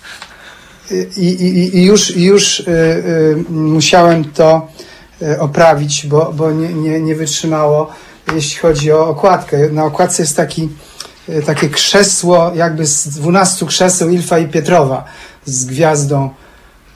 i, 1.18 1.26
i, 1.28 1.78
i 1.78 1.84
już, 1.86 2.16
już 2.18 2.60
y, 2.60 3.44
musiałem 3.50 4.26
to 4.26 4.68
oprawić, 5.40 6.06
bo, 6.08 6.34
bo 6.34 6.52
nie, 6.52 6.74
nie, 6.74 7.00
nie 7.00 7.16
wytrzymało, 7.16 7.90
jeśli 8.36 8.60
chodzi 8.60 8.92
o 8.92 9.08
okładkę. 9.08 9.70
Na 9.70 9.86
okładce 9.86 10.24
jest 10.24 10.36
taki, 10.38 10.70
takie 11.46 11.70
krzesło, 11.70 12.52
jakby 12.56 12.86
z 12.86 13.08
12 13.08 13.66
krzeseł 13.66 14.10
Ilfa 14.10 14.40
i 14.40 14.48
Pietrowa 14.48 15.06
z 15.46 15.66
gwiazdą 15.66 16.30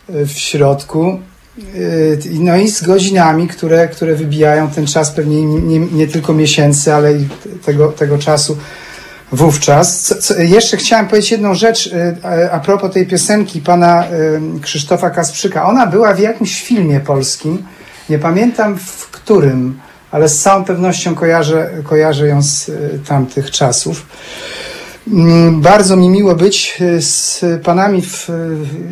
w 0.09 0.31
środku. 0.31 1.19
Y, 1.57 2.19
No 2.39 2.57
i 2.57 2.69
z 2.69 2.83
godzinami, 2.83 3.47
które, 3.47 3.87
które 3.87 4.15
wybijają 4.15 4.69
ten 4.69 4.87
czas 4.87 5.11
pewnie 5.11 5.45
nie, 5.45 5.79
nie 5.79 6.07
tylko 6.07 6.33
miesięcy, 6.33 6.93
ale 6.93 7.13
i 7.13 7.27
tego, 7.65 7.87
tego 7.87 8.17
czasu 8.17 8.57
wówczas. 9.31 10.01
Co, 10.01 10.15
co, 10.15 10.41
jeszcze 10.41 10.77
chciałem 10.77 11.07
powiedzieć 11.07 11.31
jedną 11.31 11.53
rzecz 11.53 11.87
y, 11.87 12.15
a, 12.51 12.59
propos 12.59 12.93
tej 12.93 13.07
piosenki 13.07 13.61
pana 13.61 14.03
y, 14.57 14.59
Krzysztofa 14.61 15.09
Kasprzyka. 15.09 15.65
Ona 15.65 15.87
była 15.87 16.13
w 16.13 16.19
jakimś 16.19 16.63
filmie 16.63 16.99
polskim, 16.99 17.65
nie 18.09 18.19
pamiętam 18.19 18.77
w 18.77 19.09
którym, 19.09 19.79
ale 20.11 20.29
z 20.29 20.41
całą 20.41 20.63
pewnością 20.63 21.15
kojarzę, 21.15 21.69
kojarzę 21.83 22.27
ją 22.27 22.41
z 22.41 22.71
tamtych 23.07 23.51
czasów. 23.51 24.05
Mm, 25.07 25.61
Bardzo 25.61 25.95
mi 25.95 26.09
miło 26.09 26.35
być 26.35 26.77
y, 26.81 27.01
z 27.01 27.41
panami 27.63 28.01
w, 28.01 28.29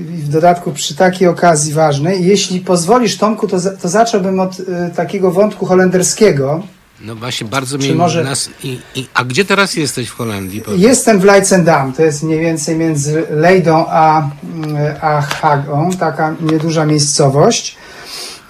w 0.08 0.28
dodatku 0.30 0.72
przy 0.72 0.96
takiej 0.96 1.28
okazji 1.28 1.74
ważnej. 1.74 2.26
Jeśli 2.26 2.60
pozwolisz, 2.60 3.18
Tomku, 3.18 3.48
to, 3.48 3.58
to 3.82 3.90
zacząłbym 3.90 4.40
od 4.40 4.60
y, 4.60 4.66
takiego 4.96 5.32
wątku 5.32 5.66
holenderskiego, 5.66 6.64
No 7.02 7.16
właśnie, 7.16 7.48
bardzo 7.48 7.78
mnie 7.78 7.96
może- 7.96 8.24
nas... 8.24 8.50
I, 8.64 8.80
i, 8.96 9.08
a 9.14 9.24
gdzie 9.24 9.46
teraz 9.46 9.76
jesteś 9.76 10.08
w 10.10 10.14
Holandii? 10.16 10.62
Powiedz. 10.62 10.82
Jestem 10.82 11.20
w 11.20 11.24
Leidschendam, 11.24 11.94
to 11.94 12.02
jest 12.04 12.24
mniej 12.24 12.40
więcej 12.40 12.76
między 12.76 13.24
Leydą 13.30 13.86
a, 13.88 14.30
mm, 14.54 14.78
a 15.02 15.22
Hagą, 15.22 15.90
taka 16.00 16.36
nieduża 16.42 16.86
miejscowość. 16.86 17.76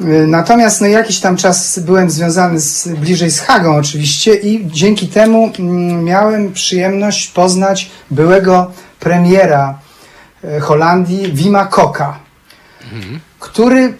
Y, 0.05 0.27
Natomiast 0.27 0.81
no, 0.81 0.87
jakiś 0.87 1.19
tam 1.19 1.37
czas 1.37 1.79
byłem 1.79 2.09
związany 2.09 2.59
z, 2.59 2.87
bliżej 2.87 3.31
z 3.31 3.39
Hagą 3.39 3.75
oczywiście 3.75 4.35
i 4.35 4.67
dzięki 4.67 5.07
temu 5.07 5.51
mm, 5.59 6.03
miałem 6.03 6.53
przyjemność 6.53 7.27
poznać 7.27 7.91
byłego 8.11 8.71
premiera 8.99 9.79
e, 10.43 10.59
Holandii, 10.59 11.33
Wima 11.33 11.65
Koka, 11.65 12.19
który 13.39 13.93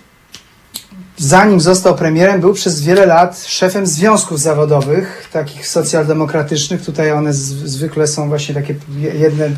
zanim 1.17 1.61
został 1.61 1.95
premierem, 1.95 2.41
był 2.41 2.53
przez 2.53 2.81
wiele 2.81 3.05
lat 3.05 3.43
szefem 3.47 3.87
związków 3.87 4.39
zawodowych, 4.39 5.29
takich 5.33 5.67
socjaldemokratycznych. 5.67 6.85
Tutaj 6.85 7.11
one 7.11 7.33
z, 7.33 7.39
zwykle 7.43 8.07
są 8.07 8.29
właśnie 8.29 8.55
takie 8.55 8.75
jedne 9.13 9.49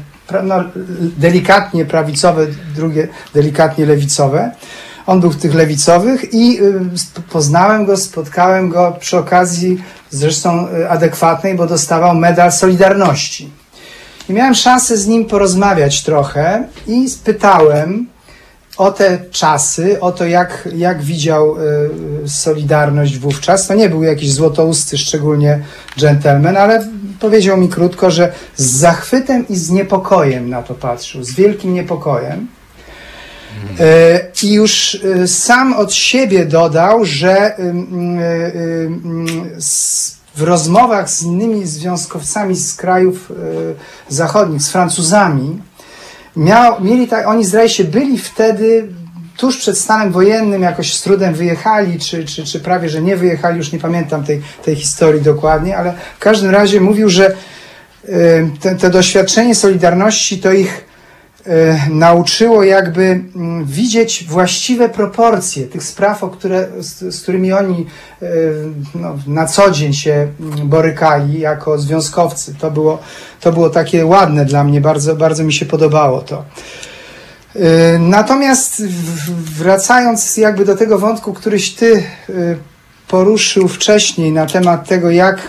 no, 0.43 0.63
delikatnie 1.17 1.85
prawicowe, 1.85 2.47
drugie 2.75 3.07
delikatnie 3.33 3.85
lewicowe. 3.85 4.51
On 5.07 5.19
był 5.19 5.29
w 5.29 5.37
tych 5.37 5.53
lewicowych 5.53 6.33
i 6.33 6.61
y, 6.61 6.79
poznałem 7.31 7.85
go, 7.85 7.97
spotkałem 7.97 8.69
go 8.69 8.97
przy 8.99 9.17
okazji 9.17 9.83
zresztą 10.09 10.67
y, 10.67 10.89
adekwatnej, 10.89 11.55
bo 11.55 11.67
dostawał 11.67 12.15
medal 12.15 12.51
Solidarności. 12.51 13.49
I 14.29 14.33
miałem 14.33 14.55
szansę 14.55 14.97
z 14.97 15.07
nim 15.07 15.25
porozmawiać 15.25 16.03
trochę 16.03 16.67
i 16.87 17.09
spytałem, 17.09 18.07
o 18.77 18.91
te 18.91 19.19
czasy, 19.31 19.99
o 19.99 20.11
to, 20.11 20.25
jak, 20.25 20.69
jak 20.75 21.01
widział 21.01 21.55
y, 21.57 22.29
Solidarność 22.29 23.17
wówczas. 23.17 23.67
To 23.67 23.73
nie 23.73 23.89
był 23.89 24.03
jakiś 24.03 24.33
złotousty, 24.33 24.97
szczególnie 24.97 25.59
dżentelmen, 25.97 26.57
ale 26.57 26.87
powiedział 27.19 27.57
mi 27.57 27.69
krótko, 27.69 28.11
że 28.11 28.33
z 28.55 28.65
zachwytem 28.65 29.47
i 29.47 29.55
z 29.55 29.69
niepokojem 29.69 30.49
na 30.49 30.63
to 30.63 30.73
patrzył, 30.73 31.23
z 31.23 31.33
wielkim 31.33 31.73
niepokojem. 31.73 32.47
Y, 33.79 34.45
I 34.47 34.53
już 34.53 34.93
y, 34.95 35.27
sam 35.27 35.73
od 35.73 35.93
siebie 35.93 36.45
dodał, 36.45 37.05
że 37.05 37.55
s- 39.57 40.15
w 40.35 40.41
rozmowach 40.41 41.09
z 41.09 41.23
innymi 41.23 41.65
związkowcami 41.67 42.55
z 42.55 42.75
krajów 42.75 43.31
zachodnich, 44.09 44.61
z 44.61 44.69
Francuzami, 44.69 45.61
miał, 46.35 46.81
mieli 46.83 47.07
tak, 47.07 47.27
oni 47.27 47.45
zdaje 47.45 47.69
się 47.69 47.83
byli 47.83 48.17
wtedy 48.17 48.87
tuż 49.37 49.57
przed 49.57 49.77
stanem 49.77 50.11
wojennym, 50.11 50.61
jakoś 50.61 50.93
z 50.93 51.01
trudem 51.01 51.33
wyjechali, 51.33 51.99
czy, 51.99 52.25
czy, 52.25 52.45
czy 52.45 52.59
prawie, 52.59 52.89
że 52.89 53.01
nie 53.01 53.17
wyjechali, 53.17 53.57
już 53.57 53.71
nie 53.71 53.79
pamiętam 53.79 54.23
tej, 54.23 54.41
tej 54.65 54.75
historii 54.75 55.21
dokładnie, 55.21 55.77
ale 55.77 55.93
w 56.15 56.19
każdym 56.19 56.51
razie 56.51 56.81
mówił, 56.81 57.09
że 57.09 57.35
te 58.79 58.89
doświadczenie 58.89 59.55
Solidarności 59.55 60.37
to 60.37 60.51
ich 60.51 60.85
nauczyło 61.89 62.63
jakby 62.63 63.03
mm, 63.35 63.65
widzieć 63.65 64.25
właściwe 64.27 64.89
proporcje 64.89 65.67
tych 65.67 65.83
spraw, 65.83 66.23
o 66.23 66.29
które, 66.29 66.67
z, 66.79 67.15
z 67.15 67.21
którymi 67.21 67.53
oni 67.53 67.85
y, 68.21 68.25
no, 68.95 69.17
na 69.27 69.45
co 69.45 69.71
dzień 69.71 69.93
się 69.93 70.27
mm, 70.39 70.69
borykali 70.69 71.39
jako 71.39 71.77
związkowcy. 71.77 72.55
To 72.59 72.71
było, 72.71 72.99
to 73.41 73.51
było 73.51 73.69
takie 73.69 74.05
ładne 74.05 74.45
dla 74.45 74.63
mnie, 74.63 74.81
bardzo, 74.81 75.15
bardzo 75.15 75.43
mi 75.43 75.53
się 75.53 75.65
podobało 75.65 76.21
to. 76.21 76.43
Y, 77.55 77.59
Natomiast 77.99 78.83
wracając 79.57 80.37
jakby 80.37 80.65
do 80.65 80.75
tego 80.75 80.99
wątku, 80.99 81.33
któryś 81.33 81.73
ty 81.73 82.03
poruszył 83.07 83.67
wcześniej 83.67 84.31
na 84.31 84.45
temat 84.45 84.87
tego, 84.87 85.11
jak, 85.11 85.47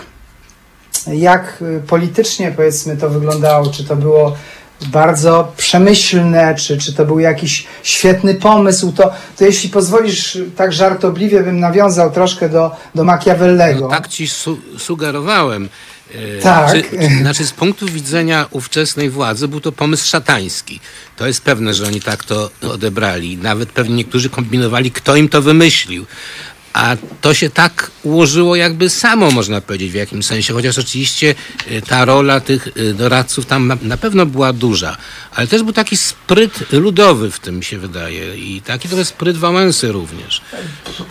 jak 1.07 1.63
politycznie 1.87 2.51
powiedzmy 2.51 2.97
to 2.97 3.09
wyglądało, 3.09 3.69
czy 3.69 3.83
to 3.83 3.95
było 3.95 4.35
bardzo 4.81 5.53
przemyślne, 5.57 6.55
czy, 6.55 6.77
czy 6.77 6.93
to 6.93 7.05
był 7.05 7.19
jakiś 7.19 7.65
świetny 7.83 8.33
pomysł, 8.33 8.91
to, 8.91 9.11
to 9.37 9.45
jeśli 9.45 9.69
pozwolisz, 9.69 10.37
tak 10.55 10.73
żartobliwie 10.73 11.43
bym 11.43 11.59
nawiązał 11.59 12.11
troszkę 12.11 12.49
do, 12.49 12.71
do 12.95 13.03
Machiavellego. 13.03 13.81
No, 13.81 13.87
tak 13.89 14.07
ci 14.07 14.27
su 14.27 14.59
sugerowałem. 14.77 15.69
E, 16.15 16.41
Tak. 16.41 16.71
Czy, 16.71 16.83
czy, 16.83 17.17
znaczy 17.21 17.45
z 17.45 17.51
punktu 17.51 17.85
widzenia 17.85 18.45
ówczesnej 18.51 19.09
władzy 19.09 19.47
był 19.47 19.61
to 19.61 19.71
pomysł 19.71 20.07
szatański. 20.07 20.79
To 21.17 21.27
jest 21.27 21.41
pewne, 21.41 21.73
że 21.73 21.87
oni 21.87 22.01
tak 22.01 22.23
to 22.23 22.49
odebrali. 22.61 23.37
Nawet 23.37 23.71
pewnie 23.71 23.95
niektórzy 23.95 24.29
kombinowali, 24.29 24.91
kto 24.91 25.15
im 25.15 25.29
to 25.29 25.41
wymyślił. 25.41 26.05
A 26.75 26.95
to 27.21 27.33
się 27.33 27.49
tak 27.49 27.91
ułożyło 28.03 28.55
jakby 28.55 28.89
samo, 28.89 29.31
można 29.31 29.61
powiedzieć, 29.61 29.91
w 29.91 29.95
jakimś 29.95 30.25
sensie. 30.25 30.53
Chociaż 30.53 30.79
oczywiście 30.79 31.35
e, 31.71 31.81
ta 31.81 32.05
rola 32.05 32.39
tych 32.39 32.67
e, 32.67 32.93
doradców 32.93 33.45
tam 33.45 33.73
na, 33.81 33.97
pewno 33.97 34.25
była 34.25 34.53
duża. 34.53 34.97
Ale 35.35 35.47
też 35.47 35.63
był 35.63 35.73
taki 35.73 35.97
spryt 35.97 36.71
ludowy 36.71 37.31
w 37.31 37.39
tym, 37.39 37.63
się 37.63 37.77
wydaje. 37.77 38.37
I 38.37 38.61
taki 38.61 38.87
trochę 38.89 39.05
spryt 39.05 39.37
Wałęsy 39.37 39.91
również. 39.91 40.41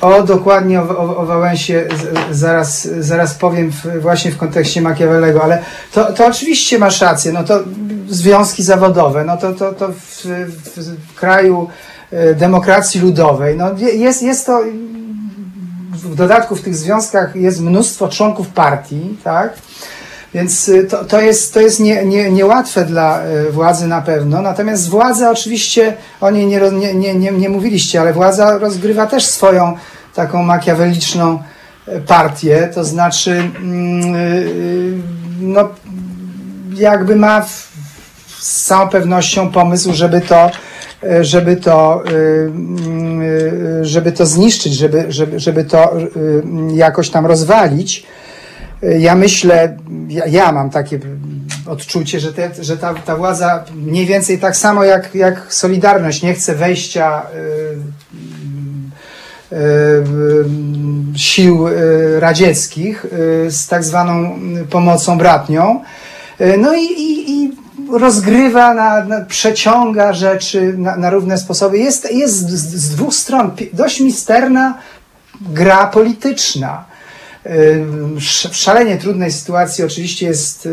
O, 0.01 0.23
dokładnie 0.23 0.81
o, 0.81 0.99
o, 0.99 1.17
o 1.17 1.27
Wałęsie 1.27 1.89
zaraz, 2.31 2.89
zaraz 2.99 3.35
powiem 3.35 3.73
w, 3.73 4.01
właśnie 4.01 4.31
w 4.31 4.37
kontekście 4.37 4.81
Machiavellego, 4.81 5.45
ale 5.45 5.63
to, 5.93 6.13
to 6.13 6.27
oczywiście 6.27 6.79
masz 6.79 7.01
rację, 7.01 7.33
no 7.33 7.45
to 7.45 7.61
związki 8.09 8.63
zawodowe, 8.63 9.25
no 9.25 9.37
to, 9.37 9.53
to, 9.53 9.73
to 9.73 9.89
w, 9.89 10.25
w, 10.77 11.15
kraju 11.15 11.69
e, 12.11 12.35
demokracji 12.35 13.01
ludowej, 13.01 13.57
no 13.57 13.79
je- 13.79 13.95
jest, 13.95 14.23
jest 14.23 14.47
to 14.47 14.63
w 15.95 16.15
dodatku 16.15 16.57
w 16.57 16.61
tych 16.61 16.77
związkach 16.77 17.37
jest 17.37 17.61
mnóstwo 17.61 18.09
członków 18.09 18.49
partii, 18.49 19.19
tak? 19.25 19.53
Więc 20.35 20.69
y, 20.69 20.85
to, 20.85 21.05
to 21.05 21.21
jest, 21.21 21.55
to 21.55 21.61
jest 21.61 21.81
nie, 21.81 22.05
nie, 22.05 22.31
niełatwe 22.31 22.85
dla 22.85 23.27
y, 23.27 23.53
władzy 23.53 23.87
na 23.87 24.03
pewno. 24.03 24.43
Natomiast 24.43 24.89
władza 24.89 25.31
oczywiście, 25.31 25.97
o 26.21 26.31
niej 26.31 26.47
nie, 26.47 26.61
nie, 26.95 27.15
nie, 27.15 27.33
nie, 27.33 27.49
mówiliście, 27.49 28.01
ale 28.01 28.13
władza 28.13 28.59
rozgrywa 28.59 29.07
też 29.07 29.27
swoją 29.27 29.77
taką 30.15 30.43
makiaweliczną 30.43 31.43
y, 31.89 32.01
partię. 32.01 32.71
To 32.75 32.85
znaczy, 32.85 33.51
mm, 33.57 35.03
no, 35.41 35.69
jakby 36.75 37.17
ma 37.17 37.47
z 38.39 38.65
całą 38.65 38.89
pewnością 38.89 39.51
pomysł, 39.51 39.93
żeby 39.93 40.21
to, 40.21 40.51
żeby 41.21 41.57
to, 41.57 42.03
y, 42.07 42.13
y, 43.81 43.85
żeby 43.85 44.13
to 44.13 44.27
zniszczyć, 44.27 44.75
żeby, 44.75 45.05
żeby, 45.09 45.41
żeby 45.41 45.65
to 45.65 45.97
jakoś 46.75 47.11
tam 47.11 47.27
rozwalić. 47.27 48.07
Ja 48.99 49.15
myślę, 49.15 49.77
ja, 50.09 50.27
ja 50.27 50.53
mam 50.53 50.71
takie 50.71 50.99
odczucie, 51.67 52.21
że, 52.21 52.33
te, 52.33 52.51
że 52.61 52.77
ta, 52.77 52.95
ta 52.95 53.17
władza 53.17 53.65
mniej 53.75 54.07
więcej 54.07 54.39
tak 54.39 54.57
samo 54.57 54.85
jak, 54.85 55.15
jak 55.15 55.47
Solidarność 55.49 56.23
nie 56.23 56.35
chce 56.35 56.55
wejścia 56.55 57.23
sił 61.17 61.67
radzieckich 62.19 63.07
z 63.49 63.67
tak 63.69 63.85
zwaną 63.85 64.39
pomocą 64.71 65.19
bratnią. 65.19 65.81
No 66.59 66.75
i, 66.75 66.85
i, 66.85 67.31
i 67.31 67.54
rozgrywa, 67.99 68.75
na, 68.75 69.05
na, 69.05 69.21
przeciąga 69.21 70.13
rzeczy 70.13 70.75
na, 70.79 70.97
na 70.97 71.11
równe 71.11 71.39
sposoby. 71.39 71.79
Jest, 71.79 72.13
jest 72.13 72.51
z, 72.51 72.75
z 72.75 72.89
dwóch 72.91 73.15
stron 73.15 73.51
dość 73.73 74.01
misterna 74.01 74.79
gra 75.41 75.87
polityczna. 75.87 76.85
W 78.51 78.57
szalenie 78.57 78.97
trudnej 78.97 79.33
sytuacji 79.33 79.85
oczywiście 79.85 80.27
jest 80.27 80.69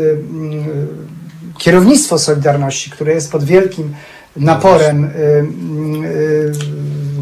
kierownictwo 1.58 2.18
Solidarności, 2.18 2.90
które 2.90 3.12
jest 3.12 3.32
pod 3.32 3.44
wielkim 3.44 3.94
naporem 4.36 5.10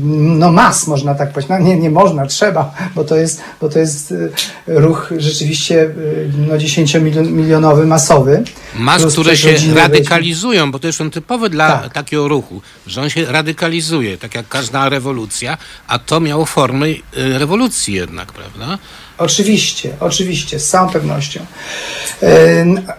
no 0.03 0.53
mas, 0.53 0.87
można 0.87 1.15
tak 1.15 1.33
powiedzieć. 1.33 1.51
No 1.51 1.59
nie, 1.59 1.77
nie 1.77 1.91
można, 1.91 2.27
trzeba, 2.27 2.75
bo 2.95 3.05
to 3.05 3.17
jest, 3.17 3.41
bo 3.61 3.69
to 3.69 3.79
jest 3.79 4.13
y, 4.13 4.31
ruch 4.67 5.13
rzeczywiście 5.17 5.83
y, 5.83 6.31
no, 6.49 6.55
10-milionowy, 6.55 7.87
masowy. 7.87 8.43
Mas, 8.75 9.07
które 9.13 9.37
się 9.37 9.55
radykalizują, 9.75 10.73
bo 10.73 10.79
to 10.79 10.87
jest 10.87 11.01
on 11.01 11.11
typowy 11.11 11.51
dla 11.51 11.69
Tak. 11.69 11.93
takiego 11.93 12.29
ruchu, 12.29 12.63
że 12.87 13.03
on 13.03 13.11
się 13.11 13.25
radykalizuje, 13.25 14.19
tak 14.19 14.35
jak 14.35 14.49
każda 14.49 14.89
rewolucja, 14.89 15.59
a 15.89 15.99
to 15.99 16.21
miało 16.21 16.47
formę 16.47 16.87
y, 16.87 17.01
rewolucji 17.15 17.95
jednak, 17.95 18.33
prawda? 18.33 18.79
Oczywiście, 19.19 19.97
oczywiście, 20.01 20.59
z 20.59 20.69
całą 20.69 20.89
pewnością. 20.89 21.41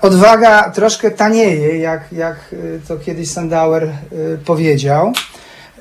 Odwaga 0.02 0.70
troszkę 0.70 1.12
tanieje, 1.12 1.78
jak, 1.78 2.12
jak 2.12 2.56
to 2.88 2.98
kiedyś 2.98 3.30
Sandauer 3.30 3.92
powiedział. 4.46 5.14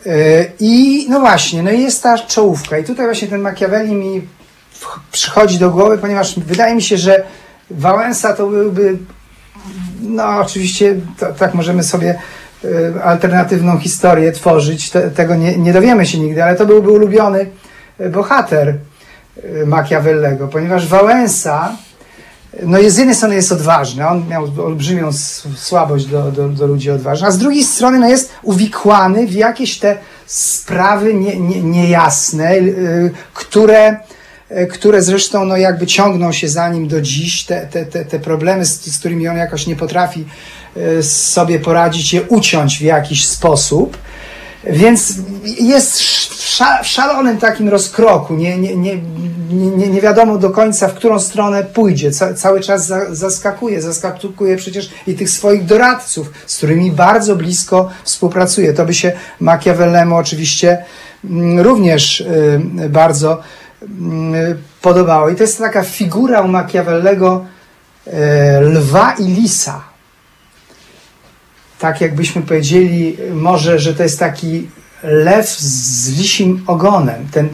E, 0.06 0.44
I 0.60 1.06
no 1.08 1.20
właśnie, 1.20 1.62
no 1.62 1.70
jest 1.70 2.02
ta 2.02 2.18
czołówka. 2.18 2.78
I 2.78 2.84
tutaj 2.84 3.06
właśnie 3.06 3.28
ten 3.28 3.40
Machiavelli 3.40 3.94
mi 3.94 4.28
przychodzi 5.12 5.58
do 5.58 5.70
głowy, 5.70 5.98
ponieważ 5.98 6.38
wydaje 6.38 6.74
mi 6.74 6.82
się, 6.82 6.96
że 6.96 7.24
Wałęsa 7.70 8.32
to 8.32 8.46
byłby, 8.46 8.98
no 10.00 10.40
oczywiście 10.40 10.96
to, 11.18 11.32
tak 11.32 11.54
możemy 11.54 11.82
sobie 11.82 12.18
e, 12.64 13.02
alternatywną 13.04 13.78
historię 13.78 14.32
tworzyć, 14.32 14.90
te, 14.90 15.10
tego 15.10 15.34
nie, 15.34 15.56
nie 15.56 15.72
dowiemy 15.72 16.06
się 16.06 16.18
nigdy, 16.18 16.44
ale 16.44 16.56
to 16.56 16.66
byłby 16.66 16.90
ulubiony 16.90 17.50
e, 17.98 18.08
bohater 18.08 18.74
Machiavellego, 19.66 20.48
ponieważ 20.48 20.86
Wałęsa 20.86 21.76
no 22.62 22.78
z 22.86 22.96
jednej 22.96 23.16
strony 23.16 23.34
jest 23.34 23.52
odważny, 23.52 24.08
on 24.08 24.28
miał 24.28 24.48
olbrzymią 24.64 25.12
słabość 25.56 26.06
do, 26.06 26.32
do, 26.32 26.48
do 26.48 26.66
ludzi 26.66 26.90
odważnych, 26.90 27.28
a 27.28 27.32
z 27.32 27.38
drugiej 27.38 27.64
strony 27.64 27.98
no 27.98 28.08
jest 28.08 28.32
uwikłany 28.42 29.26
w 29.26 29.32
jakieś 29.32 29.78
te 29.78 29.98
sprawy 30.26 31.14
nie, 31.14 31.36
nie, 31.36 31.62
niejasne, 31.62 32.54
y, 32.54 33.10
które, 33.34 33.96
y, 34.50 34.66
które 34.66 35.02
zresztą 35.02 35.44
no 35.44 35.56
jakby 35.56 35.86
ciągną 35.86 36.32
się 36.32 36.48
za 36.48 36.68
nim 36.68 36.88
do 36.88 37.00
dziś, 37.00 37.44
te, 37.44 37.66
te, 37.66 37.86
te, 37.86 38.04
te 38.04 38.18
problemy, 38.18 38.64
z, 38.64 38.94
z 38.94 38.98
którymi 38.98 39.28
on 39.28 39.36
jakoś 39.36 39.66
nie 39.66 39.76
potrafi 39.76 40.24
y, 40.76 41.02
sobie 41.02 41.58
poradzić, 41.58 42.12
je 42.12 42.22
uciąć 42.22 42.78
w 42.78 42.82
jakiś 42.82 43.28
sposób. 43.28 43.96
Więc 44.64 45.14
jest 45.60 46.00
w 46.00 46.04
sza- 46.04 46.82
w 46.82 46.86
szalonym 46.86 47.38
takim 47.38 47.68
rozkroku. 47.68 48.34
Nie, 48.34 48.58
nie, 48.58 48.76
nie, 48.76 48.98
nie, 49.50 49.88
nie 49.88 50.00
wiadomo 50.00 50.38
do 50.38 50.50
końca, 50.50 50.88
w 50.88 50.94
którą 50.94 51.20
stronę 51.20 51.64
pójdzie. 51.64 52.10
Ca, 52.10 52.34
cały 52.34 52.60
czas 52.60 52.86
za, 52.86 53.14
zaskakuje. 53.14 53.82
Zaskakuje 53.82 54.56
przecież 54.56 54.90
i 55.06 55.14
tych 55.14 55.30
swoich 55.30 55.64
doradców, 55.64 56.30
z 56.46 56.56
którymi 56.56 56.90
bardzo 56.90 57.36
blisko 57.36 57.90
współpracuje. 58.04 58.72
To 58.72 58.84
by 58.84 58.94
się 58.94 59.12
Machiavellemu 59.40 60.16
oczywiście 60.16 60.84
mm, 61.24 61.60
również 61.60 62.20
y, 62.20 62.60
bardzo 62.88 63.40
mm, 63.82 64.62
podobało. 64.82 65.28
I 65.28 65.36
to 65.36 65.42
jest 65.42 65.58
taka 65.58 65.82
figura 65.82 66.40
u 66.40 66.48
Machiavellego 66.48 67.44
y, 68.06 68.10
lwa 68.60 69.12
i 69.18 69.24
lisa 69.24 69.89
tak 71.80 72.00
jakbyśmy 72.00 72.42
powiedzieli, 72.42 73.16
może, 73.32 73.78
że 73.78 73.94
to 73.94 74.02
jest 74.02 74.18
taki 74.18 74.68
lew 75.02 75.50
z 75.58 76.18
lisim 76.18 76.62
ogonem. 76.66 77.28
Ten, 77.32 77.48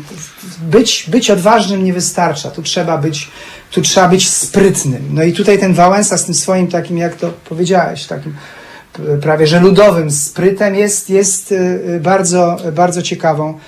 być, 0.62 1.06
być 1.08 1.30
odważnym 1.30 1.84
nie 1.84 1.92
wystarcza, 1.92 2.50
tu 2.50 2.62
trzeba 2.62 2.98
być, 2.98 3.28
tu 3.70 3.82
trzeba 3.82 4.08
być 4.08 4.28
sprytnym. 4.28 5.08
No 5.12 5.22
i 5.22 5.32
tutaj 5.32 5.58
ten 5.58 5.74
Wałęsa 5.74 6.18
z 6.18 6.24
tym 6.24 6.34
swoim 6.34 6.68
takim, 6.68 6.98
jak 6.98 7.16
to 7.16 7.32
powiedziałeś, 7.48 8.06
takim 8.06 8.34
p- 8.92 9.02
prawie 9.22 9.46
że 9.46 9.60
ludowym 9.60 10.10
sprytem 10.10 10.74
jest, 10.74 11.10
jest 11.10 11.52
y, 11.52 12.00
bardzo, 12.02 12.56
bardzo 12.72 13.02
ciekawą 13.02 13.58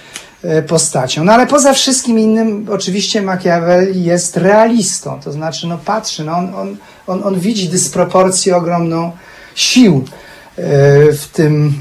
postacią. 0.68 1.24
No 1.24 1.32
ale 1.32 1.46
poza 1.46 1.72
wszystkim 1.72 2.18
innym, 2.18 2.66
oczywiście 2.70 3.22
Machiavelli 3.22 4.04
jest 4.04 4.36
realistą, 4.36 5.20
to 5.24 5.32
znaczy 5.32 5.66
no 5.66 5.78
patrzy, 5.78 6.24
no 6.24 6.32
on, 6.36 6.54
on, 6.54 6.76
on, 7.06 7.22
on 7.24 7.40
widzi 7.40 7.68
dysproporcję 7.68 8.56
ogromną 8.56 9.12
sił 9.54 10.04
e, 10.04 10.27
w 11.12 11.28
tym, 11.32 11.74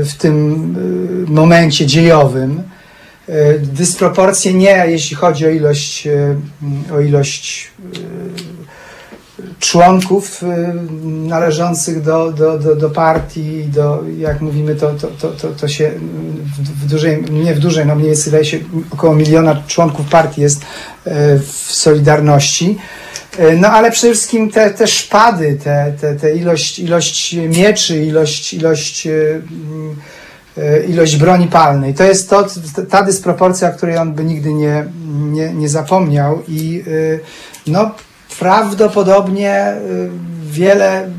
e, 0.00 0.04
w 0.04 0.14
tym 0.18 0.76
e, 1.28 1.30
momencie 1.30 1.86
dziejowym. 1.86 2.62
E, 3.28 3.58
Dysproporcje 3.58 4.54
nie, 4.54 4.84
jeśli 4.88 5.16
chodzi 5.16 5.46
o 5.46 5.50
ilość, 5.50 6.06
e, 6.06 6.36
o 6.94 7.00
ilość 7.00 7.70
e, 7.94 8.54
członków 9.60 10.42
e, 10.42 10.74
należących 11.28 12.02
do, 12.02 12.32
do, 12.32 12.58
do, 12.58 12.76
do 12.76 12.90
partii, 12.90 13.64
do, 13.64 14.02
jak 14.18 14.40
mówimy, 14.40 14.74
to, 14.74 14.94
to, 14.94 15.08
to, 15.08 15.28
to, 15.28 15.48
to 15.48 15.68
się 15.68 15.90
w, 16.82 16.86
dużej, 16.90 17.22
nie 17.30 17.54
w 17.54 17.58
dużej, 17.58 17.86
no 17.86 17.94
mniej 17.94 18.06
więcej 18.06 18.44
się 18.44 18.58
około 18.90 19.14
miliona 19.14 19.62
członków 19.66 20.08
partii 20.08 20.40
jest 20.40 20.62
e, 21.04 21.38
w 21.38 21.72
Solidarności. 21.72 22.78
E, 23.38 23.56
No 23.56 23.68
ale 23.68 23.90
przede 23.90 24.14
wszystkim 24.14 24.50
te, 24.50 24.70
te 24.70 24.86
szpady, 24.86 25.58
te, 25.64 25.92
te, 26.00 26.14
te 26.14 26.36
ilość, 26.36 26.78
ilość 26.78 27.32
mieczy, 27.32 28.04
ilość, 28.04 28.54
ilość, 28.54 29.06
e, 29.06 29.10
mm, 29.10 29.96
e, 30.58 30.84
ilość 30.84 31.16
broni 31.16 31.46
palnej. 31.46 31.94
To 31.94 32.04
jest 32.04 32.30
to, 32.30 32.46
ta 32.90 33.02
dysproporcja, 33.02 33.70
której 33.70 33.98
on 33.98 34.12
by 34.12 34.24
nigdy 34.24 34.54
nie, 34.54 34.84
nie, 35.32 35.54
nie 35.54 35.68
zapomniał 35.68 36.42
i 36.48 36.84
no, 37.66 37.90
prawdopodobnie 38.38 39.74
wiele, 40.42 41.10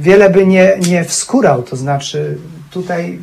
wiele 0.00 0.30
by 0.30 0.46
nie, 0.46 0.78
nie 0.88 1.04
wskurał, 1.04 1.62
to 1.62 1.76
znaczy 1.76 2.38
tutaj 2.70 3.18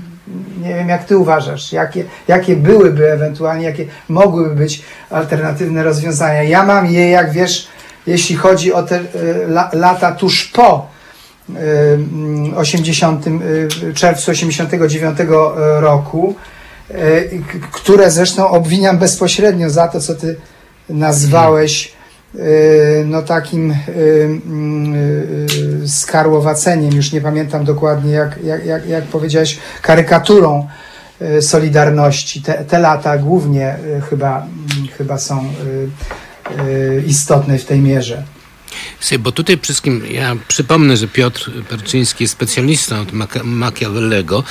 nie 0.62 0.76
wiem 0.76 0.90
jak 0.90 1.06
ty 1.06 1.18
uważasz, 1.18 1.72
jakie, 1.72 2.04
jakie 2.28 2.56
byłyby 2.56 3.12
ewentualnie, 3.12 3.66
jakie 3.66 3.86
mogłyby 4.10 4.56
być 4.56 4.84
alternatywne 5.10 5.84
rozwiązania. 5.84 6.44
Ja 6.44 6.66
mam 6.66 6.86
je, 6.86 7.10
jak 7.10 7.32
wiesz, 7.32 7.68
jeśli 8.08 8.36
chodzi 8.36 8.74
o 8.74 8.84
te 8.84 9.00
la, 9.48 9.70
lata 9.74 10.12
tuż 10.12 10.46
po 10.46 10.88
e, 11.50 11.94
mm, 11.94 12.58
80, 12.58 13.26
e, 13.28 13.94
czerwcu 13.94 14.32
89 14.32 15.18
roku, 15.80 16.36
które 17.72 18.12
zresztą 18.12 18.50
obwiniam 18.50 18.98
bezpośrednio 18.98 19.70
za 19.70 19.88
to, 19.88 20.02
co 20.02 20.16
ty 20.16 20.36
nazwałeś 20.90 21.96
no 23.06 23.22
takim 23.22 23.76
skarłowaceniem, 25.88 26.96
już 26.96 27.12
nie 27.12 27.22
pamiętam 27.22 27.66
dokładnie 27.66 28.12
jak, 28.12 28.44
jak, 28.66 28.88
jak, 28.88 29.04
powiedziałeś, 29.04 29.60
karykaturą 29.82 30.68
Solidarności. 31.42 32.42
Te, 32.42 32.54
te 32.54 32.80
lata 32.80 33.18
głównie 33.18 33.78
chyba, 34.10 34.46
chyba 34.98 35.18
są 35.18 35.46
e, 36.58 36.98
e, 36.98 37.02
istotne 37.06 37.58
w 37.60 37.66
tej 37.66 37.80
mierze. 37.80 38.24
Bo 39.20 39.32
tutaj 39.32 39.60
wszystkim 39.62 40.04
ja 40.12 40.36
przypomnę, 40.48 40.98
że 40.98 41.08
Piotr 41.08 41.52
Perczyński 41.70 42.24
jest 42.24 42.34
specjalistą 42.34 43.02
od 43.02 43.12
Maca- 43.14 43.44
Machiavellego, 43.44 44.44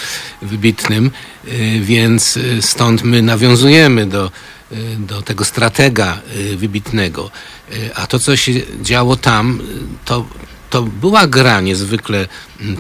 wybitnym, 0.43 1.11
y, 1.49 1.81
więc 1.81 2.37
y, 2.37 2.63
stąd 2.63 3.03
my 3.03 3.23
nawiązujemy 3.23 4.07
do, 4.07 4.31
y, 4.73 4.77
do 4.99 5.23
tego 5.23 5.45
stratega 5.45 6.21
y, 6.37 6.57
wybitnego. 6.57 7.31
Y, 7.73 7.95
A 7.95 8.07
to, 8.07 8.19
co 8.19 8.37
się 8.37 8.53
działo 8.83 9.17
tam, 9.17 9.61
y, 9.61 9.65
to, 10.05 10.27
to 10.71 10.83
była 10.83 11.27
gra 11.27 11.61
niezwykle 11.61 12.29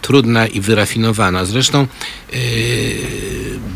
trudna 0.01 0.47
i 0.47 0.61
wyrafinowana. 0.61 1.45
Zresztą 1.45 1.87
yy, 2.33 2.39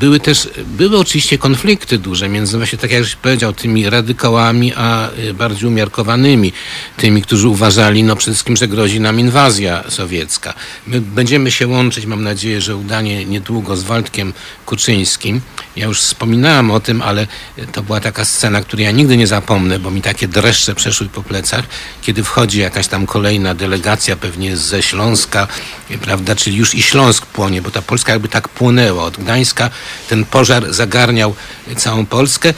były 0.00 0.20
też, 0.20 0.48
były 0.66 0.98
oczywiście 0.98 1.38
konflikty 1.38 1.98
duże 1.98 2.28
między 2.28 2.56
właśnie, 2.56 2.78
tak 2.78 2.90
jak 2.90 3.00
już 3.00 3.16
powiedział, 3.16 3.52
tymi 3.52 3.90
radykałami, 3.90 4.72
a 4.76 5.10
y, 5.18 5.34
bardziej 5.34 5.68
umiarkowanymi, 5.68 6.52
tymi, 6.96 7.22
którzy 7.22 7.48
uważali 7.48 8.02
no 8.02 8.16
przede 8.16 8.34
wszystkim, 8.34 8.56
że 8.56 8.68
grozi 8.68 9.00
nam 9.00 9.20
inwazja 9.20 9.84
sowiecka. 9.88 10.54
My 10.86 11.00
będziemy 11.00 11.50
się 11.50 11.66
łączyć, 11.66 12.06
mam 12.06 12.22
nadzieję, 12.22 12.60
że 12.60 12.76
udanie 12.76 13.24
niedługo 13.24 13.76
z 13.76 13.82
Waldkiem 13.82 14.32
Kuczyńskim. 14.66 15.40
Ja 15.76 15.86
już 15.86 16.00
wspominałem 16.00 16.70
o 16.70 16.80
tym, 16.80 17.02
ale 17.02 17.26
to 17.72 17.82
była 17.82 18.00
taka 18.00 18.24
scena, 18.24 18.60
której 18.60 18.84
ja 18.84 18.90
nigdy 18.90 19.16
nie 19.16 19.26
zapomnę, 19.26 19.78
bo 19.78 19.90
mi 19.90 20.02
takie 20.02 20.28
dreszcze 20.28 20.74
przeszły 20.74 21.08
po 21.08 21.22
plecach, 21.22 21.64
kiedy 22.02 22.24
wchodzi 22.24 22.60
jakaś 22.60 22.88
tam 22.88 23.06
kolejna 23.06 23.54
delegacja, 23.54 24.16
pewnie 24.16 24.56
ze 24.56 24.82
Śląska, 24.82 25.48
prawda, 25.96 26.36
czyli 26.36 26.56
już 26.56 26.74
i 26.74 26.82
Śląsk 26.82 27.26
płonie, 27.26 27.62
bo 27.62 27.70
ta 27.70 27.82
Polska 27.82 28.12
jakby 28.12 28.28
tak 28.28 28.48
płonęła. 28.48 29.04
Od 29.04 29.16
Gdańska 29.16 29.70
ten 30.08 30.24
pożar 30.24 30.74
zagarniał 30.74 31.34
całą 31.76 32.06
Polskę. 32.06 32.54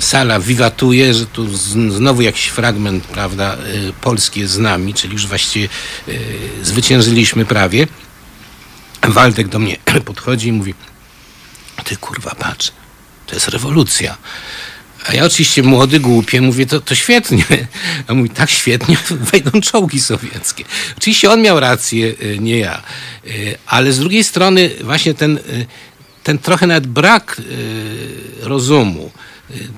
Sala 0.00 0.40
wiwatuje, 0.40 1.14
że 1.14 1.26
tu 1.26 1.56
znowu 1.90 2.22
jakiś 2.22 2.46
fragment, 2.46 3.04
prawda, 3.04 3.56
y, 3.56 3.92
Polski 4.00 4.40
jest 4.40 4.52
z 4.52 4.58
nami, 4.58 4.94
czyli 4.94 5.12
już 5.12 5.26
właściwie 5.26 5.68
y, 6.08 6.38
zwyciężyliśmy 6.62 7.44
prawie. 7.44 7.86
Waldek 9.02 9.48
do 9.48 9.58
mnie 9.58 9.76
podchodzi 10.04 10.48
i 10.48 10.52
mówi, 10.52 10.74
ty 11.84 11.96
kurwa 11.96 12.34
patrz, 12.34 12.72
to 13.26 13.34
jest 13.34 13.48
rewolucja. 13.48 14.16
A 15.08 15.14
ja 15.14 15.24
oczywiście 15.24 15.62
młody, 15.62 16.00
głupie, 16.00 16.40
mówię, 16.40 16.66
to, 16.66 16.80
to 16.80 16.94
świetnie. 16.94 17.44
A 18.06 18.14
mówi, 18.14 18.30
tak 18.30 18.50
świetnie, 18.50 18.96
wejdą 19.32 19.60
czołgi 19.60 20.00
sowieckie. 20.00 20.64
Oczywiście 20.98 21.30
on 21.30 21.42
miał 21.42 21.60
rację, 21.60 22.14
y, 22.22 22.38
nie 22.40 22.58
ja. 22.58 22.82
Y, 23.26 23.58
Ale 23.66 23.92
z 23.92 23.98
drugiej 23.98 24.24
strony 24.24 24.70
właśnie 24.80 25.14
ten, 25.14 25.36
y, 25.36 25.66
ten 26.22 26.38
trochę 26.38 26.66
nawet 26.66 26.86
brak 26.86 27.42
rozumu, 28.40 29.10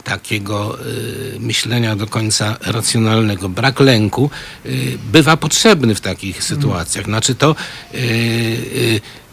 takiego 0.04 0.78
y, 0.86 1.40
myślenia 1.40 1.96
do 1.96 2.06
końca 2.06 2.56
racjonalnego, 2.60 3.48
brak 3.48 3.80
lęku 3.80 4.30
y, 4.66 4.98
bywa 5.12 5.36
potrzebny 5.36 5.94
w 5.94 6.00
takich 6.00 6.44
sytuacjach. 6.44 7.04
Znaczy 7.04 7.34
to, 7.34 7.56
y, 7.94 7.96
y, 7.96 8.00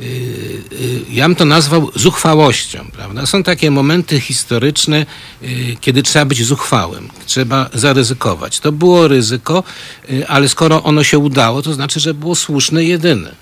y, 0.01 0.03
y, 0.03 1.01
ja 1.09 1.27
bym 1.27 1.35
to 1.35 1.45
nazwał 1.45 1.91
zuchwałością, 1.95 2.87
prawda? 2.93 3.25
Są 3.25 3.43
takie 3.43 3.71
momenty 3.71 4.19
historyczne, 4.19 5.05
y, 5.43 5.77
kiedy 5.81 6.03
trzeba 6.03 6.25
być 6.25 6.45
zuchwałym, 6.45 7.09
trzeba 7.25 7.69
zaryzykować. 7.73 8.59
To 8.59 8.71
było 8.71 9.07
ryzyko, 9.07 9.63
y, 10.09 10.27
ale 10.27 10.49
skoro 10.49 10.83
ono 10.83 11.03
się 11.03 11.19
udało, 11.19 11.61
to 11.61 11.73
znaczy, 11.73 11.99
że 11.99 12.13
było 12.13 12.35
słuszne 12.35 12.83
i 12.83 12.87
jedyne. 12.87 13.35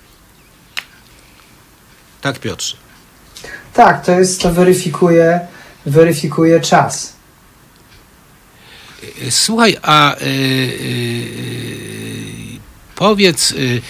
Tak, 2.20 2.38
Piotrze. 2.38 2.76
Tak, 3.74 4.06
to 4.06 4.12
jest, 4.12 4.42
to 4.42 4.52
weryfikuje, 4.52 5.40
weryfikuje 5.86 6.60
czas. 6.60 7.12
Słuchaj, 9.30 9.76
a 9.82 10.16
y, 10.16 10.24
y, 10.24 11.26
powiedz, 12.96 13.50
y, 13.50 13.82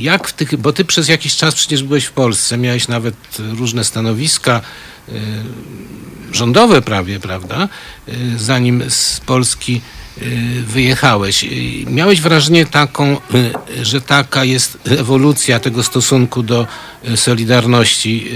jak 0.00 0.28
w 0.28 0.32
tych, 0.32 0.56
bo 0.56 0.72
ty 0.72 0.84
przez 0.84 1.08
jakiś 1.08 1.36
czas 1.36 1.54
przecież 1.54 1.82
byłeś 1.82 2.04
w 2.04 2.12
Polsce, 2.12 2.58
miałeś 2.58 2.88
nawet 2.88 3.14
różne 3.38 3.84
stanowiska, 3.84 4.60
rządowe 6.32 6.82
prawie, 6.82 7.20
prawda, 7.20 7.68
zanim 8.36 8.90
z 8.90 9.20
Polski 9.20 9.80
wyjechałeś. 10.66 11.44
Miałeś 11.86 12.20
wrażenie 12.20 12.66
taką, 12.66 13.16
że 13.82 14.00
taka 14.00 14.44
jest 14.44 14.78
ewolucja 14.84 15.60
tego 15.60 15.82
stosunku 15.82 16.42
do 16.42 16.66
Solidarności 17.16 18.28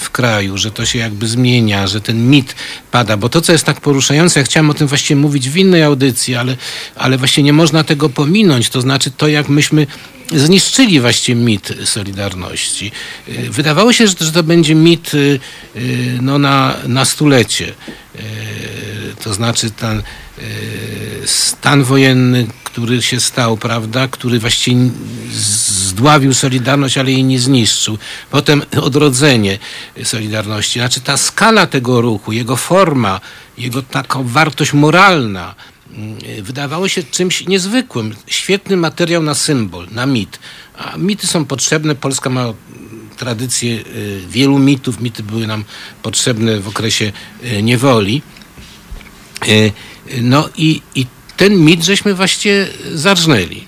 w 0.00 0.10
kraju, 0.10 0.58
że 0.58 0.70
to 0.70 0.86
się 0.86 0.98
jakby 0.98 1.28
zmienia, 1.28 1.86
że 1.86 2.00
ten 2.00 2.30
mit 2.30 2.54
pada, 2.90 3.16
bo 3.16 3.28
to, 3.28 3.40
co 3.40 3.52
jest 3.52 3.64
tak 3.64 3.80
poruszające, 3.80 4.40
ja 4.40 4.46
chciałem 4.46 4.70
o 4.70 4.74
tym 4.74 4.86
właściwie 4.86 5.20
mówić 5.20 5.50
w 5.50 5.56
innej 5.56 5.82
audycji, 5.82 6.34
ale, 6.34 6.56
ale 6.96 7.18
właśnie 7.18 7.42
nie 7.42 7.52
można 7.52 7.84
tego 7.84 8.08
pominąć, 8.08 8.68
to 8.68 8.80
znaczy 8.80 9.10
to, 9.10 9.28
jak 9.28 9.48
myśmy 9.48 9.86
zniszczyli 10.32 11.00
właściwie 11.00 11.42
mit 11.42 11.72
Solidarności. 11.84 12.92
Wydawało 13.50 13.92
się, 13.92 14.06
że 14.06 14.32
to 14.32 14.42
będzie 14.42 14.74
mit 14.74 15.12
no, 16.20 16.38
na, 16.38 16.76
na 16.86 17.04
stulecie. 17.04 17.72
To 19.22 19.34
znaczy 19.34 19.70
ten 19.70 20.02
stan 21.24 21.84
wojenny, 21.84 22.46
który 22.64 23.02
się 23.02 23.20
stał, 23.20 23.56
prawda, 23.56 24.08
który 24.08 24.38
właściwie 24.38 24.90
zdławił 25.32 26.34
Solidarność, 26.34 26.98
ale 26.98 27.12
jej 27.12 27.24
nie 27.24 27.40
zniszczył. 27.40 27.98
Potem 28.30 28.62
odrodzenie 28.82 29.58
Solidarności. 30.04 30.78
Znaczy 30.78 31.00
ta 31.00 31.16
skala 31.16 31.66
tego 31.66 32.00
ruchu, 32.00 32.32
jego 32.32 32.56
forma, 32.56 33.20
jego 33.58 33.82
taka 33.82 34.18
wartość 34.22 34.72
moralna, 34.72 35.54
wydawało 36.42 36.88
się 36.88 37.02
czymś 37.02 37.46
niezwykłym. 37.46 38.14
Świetny 38.26 38.76
materiał 38.76 39.22
na 39.22 39.34
symbol, 39.34 39.88
na 39.90 40.06
mit. 40.06 40.38
A 40.78 40.96
mity 40.96 41.26
są 41.26 41.44
potrzebne. 41.44 41.94
Polska 41.94 42.30
ma 42.30 42.52
tradycję 43.16 43.84
wielu 44.28 44.58
mitów. 44.58 45.00
Mity 45.00 45.22
były 45.22 45.46
nam 45.46 45.64
potrzebne 46.02 46.60
w 46.60 46.68
okresie 46.68 47.12
niewoli. 47.62 48.22
No 50.22 50.48
i, 50.56 50.82
i 50.94 51.06
ten 51.36 51.56
mit 51.56 51.84
żeśmy 51.84 52.14
właściwie 52.14 52.66
zarżnęli. 52.94 53.66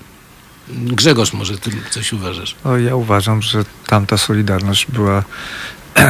Grzegorz, 0.67 1.33
może 1.33 1.57
ty 1.57 1.71
coś 1.89 2.13
uważasz? 2.13 2.55
O, 2.63 2.77
ja 2.77 2.95
uważam, 2.95 3.41
że 3.41 3.65
tamta 3.87 4.17
Solidarność 4.17 4.85
była 4.91 5.23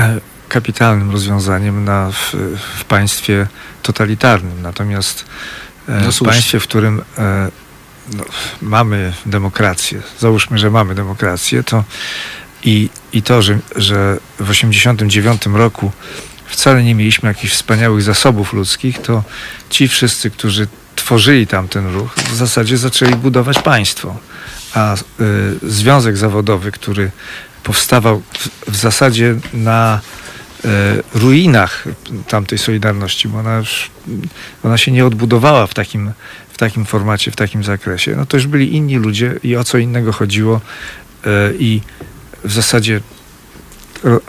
kapitalnym 0.50 1.12
rozwiązaniem 1.12 1.86
na, 1.86 2.12
w, 2.12 2.36
w 2.80 2.86
państwie 2.86 3.48
totalitarnym. 3.82 4.62
Natomiast 4.62 5.26
no 5.88 6.12
w 6.12 6.20
państwie, 6.20 6.60
w 6.60 6.64
którym 6.64 7.02
e, 7.18 7.52
no, 8.14 8.24
mamy 8.62 9.14
demokrację, 9.26 10.02
załóżmy, 10.20 10.58
że 10.58 10.70
mamy 10.70 10.96
demokrację, 10.96 11.64
to 11.64 11.84
i, 12.64 12.90
i 13.14 13.22
to, 13.22 13.42
że, 13.42 13.60
że 13.76 14.18
w 14.40 14.50
1989 14.50 15.46
roku 15.46 15.92
wcale 16.46 16.84
nie 16.84 16.96
mieliśmy 16.96 17.30
jakichś 17.30 17.54
wspaniałych 17.54 18.02
zasobów 18.02 18.54
ludzkich, 18.54 19.02
to 19.02 19.24
ci 19.70 19.88
wszyscy, 19.88 20.32
którzy 20.32 20.68
tworzyli 20.96 21.48
tamten 21.48 21.94
ruch, 21.94 22.16
w 22.16 22.36
zasadzie 22.36 22.78
zaczęli 22.78 23.16
budować 23.16 23.60
państwo. 23.60 24.18
A 24.74 24.96
y, 24.96 25.00
związek 25.62 26.18
zawodowy, 26.18 26.72
który 26.72 27.12
powstawał 27.64 28.22
w, 28.34 28.72
w 28.72 28.76
zasadzie 28.76 29.36
na 29.54 30.02
y, 30.66 30.70
ruinach 31.14 31.84
tamtej 32.28 32.58
Solidarności, 32.58 33.28
bo 33.28 33.40
ona, 33.40 33.58
już, 33.58 33.92
ona 34.64 34.78
się 34.78 34.92
nie 34.92 35.06
odbudowała 35.06 35.68
w 35.68 35.74
takim, 35.74 36.12
w 36.50 36.58
takim 36.58 36.86
formacie, 36.86 37.32
w 37.32 37.36
takim 37.36 37.64
zakresie. 37.64 38.16
No 38.16 38.26
to 38.26 38.38
już 38.38 38.48
byli 38.48 38.76
inni 38.76 38.96
ludzie 38.96 39.36
i 39.44 39.56
o 39.56 39.64
co 39.64 39.78
innego 39.78 40.14
chodziło 40.14 40.62
y, 41.26 41.30
i 41.60 41.82
w 42.44 42.52
zasadzie 42.52 43.02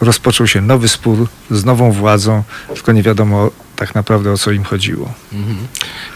rozpoczął 0.01 0.47
się 0.47 0.61
nowy 0.61 0.89
spór 0.89 1.29
z 1.51 1.65
nową 1.65 1.93
władzą, 1.93 2.43
tylko 2.75 2.93
nie 2.93 3.03
wiadomo 3.03 3.51
tak 3.77 3.95
naprawdę 3.95 4.33
o 4.33 4.39
co 4.39 4.51
im 4.51 4.65
chodziło. 4.65 5.13
Mhm. 5.33 5.57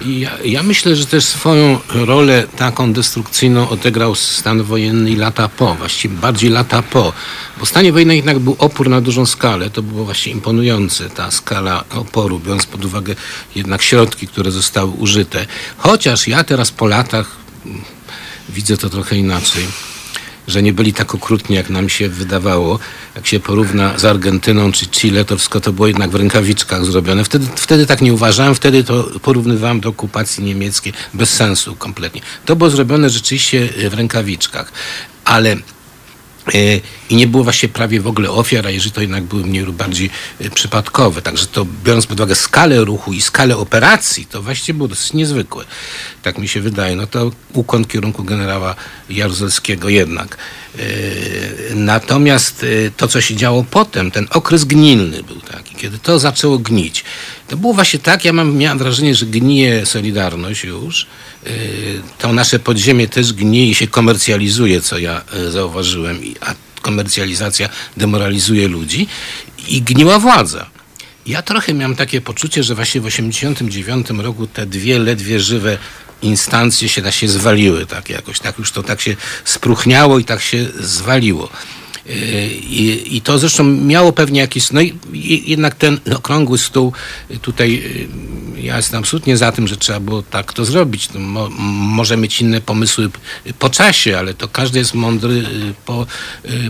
Ja, 0.07 0.31
ja, 0.45 0.63
myślę, 0.63 0.97
że 0.97 1.07
też 1.07 1.25
swoją 1.25 1.79
rolę 1.89 2.47
taką 2.57 2.93
destrukcyjną 2.93 3.69
odegrał 3.69 4.15
stan 4.15 4.63
wojenny 4.63 5.17
lata 5.17 5.49
po, 5.49 5.75
właściwie 5.75 6.17
bardziej 6.17 6.51
lata 6.51 6.83
po. 6.83 7.13
Bo 7.59 7.67
w 7.67 7.69
stanie 7.69 7.93
wojennym 7.93 8.17
jednak 8.17 8.39
był 8.39 8.57
opór 8.59 8.89
na 8.89 9.01
dużą 9.01 9.27
skalę. 9.27 9.71
To 9.71 9.83
było 9.83 10.05
właśnie 10.05 10.33
imponujące, 10.33 11.11
ta 11.11 11.31
skala 11.31 11.85
oporu, 11.91 12.41
biorąc 12.41 12.67
pod 12.67 12.85
uwagę 12.85 13.15
jednak 13.55 13.83
środki, 13.83 14.29
które 14.29 14.51
zostały 14.51 14.91
użyte. 14.91 15.47
Chociaż 15.77 16.29
ja 16.29 16.45
teraz 16.45 16.71
po 16.71 16.87
latach 16.87 17.37
mm, 17.67 17.81
widzę 18.49 18.77
to 18.77 18.91
trochę 18.91 19.17
inaczej 19.17 19.65
że 20.49 20.63
nie 20.63 20.73
byli 20.73 20.93
tak 20.93 21.15
okrutni, 21.15 21.57
jak 21.57 21.71
nam 21.71 21.89
się 21.89 22.09
wydawało. 22.09 22.79
Jak 23.15 23.27
się 23.27 23.41
porówna 23.41 23.99
z 23.99 24.05
Argentyną 24.05 24.73
czy 24.73 24.87
Chile, 24.87 25.25
to 25.25 25.37
wszystko 25.37 25.61
to 25.61 25.73
było 25.73 25.87
jednak 25.87 26.11
w 26.11 26.15
rękawiczkach 26.15 26.85
zrobione. 26.85 27.25
Wtedy, 27.25 27.47
wtedy 27.57 27.87
tak 27.87 28.01
nie 28.01 28.15
uważałem, 28.15 28.55
wtedy 28.55 28.85
to 28.85 29.05
porównywałem 29.23 29.81
do 29.81 29.89
okupacji 29.89 30.45
niemieckiej 30.45 30.93
bez 31.15 31.31
sensu 31.31 31.77
kompletnie. 31.77 32.21
To 32.45 32.57
było 32.57 32.71
zrobione 32.71 33.11
rzeczywiście 33.11 33.69
w 33.91 33.95
rękawiczkach. 33.95 34.73
Ale 35.25 35.57
i 37.11 37.17
nie 37.17 37.27
było 37.27 37.45
właśnie 37.45 37.69
prawie 37.69 38.01
w 38.01 38.07
ogóle 38.07 38.31
ofiar, 38.31 38.67
a 38.67 38.71
jeżeli 38.71 38.93
to 38.93 39.01
jednak 39.01 39.25
były 39.25 39.43
mniej 39.43 39.65
lub 39.65 39.77
bardziej 39.77 40.11
przypadkowe. 40.55 41.23
Także 41.23 41.47
to 41.47 41.67
biorąc 41.85 42.07
pod 42.07 42.21
uwagę 42.21 42.35
skalę 42.35 42.85
ruchu 42.85 43.13
i 43.13 43.21
skalę 43.21 43.57
operacji, 43.57 44.27
to 44.27 44.43
właściwie 44.43 44.77
było 44.77 44.89
dosyć 44.89 45.13
niezwykłe. 45.13 45.65
Tak 46.23 46.39
mi 46.39 46.49
się 46.49 46.61
wydaje. 46.61 46.97
No 46.97 47.07
to 47.07 47.33
ukłon 47.53 47.85
kierunku 47.85 48.25
generała 48.25 48.75
Jaruzelskiego 49.11 49.89
jednak. 49.89 50.37
Natomiast 51.75 52.67
to, 52.97 53.09
co 53.09 53.21
się 53.21 53.37
działo 53.37 53.65
potem, 53.71 54.11
ten 54.11 54.27
okres 54.31 54.65
gnilny 54.65 55.23
był 55.23 55.41
taki, 55.41 55.75
kiedy 55.75 55.99
to 55.99 56.19
zaczęło 56.19 56.59
gnić. 56.59 57.05
To 57.49 57.57
było 57.57 57.75
właśnie 57.75 57.99
tak, 57.99 58.25
ja 58.25 58.33
mam, 58.33 58.57
miałem 58.57 58.79
wrażenie, 58.79 59.15
że 59.15 59.27
gnije 59.27 59.87
Solidarność 59.87 60.65
już, 60.65 61.07
to 62.19 62.33
nasze 62.33 62.59
podziemie 62.59 63.09
też 63.09 63.33
gnije 63.33 63.71
i 63.71 63.75
się 63.75 63.87
komercjalizuje, 63.87 64.81
co 64.81 64.99
ja 64.99 65.23
zauważyłem, 65.51 66.21
a 66.41 66.55
komercjalizacja 66.89 67.69
demoralizuje 67.97 68.69
ludzi 68.69 69.07
i 69.69 69.83
gniła 69.83 70.19
władza. 70.19 70.67
Ja 71.27 71.43
trochę 71.43 71.75
miałem 71.75 71.97
takie 71.97 72.21
poczucie, 72.21 72.63
że 72.63 72.75
właśnie 72.75 73.01
w 73.01 73.05
1989 73.05 74.25
roku 74.25 74.47
te 74.47 74.67
dwie 74.67 74.99
ledwie 74.99 75.41
żywe 75.41 75.79
instancje 76.23 76.89
się, 76.89 77.03
tak 77.03 77.15
się 77.15 77.29
zwaliły, 77.29 77.87
tak 77.87 78.11
jakoś, 78.11 78.41
tak 78.41 78.59
już 78.59 78.73
to 78.73 78.83
tak 78.83 79.01
się 79.01 79.17
spruchniało 79.45 80.19
i 80.19 80.25
tak 80.25 80.41
się 80.41 80.67
zwaliło. 80.81 81.49
I, 82.71 83.17
I, 83.17 83.21
to 83.21 83.39
zresztą 83.39 83.65
miało 83.65 84.13
pewnie 84.13 84.41
jakiś, 84.41 84.71
no 84.71 84.81
i 84.81 84.95
jednak 85.47 85.75
ten 85.75 86.01
okrągły 86.17 86.59
stół 86.59 86.93
tutaj, 87.43 87.83
ja 88.57 88.77
jestem 88.77 89.01
absolutnie 89.01 89.37
za 89.37 89.53
tym, 89.53 89.69
że 89.69 89.77
trzeba 89.77 90.01
było 90.01 90.23
tak 90.23 90.53
to 90.53 90.65
zrobić. 90.65 91.09
No, 91.15 91.21
mo, 91.21 91.49
może 91.81 92.17
mieć 92.17 92.41
inne 92.41 92.61
pomysły 92.61 93.11
po 93.59 93.71
czasie, 93.71 94.19
ale 94.19 94.35
to 94.35 94.49
każdy 94.49 94.79
jest 94.79 94.95
mądry 94.95 95.45
po, 95.87 96.07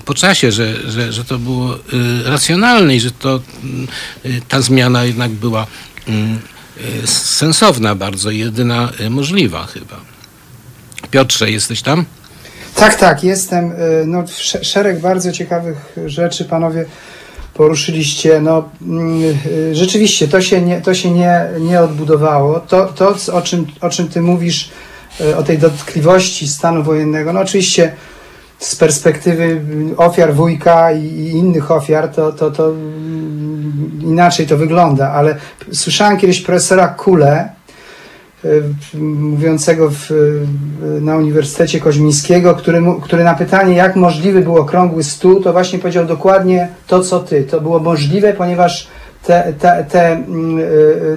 po 0.04 0.14
czasie, 0.14 0.52
że, 0.52 0.90
że, 0.90 1.12
że 1.12 1.24
to 1.24 1.38
było 1.38 1.78
racjonalne 2.24 2.96
i 2.96 3.00
że 3.00 3.10
to 3.10 3.40
ta 4.48 4.60
zmiana 4.60 5.04
jednak 5.04 5.30
była 5.30 5.66
sensowna 7.04 7.94
bardzo, 7.94 8.30
jedyna 8.30 8.92
możliwa 9.10 9.66
chyba. 9.66 10.00
Piotrze, 11.10 11.50
jesteś 11.50 11.82
tam? 11.82 12.04
Tak, 12.78 12.94
tak, 12.94 13.24
jestem. 13.24 13.72
No, 14.06 14.24
szereg 14.62 15.00
bardzo 15.00 15.32
ciekawych 15.32 15.96
rzeczy 16.06 16.44
panowie 16.44 16.84
poruszyliście. 17.54 18.40
No, 18.40 18.68
rzeczywiście 19.72 20.28
to 20.28 20.40
się 20.40 20.62
nie, 20.62 20.80
to 20.80 20.94
się 20.94 21.10
nie, 21.10 21.48
nie 21.60 21.80
odbudowało. 21.80 22.60
To, 22.60 22.86
to 22.86 23.14
o, 23.32 23.42
czym, 23.42 23.66
o 23.80 23.90
czym 23.90 24.08
ty 24.08 24.20
mówisz, 24.20 24.70
o 25.38 25.42
tej 25.42 25.58
dotkliwości 25.58 26.48
stanu 26.48 26.82
wojennego, 26.82 27.32
no 27.32 27.40
oczywiście 27.40 27.92
z 28.58 28.76
perspektywy 28.76 29.60
ofiar 29.96 30.34
wujka 30.34 30.92
i 30.92 31.28
innych 31.28 31.70
ofiar, 31.70 32.08
to, 32.08 32.32
to, 32.32 32.50
to 32.50 32.72
inaczej 34.00 34.46
to 34.46 34.56
wygląda, 34.56 35.10
ale 35.10 35.36
słyszałem 35.72 36.18
kiedyś 36.18 36.40
profesora 36.40 36.88
Kule, 36.88 37.48
mówiącego 38.94 39.90
w, 39.90 40.10
na 41.00 41.16
Uniwersytecie 41.16 41.80
Koźmińskiego, 41.80 42.54
który, 42.54 42.82
który 43.02 43.24
na 43.24 43.34
pytanie, 43.34 43.76
jak 43.76 43.96
możliwy 43.96 44.40
był 44.40 44.56
okrągły 44.56 45.04
stół, 45.04 45.40
to 45.40 45.52
właśnie 45.52 45.78
powiedział 45.78 46.06
dokładnie 46.06 46.68
to, 46.86 47.00
co 47.00 47.20
ty. 47.20 47.44
To 47.44 47.60
było 47.60 47.78
możliwe, 47.78 48.32
ponieważ 48.32 48.88
te, 49.24 49.52
te, 49.58 49.86
te, 49.90 50.22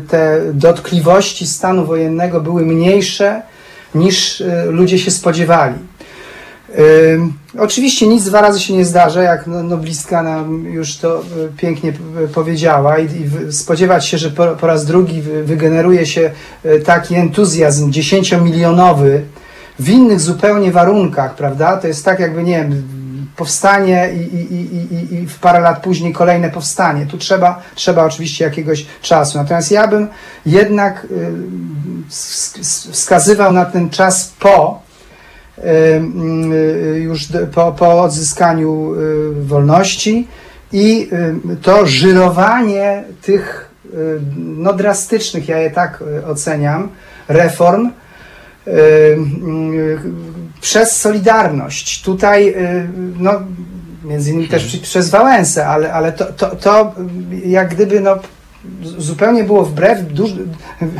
te 0.09 0.41
dotkliwości 0.53 1.47
stanu 1.47 1.85
wojennego 1.85 2.41
były 2.41 2.65
mniejsze 2.65 3.41
niż 3.95 4.43
ludzie 4.67 4.99
się 4.99 5.11
spodziewali. 5.11 5.75
Oczywiście 7.57 8.07
nic 8.07 8.23
dwa 8.23 8.41
razy 8.41 8.59
się 8.59 8.73
nie 8.73 8.85
zdarza, 8.85 9.21
jak 9.23 9.47
no, 9.47 9.63
noblistka 9.63 10.23
nam 10.23 10.65
już 10.65 10.97
to 10.97 11.23
pięknie 11.57 11.93
powiedziała 12.33 12.99
i, 12.99 13.07
spodziewać 13.51 14.05
się, 14.05 14.17
że 14.17 14.29
po, 14.29 14.47
po, 14.47 14.67
raz 14.67 14.85
drugi 14.85 15.21
wygeneruje 15.21 16.05
się 16.05 16.31
taki 16.85 17.15
entuzjazm 17.15 17.91
dziesięciomilionowy 17.91 19.21
w 19.79 19.89
innych 19.89 20.19
zupełnie 20.19 20.71
warunkach, 20.71 21.35
prawda? 21.35 21.77
To 21.77 21.87
jest 21.87 22.05
tak 22.05 22.19
jakby, 22.19 22.43
nie 22.43 22.57
wiem, 22.57 22.83
powstanie 23.35 24.09
i, 24.13 24.35
i, 24.35 24.75
i, 24.95 25.13
i, 25.13 25.27
w 25.27 25.39
parę 25.39 25.59
lat 25.59 25.81
później 25.81 26.13
kolejne 26.13 26.49
powstanie. 26.49 27.05
Tu 27.05 27.17
trzeba, 27.17 27.61
trzeba 27.75 28.05
oczywiście 28.05 28.45
jakiegoś 28.45 28.85
czasu. 29.01 29.37
Natomiast 29.37 29.71
ja 29.71 29.87
bym 29.87 30.07
jednak 30.45 31.05
y, 31.05 31.31
wsk- 32.09 32.59
wsk- 32.59 32.91
wskazywał 32.91 33.53
na 33.53 33.65
ten 33.65 33.89
czas 33.89 34.33
po, 34.39 34.80
y, 34.80 34.80
y, 34.80 34.80
już 36.95 37.25
d- 37.27 37.47
po, 37.47 37.71
po 37.71 38.01
odzyskaniu 38.01 38.93
y, 38.95 39.45
wolności 39.45 40.27
i 40.71 41.09
y, 41.53 41.57
to 41.61 41.85
żyrowanie 41.85 43.03
tych 43.21 43.69
y, 43.85 44.19
no, 44.37 44.73
drastycznych, 44.73 45.47
ja 45.49 45.57
je 45.57 45.71
tak 45.71 46.03
y, 46.21 46.25
oceniam, 46.25 46.89
reform 47.27 47.89
y, 48.67 48.71
y, 48.71 49.17
przez 50.61 51.01
Solidarność. 51.01 52.03
Tutaj, 52.03 52.49
y, 52.49 52.89
no, 53.19 53.31
między 54.03 54.29
innymi 54.31 54.47
też 54.47 54.65
przy- 54.65 54.77
przez 54.81 55.09
Wałęsę, 55.09 55.67
ale, 55.67 55.93
ale 55.93 56.11
to, 56.11 56.25
to, 56.25 56.55
to 56.55 56.93
y, 57.43 57.47
jak 57.47 57.69
gdyby 57.75 57.99
no, 57.99 58.17
zupełnie 58.97 59.43
było 59.43 59.65
wbrew 59.65 60.13
duż, 60.13 60.31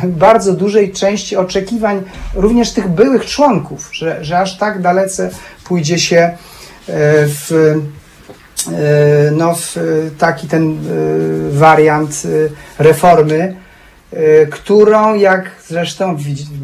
bardzo 0.04 0.52
dużej 0.52 0.92
części 0.92 1.36
oczekiwań 1.36 2.02
również 2.34 2.72
tych 2.72 2.88
byłych 2.88 3.26
członków, 3.26 3.90
że, 3.92 4.24
że 4.24 4.38
aż 4.38 4.58
tak 4.58 4.82
dalece 4.82 5.30
pójdzie 5.64 5.98
się 5.98 6.16
e, 6.16 6.36
w, 7.26 7.52
e, 7.52 9.30
no, 9.30 9.54
w 9.54 9.76
taki 10.18 10.48
ten 10.48 10.70
e, 10.72 10.76
wariant 11.50 12.22
reformy, 12.78 13.56
którą, 14.50 15.14
jak 15.14 15.50
zresztą 15.68 16.16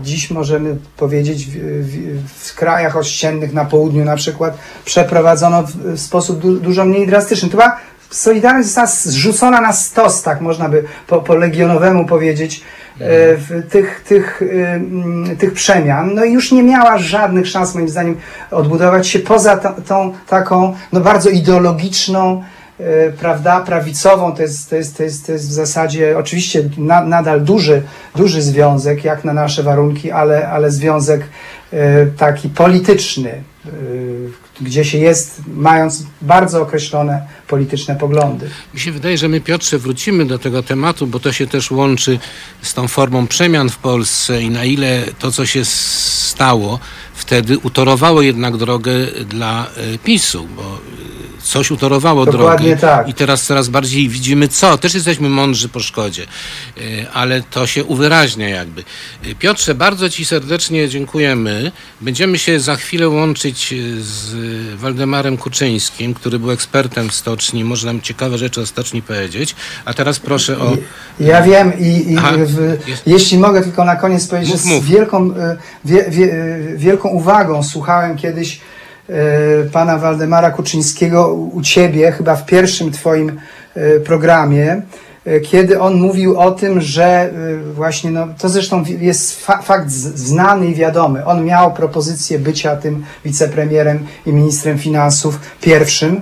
dziś 0.02 0.30
możemy 0.30 0.76
powiedzieć, 0.96 1.46
w, 1.46 1.50
w, 1.82 2.48
w 2.48 2.54
krajach 2.54 2.96
ościennych 2.96 3.52
na 3.52 3.64
południu 3.64 4.04
na 4.04 4.16
przykład, 4.16 4.58
przeprowadzono 4.84 5.62
w, 5.62 5.98
sposób 6.00 6.38
du, 6.38 6.60
dużo 6.60 6.84
mniej 6.84 7.06
drastyczny. 7.06 7.48
Była 7.48 7.76
Solidarność 8.10 8.68
została 8.68 8.86
zrzucona 8.86 9.60
na 9.60 9.72
stos, 9.72 10.22
tak 10.22 10.40
można 10.40 10.68
by 10.68 10.84
po, 11.06 11.20
po 11.20 11.34
legionowemu 11.34 12.06
powiedzieć, 12.06 12.60
e, 12.60 13.36
w 13.36 13.68
tych, 13.70 14.04
tych, 14.08 14.42
y, 14.42 14.66
mm, 14.66 15.36
tych 15.36 15.52
przemian. 15.52 16.14
No 16.14 16.24
i 16.24 16.32
już 16.32 16.52
nie 16.52 16.62
miała 16.62 16.98
żadnych 16.98 17.48
szans, 17.48 17.74
moim 17.74 17.88
zdaniem, 17.88 18.16
odbudować 18.50 19.08
się 19.08 19.18
poza 19.18 19.56
tą, 19.56 19.82
tą 19.82 20.14
taką 20.28 20.74
no 20.92 21.00
bardzo 21.00 21.30
ideologiczną, 21.30 22.42
e, 22.80 23.10
prawda, 23.10 23.60
prawicową. 23.60 24.32
To 24.32 24.42
jest, 24.42 24.70
to 24.70 24.76
jest, 24.76 24.96
to 24.96 25.02
jest, 25.02 25.26
to 25.26 25.32
jest 25.32 25.48
w 25.48 25.52
zasadzie 25.52 26.18
oczywiście 26.18 26.62
na, 26.78 27.00
nadal 27.00 27.40
duży, 27.40 27.82
duży 28.16 28.42
związek, 28.42 29.04
jak 29.04 29.24
na 29.24 29.32
nasze 29.32 29.62
warunki, 29.62 30.10
ale, 30.10 30.48
ale 30.48 30.70
związek 30.70 31.20
e, 31.72 32.06
taki 32.06 32.48
polityczny, 32.48 33.30
e, 33.30 33.70
gdzie 34.60 34.84
się 34.84 34.98
jest, 34.98 35.42
mając 35.46 36.06
bardzo 36.22 36.62
określone 36.62 37.26
polityczne 37.48 37.96
poglądy. 37.96 38.50
Mi 38.74 38.80
się 38.80 38.92
wydaje, 38.92 39.18
że 39.18 39.28
my, 39.28 39.40
Piotrze, 39.40 39.78
wrócimy 39.78 40.24
do 40.24 40.38
tego 40.38 40.62
tematu, 40.62 41.06
bo 41.06 41.20
to 41.20 41.32
się 41.32 41.46
też 41.46 41.70
łączy 41.70 42.18
z 42.62 42.74
tą 42.74 42.88
formą 42.88 43.26
przemian 43.26 43.70
w 43.70 43.78
Polsce 43.78 44.42
i 44.42 44.50
na 44.50 44.64
ile 44.64 45.04
to, 45.18 45.32
co 45.32 45.46
się 45.46 45.64
stało, 45.64 46.78
wtedy 47.14 47.58
utorowało 47.58 48.22
jednak 48.22 48.56
drogę 48.56 48.92
dla 49.28 49.66
e, 49.66 49.98
PiSu, 49.98 50.48
bo 50.56 50.62
e, 50.62 51.17
coś 51.48 51.70
utorowało 51.70 52.26
Dokładnie 52.26 52.76
drogę 52.76 52.80
tak. 52.80 53.08
i 53.08 53.14
teraz 53.14 53.42
coraz 53.42 53.68
bardziej 53.68 54.08
widzimy 54.08 54.48
co. 54.48 54.78
Też 54.78 54.94
jesteśmy 54.94 55.28
mądrzy 55.28 55.68
po 55.68 55.80
szkodzie, 55.80 56.22
e, 56.22 56.80
ale 57.10 57.42
to 57.42 57.66
się 57.66 57.84
uwyraźnia 57.84 58.48
jakby. 58.48 58.84
E, 59.26 59.34
Piotrze, 59.34 59.74
bardzo 59.74 60.10
Ci 60.10 60.24
serdecznie 60.24 60.88
dziękujemy. 60.88 61.72
Będziemy 62.00 62.38
się 62.38 62.60
za 62.60 62.76
chwilę 62.76 63.08
łączyć 63.08 63.72
e, 63.72 63.76
z 64.00 64.34
Waldemarem 64.74 65.36
Kuczyńskim, 65.36 66.14
który 66.14 66.38
był 66.38 66.50
ekspertem 66.50 67.08
w 67.08 67.14
stoczni, 67.14 67.64
może 67.64 67.86
nam 67.86 68.00
ciekawe 68.00 68.38
rzeczy 68.38 68.60
o 68.60 68.66
stoczni 68.66 69.02
powiedzieć. 69.02 69.54
A 69.84 69.94
teraz 69.94 70.18
proszę 70.18 70.58
o... 70.58 70.76
Ja 71.20 71.42
wiem 71.42 71.78
i, 71.80 72.12
i 72.12 72.16
Aha, 72.18 72.32
w, 72.36 72.78
jeśli 73.06 73.38
mogę 73.38 73.62
tylko 73.62 73.84
na 73.84 73.96
koniec 73.96 74.26
powiedzieć, 74.26 74.64
Mów, 74.64 74.74
że 74.74 74.80
z 74.80 74.84
wielką, 74.84 75.34
wie, 75.84 76.10
wie, 76.10 76.58
wielką 76.76 77.08
uwagą 77.08 77.62
słuchałem 77.62 78.16
kiedyś 78.16 78.60
pana 79.72 79.98
Waldemara 79.98 80.50
Kuczyńskiego 80.50 81.34
u 81.34 81.62
ciebie, 81.62 82.12
chyba 82.12 82.36
w 82.36 82.46
pierwszym 82.46 82.92
twoim 82.92 83.40
e, 83.74 84.00
programie, 84.00 84.82
e, 85.24 85.40
kiedy 85.40 85.80
on 85.80 85.94
mówił 85.94 86.38
o 86.38 86.50
tym, 86.50 86.80
że 86.80 87.04
e, 87.04 87.30
właśnie, 87.74 88.10
no, 88.10 88.28
to 88.38 88.48
zresztą 88.48 88.84
jest 89.00 89.40
fa 89.40 89.62
fakt 89.62 89.90
znany 89.90 90.66
i 90.66 90.74
wiadomy. 90.74 91.24
On 91.24 91.44
miał 91.44 91.72
propozycję 91.72 92.38
bycia 92.38 92.76
tym 92.76 93.04
wicepremierem 93.24 94.06
i 94.26 94.32
ministrem 94.32 94.78
finansów 94.78 95.40
pierwszym 95.60 96.20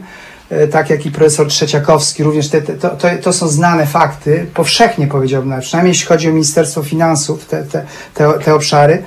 e, 0.51 0.69
tak 0.69 0.91
jak 0.91 1.07
i 1.07 1.11
profesor 1.11 1.47
Trzeciakowski, 1.47 2.23
również 2.23 2.49
te, 2.49 2.63
te, 2.63 2.75
to, 2.75 2.97
to, 3.23 3.33
są 3.33 3.49
znane 3.49 3.87
fakty, 3.87 4.47
powszechnie 4.55 5.07
powiedziałbym, 5.07 5.61
przynajmniej 5.61 5.91
jeśli 5.91 6.07
chodzi 6.07 6.29
o 6.29 6.33
Ministerstwo 6.33 6.83
Finansów, 6.83 7.47
te, 7.47 7.65
te, 7.65 7.85
te, 8.15 8.33
te 8.45 8.55
obszary. 8.55 9.03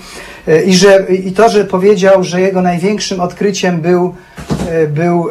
E, 0.50 0.62
I, 0.62 0.76
że, 0.76 1.06
I 1.10 1.32
to, 1.32 1.50
że 1.50 1.66
powiedział, 1.66 2.24
że 2.24 2.42
jego 2.42 2.62
największym 2.62 3.20
odkryciem 3.20 3.82
był, 3.82 4.16
e, 4.70 4.88
był 4.88 5.30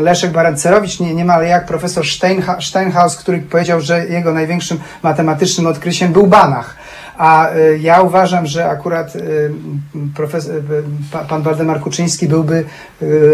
Leszek 0.00 0.32
Barancerowicz, 0.32 1.00
nie, 1.00 1.14
niemal 1.14 1.46
jak 1.46 1.66
profesor 1.66 2.06
Steinha, 2.06 2.60
Steinhaus, 2.60 3.16
który 3.16 3.38
powiedział, 3.38 3.80
że 3.80 4.06
jego 4.06 4.32
największym 4.32 4.78
matematycznym 5.02 5.66
odkryciem 5.66 6.12
był 6.12 6.26
Banach. 6.26 6.76
A 7.18 7.50
e, 7.50 7.78
ja 7.78 8.00
uważam, 8.00 8.46
że 8.46 8.68
akurat 8.68 9.12
profes- 10.16 10.50
pa- 11.12 11.24
pan 11.24 11.42
Waldemar 11.42 11.80
Kuczyński 11.80 12.28
byłby 12.28 12.64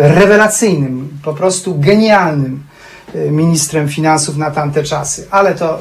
rewelacyjnym, 0.01 1.09
po 1.25 1.35
prostu 1.35 1.79
genialnym 1.79 2.63
ministrem 3.31 3.89
finansów 3.89 4.37
na 4.37 4.51
tamte 4.51 4.83
czasy. 4.83 5.27
Ale 5.31 5.55
to 5.55 5.79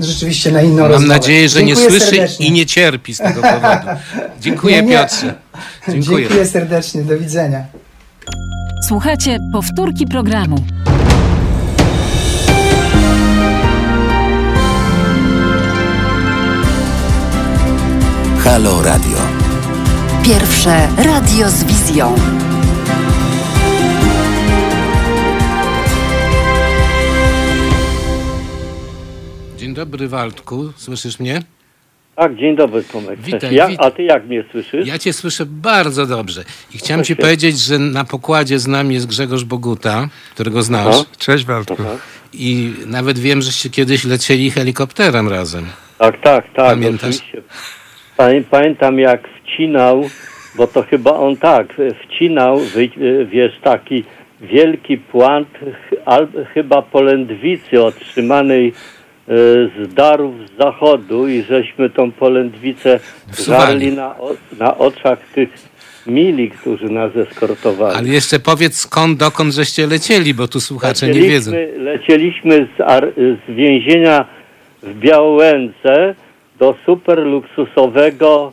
rzeczywiście 0.00 0.52
na 0.52 0.62
inną 0.62 0.82
Mam 0.82 0.90
rozmowę. 0.92 1.14
nadzieję, 1.14 1.48
że 1.48 1.62
nie 1.62 1.66
Dziękuję 1.74 1.90
słyszy 1.90 2.06
serdecznie. 2.16 2.46
i 2.46 2.52
nie 2.52 2.66
cierpi 2.66 3.14
z 3.14 3.18
tego 3.18 3.42
powodu. 3.42 3.86
Dziękuję 4.40 4.76
Nie, 4.76 4.82
nie. 4.82 4.92
Piotrze. 4.98 5.34
Dziękuję. 5.88 6.24
Dziękuję 6.28 6.46
serdecznie. 6.46 7.02
Do 7.02 7.18
widzenia. 7.18 7.64
Słuchajcie 8.88 9.38
powtórki 9.52 10.06
programu. 10.06 10.56
Halo 18.44 18.82
Radio. 18.82 19.18
Pierwsze 20.22 20.88
radio 20.98 21.50
z 21.50 21.64
wizją. 21.64 22.14
Dobry 29.76 30.08
Waldku, 30.08 30.72
słyszysz 30.76 31.20
mnie? 31.20 31.42
Tak, 32.16 32.36
dzień 32.36 32.56
dobry 32.56 32.84
Tomek. 32.84 33.20
Witaj, 33.20 33.54
ja, 33.54 33.68
witaj. 33.68 33.86
a 33.86 33.90
ty 33.90 34.02
jak 34.02 34.26
mnie 34.26 34.44
słyszysz? 34.50 34.86
Ja 34.86 34.98
cię 34.98 35.12
słyszę 35.12 35.46
bardzo 35.46 36.06
dobrze 36.06 36.44
i 36.74 36.78
chciałem 36.78 37.04
ci 37.04 37.16
powiedzieć, 37.16 37.58
że 37.58 37.78
na 37.78 38.04
pokładzie 38.04 38.58
z 38.58 38.66
nami 38.66 38.94
jest 38.94 39.06
Grzegorz 39.06 39.44
Boguta, 39.44 40.08
którego 40.34 40.62
znasz 40.62 40.94
Aha. 40.94 41.04
Cześć 41.18 41.44
Waldku. 41.44 41.76
Aha. 41.80 41.96
i 42.32 42.72
nawet 42.86 43.18
wiem, 43.18 43.42
żeście 43.42 43.70
kiedyś 43.70 44.04
lecieli 44.04 44.50
helikopterem 44.50 45.28
razem. 45.28 45.66
Tak, 45.98 46.20
tak, 46.20 46.44
tak. 46.44 46.66
Pamiętasz? 46.70 47.16
Oczywiście. 47.16 47.42
Pamiętam 48.50 48.98
jak 48.98 49.28
wcinał, 49.28 50.04
bo 50.54 50.66
to 50.66 50.82
chyba 50.82 51.10
on 51.10 51.36
tak, 51.36 51.66
wcinał, 52.04 52.60
wiesz, 53.30 53.52
taki 53.62 54.04
wielki 54.40 54.98
płant 54.98 55.48
chyba 56.54 56.82
polędwicy 56.82 57.84
otrzymanej 57.84 58.72
z 59.28 59.94
darów 59.94 60.34
z 60.48 60.58
zachodu 60.58 61.28
i 61.28 61.42
żeśmy 61.42 61.90
tą 61.90 62.12
polędwicę 62.12 63.00
żarli 63.46 63.92
na, 63.92 64.18
o, 64.18 64.30
na 64.58 64.78
oczach 64.78 65.18
tych 65.34 65.48
mili, 66.06 66.50
którzy 66.50 66.90
nas 66.90 67.16
eskortowali. 67.16 67.98
Ale 67.98 68.08
jeszcze 68.08 68.38
powiedz 68.38 68.76
skąd, 68.76 69.18
dokąd 69.18 69.54
żeście 69.54 69.86
lecieli, 69.86 70.34
bo 70.34 70.48
tu 70.48 70.60
słuchacze 70.60 71.08
nie 71.08 71.20
wiedzą. 71.20 71.52
Lecieliśmy, 71.52 71.84
lecieliśmy 71.84 72.68
z, 72.76 72.80
ar, 72.80 73.12
z 73.16 73.54
więzienia 73.54 74.24
w 74.82 74.94
Białęce 74.98 76.14
do 76.58 76.74
super 76.86 77.18
luksusowego 77.18 78.52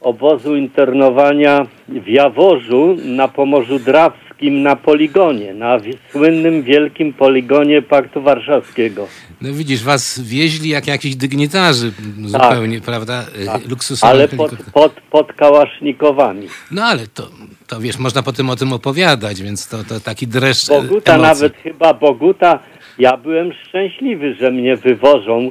obozu 0.00 0.56
internowania 0.56 1.66
w 1.88 2.08
Jaworzu 2.08 2.96
na 3.04 3.28
Pomorzu 3.28 3.78
Drawskim 3.78 4.31
na 4.50 4.76
poligonie, 4.76 5.54
na 5.54 5.78
słynnym 6.12 6.62
wielkim 6.62 7.12
poligonie 7.12 7.82
Paktu 7.82 8.22
Warszawskiego. 8.22 9.08
No 9.42 9.52
widzisz, 9.52 9.82
was 9.82 10.20
wieźli 10.20 10.68
jak 10.68 10.86
jakichś 10.86 11.14
dygnitarzy 11.14 11.92
zupełnie, 12.24 12.80
prawda? 12.80 13.24
Tak. 13.46 13.68
Luksusowy 13.70 14.12
Ale 14.12 14.28
pod, 14.28 14.52
pod, 14.72 14.92
pod 15.10 15.32
kałasznikowami. 15.32 16.48
No 16.70 16.84
ale 16.84 17.06
to, 17.06 17.28
to 17.66 17.80
wiesz, 17.80 17.98
można 17.98 18.22
potem 18.22 18.50
o 18.50 18.56
tym 18.56 18.72
opowiadać, 18.72 19.42
więc 19.42 19.68
to, 19.68 19.84
to 19.84 20.00
taki 20.00 20.26
dreszcz 20.26 20.68
Boguta 20.68 21.14
emocji. 21.14 21.28
nawet 21.28 21.56
chyba 21.62 21.94
Boguta, 21.94 22.58
ja 22.98 23.16
byłem 23.16 23.52
szczęśliwy, 23.52 24.34
że 24.34 24.50
mnie 24.50 24.76
wywożą, 24.76 25.50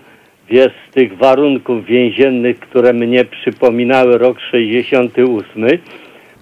wiesz, 0.50 0.72
z 0.90 0.94
tych 0.94 1.18
warunków 1.18 1.86
więziennych, 1.86 2.60
które 2.60 2.94
mnie 2.94 3.26
przypominały 3.26 4.18
rok 4.18 4.38
68, 4.52 5.66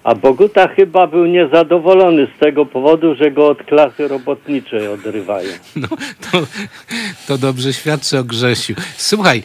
A 0.09 0.15
Boguta 0.15 0.67
chyba 0.67 1.07
był 1.07 1.25
niezadowolony 1.25 2.27
z 2.35 2.39
tego 2.39 2.65
powodu, 2.65 3.15
że 3.15 3.31
go 3.31 3.47
od 3.47 3.63
klasy 3.63 4.07
robotniczej 4.07 4.87
odrywają. 4.87 5.49
No, 5.75 5.87
to, 6.31 6.47
to 7.27 7.37
dobrze 7.37 7.73
świadczy 7.73 8.19
o 8.19 8.23
Grzesiu. 8.23 8.73
Słuchaj. 8.97 9.43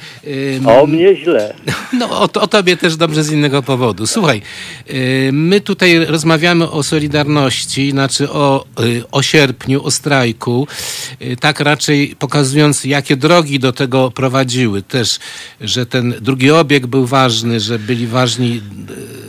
ym, 0.56 0.68
o 0.68 0.86
mnie 0.86 1.16
źle. 1.16 1.54
No, 1.92 2.10
o, 2.10 2.22
o 2.22 2.46
tobie 2.46 2.76
też 2.76 2.96
dobrze 2.96 3.24
z 3.24 3.32
innego 3.32 3.62
powodu. 3.62 4.06
Słuchaj, 4.06 4.42
y, 4.90 5.30
my 5.32 5.60
tutaj 5.60 6.04
rozmawiamy 6.04 6.70
o 6.70 6.82
Solidarności, 6.82 7.90
znaczy 7.90 8.30
o, 8.30 8.64
y, 8.80 9.02
o 9.12 9.22
sierpniu, 9.22 9.84
o 9.84 9.90
strajku, 9.90 10.66
y, 11.22 11.36
tak 11.36 11.60
raczej 11.60 12.16
pokazując, 12.18 12.84
jakie 12.84 13.16
drogi 13.16 13.58
do 13.58 13.72
tego 13.72 14.10
prowadziły. 14.10 14.82
Też, 14.82 15.18
że 15.60 15.86
ten 15.86 16.14
drugi 16.20 16.50
obieg 16.50 16.86
był 16.86 17.06
ważny, 17.06 17.60
że 17.60 17.78
byli 17.78 18.06
ważni 18.06 18.60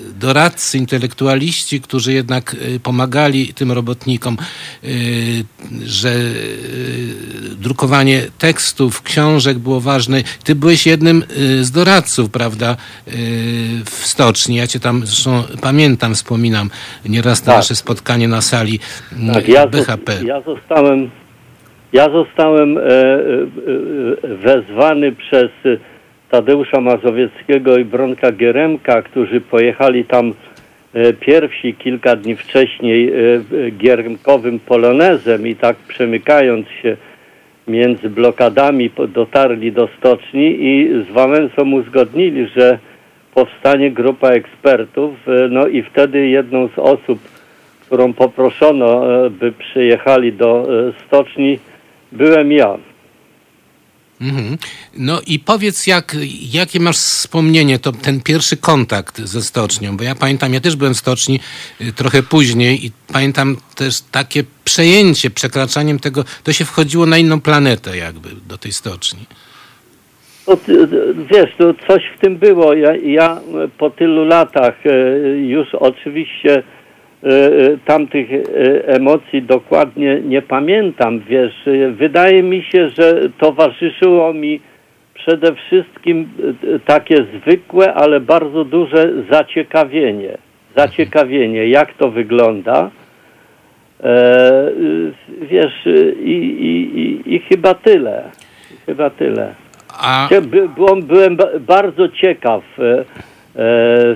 y, 0.01 0.04
doradcy, 0.25 0.77
intelektualiści, 0.77 1.81
którzy 1.81 2.13
jednak 2.13 2.53
y, 2.75 2.79
pomagali 2.79 3.53
tym 3.53 3.71
robotnikom, 3.71 4.37
y, 4.83 4.87
że 5.85 6.09
y, 6.09 7.55
drukowanie 7.59 8.21
tekstów, 8.37 9.01
książek 9.01 9.57
było 9.57 9.81
ważne. 9.81 10.23
Ty 10.43 10.55
byłeś 10.55 10.87
jednym 10.87 11.23
z 11.61 11.71
doradców, 11.71 12.29
prawda, 12.29 12.77
w 13.85 14.05
stoczni. 14.05 14.55
Ja 14.55 14.67
cię 14.67 14.79
tam 14.79 15.05
zresztą 15.05 15.43
pamiętam, 15.61 16.15
wspominam 16.15 16.69
nieraz 17.05 17.41
to 17.41 17.45
Tak. 17.45 17.55
nasze 17.55 17.75
spotkanie 17.75 18.27
na 18.27 18.41
sali 18.41 18.79
Tak, 19.33 19.47
ja, 19.47 19.67
BHP. 19.67 20.13
ja 20.25 20.41
zostałem, 20.41 21.09
ja 21.93 22.09
zostałem 22.09 22.77
e, 22.77 22.81
e, 22.81 22.91
e, 24.23 24.37
wezwany 24.37 25.11
przez 25.11 25.49
Tadeusza 26.35 26.81
Mazowieckiego 26.81 27.77
i 27.77 27.85
Bronka 27.85 28.31
Gieremka, 28.31 29.01
którzy 29.01 29.41
pojechali 29.41 30.05
tam 30.05 30.33
e, 30.93 31.13
pierwsi 31.13 31.73
kilka 31.73 32.15
dni 32.15 32.35
wcześniej 32.35 33.09
e, 33.09 33.15
e, 33.15 33.71
giermkowym 33.71 34.59
polonezem 34.59 35.47
i 35.47 35.55
tak 35.55 35.75
przemykając 35.75 36.67
się 36.81 36.97
między 37.67 38.09
blokadami 38.09 38.89
dotarli 39.07 39.71
do 39.71 39.89
stoczni 39.97 40.57
i 40.65 41.03
z 41.09 41.13
Wałęsą 41.13 41.71
uzgodnili, 41.71 42.47
że 42.55 42.79
powstanie 43.33 43.91
grupa 43.91 44.29
ekspertów, 44.29 45.13
no 45.49 45.67
i 45.67 45.83
wtedy 45.83 46.27
jedną 46.27 46.67
z 46.67 46.79
osób, 46.79 47.19
którą 47.85 48.13
poproszono, 48.13 49.01
by 49.29 49.51
przyjechali 49.51 50.33
do 50.33 50.67
stoczni, 51.07 51.59
byłem 52.11 52.51
ja. 52.51 52.77
Mhm. 54.21 54.57
No 54.97 55.21
i 55.27 55.39
powiedz, 55.39 55.87
jak, 55.87 56.15
jakie 56.51 56.79
masz 56.79 56.97
wspomnienie, 56.97 57.79
to 57.79 57.91
ten 57.91 58.21
pierwszy 58.21 58.57
kontakt 58.57 59.21
ze 59.21 59.41
stocznią, 59.41 59.97
bo 59.97 60.03
ja 60.03 60.15
pamiętam, 60.15 60.53
ja 60.53 60.59
też 60.59 60.75
byłem 60.75 60.93
w 60.93 60.97
stoczni 60.97 61.39
y, 61.81 61.93
trochę 61.93 62.23
później 62.23 62.85
i 62.85 62.91
pamiętam 63.13 63.57
też 63.75 64.01
takie 64.01 64.43
przejęcie, 64.63 65.29
przekraczaniem 65.29 65.99
tego, 65.99 66.23
to 66.43 66.53
się 66.53 66.65
wchodziło 66.65 67.05
na 67.05 67.17
inną 67.17 67.41
planetę 67.41 67.97
jakby 67.97 68.29
do 68.47 68.57
tej 68.57 68.71
stoczni. 68.71 69.25
No, 70.47 70.57
ty- 70.57 70.87
ty- 70.87 71.15
wiesz, 71.31 71.49
to 71.57 71.73
coś 71.87 72.03
w 72.17 72.21
tym 72.21 72.37
było. 72.37 72.73
Ja, 72.73 72.95
ja 72.95 73.41
po 73.77 73.89
tylu 73.89 74.25
latach 74.25 74.75
już 75.47 75.67
oczywiście 75.75 76.63
tamtych 77.85 78.27
e, 78.31 78.87
emocji 78.87 79.41
dokładnie 79.41 80.19
nie 80.21 80.41
pamiętam. 80.41 81.19
Wiesz, 81.19 81.69
wydaje 81.91 82.43
mi 82.43 82.63
się, 82.63 82.89
że 82.89 83.29
towarzyszyło 83.37 84.33
mi 84.33 84.59
przede 85.13 85.55
wszystkim 85.55 86.29
takie 86.85 87.15
zwykłe, 87.15 87.93
ale 87.93 88.19
bardzo 88.19 88.63
duże 88.65 89.09
zaciekawienie. 89.31 90.37
Zaciekawienie, 90.75 91.67
jak 91.67 91.93
to 91.93 92.11
wygląda. 92.11 92.91
E, 94.03 94.67
y, 94.67 95.11
wiesz, 95.41 95.85
y, 95.87 96.15
i, 96.23 96.31
i, 96.65 96.99
i, 96.99 97.35
i 97.35 97.39
chyba 97.39 97.73
tyle. 97.73 98.23
Chyba 98.85 99.09
tyle. 99.09 99.53
Byłem, 100.75 101.01
byłem 101.01 101.35
ba- 101.35 101.59
bardzo 101.59 102.09
ciekaw, 102.09 102.63
e, 102.79 102.99
e, 103.61 104.15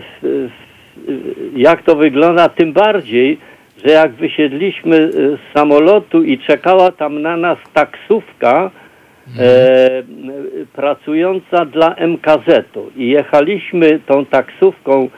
jak 1.56 1.84
to 1.84 1.96
wygląda, 1.96 2.50
tym 2.50 2.74
bardziej, 2.74 3.38
że 3.86 3.92
jak 3.92 4.12
wysiedliśmy 4.12 4.98
e, 4.98 5.10
z 5.10 5.40
samolotu 5.54 6.24
i 6.24 6.40
czekała 6.40 6.92
tam 6.92 7.22
na 7.22 7.38
nas 7.38 7.58
taksówka 7.74 8.72
e, 9.40 9.98
m, 9.98 10.06
pracująca 10.74 11.66
dla 11.66 11.96
MKZ-u 11.96 12.92
i 12.96 13.08
jechaliśmy 13.10 14.00
tą 14.06 14.26
taksówką 14.26 15.10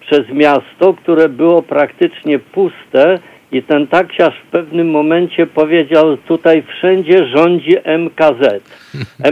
przez 0.00 0.28
miasto, 0.28 0.94
które 0.94 1.28
było 1.28 1.62
praktycznie 1.62 2.38
puste 2.38 3.18
i 3.52 3.62
ten 3.62 3.86
taksiarz 3.86 4.34
w 4.46 4.50
pewnym 4.50 4.90
momencie 4.90 5.46
powiedział, 5.46 6.16
tutaj 6.16 6.62
wszędzie 6.62 7.26
rządzi 7.26 7.76
MKZ, 7.84 8.62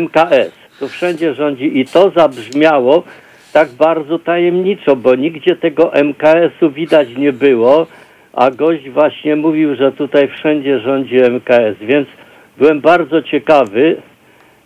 MKS, 0.00 0.52
tu 0.80 0.88
wszędzie 0.88 1.34
rządzi. 1.34 1.78
I 1.78 1.86
to 1.86 2.11
zabrzmiało 2.11 3.04
tak 3.53 3.68
bardzo 3.68 4.18
tajemniczo, 4.18 4.96
bo 4.96 5.14
nigdzie 5.14 5.57
tego 5.57 5.92
MKS-u 5.94 6.70
widać 6.70 7.16
nie 7.16 7.32
było, 7.32 7.86
a 8.32 8.51
gość 8.51 8.90
właśnie 8.90 9.36
mówił, 9.36 9.74
że 9.76 9.92
tutaj 9.92 10.28
wszędzie 10.28 10.80
rządzi 10.80 11.16
MKS, 11.16 11.76
więc 11.80 12.09
byłem 12.59 12.80
bardzo 12.80 13.22
ciekawy, 13.22 13.96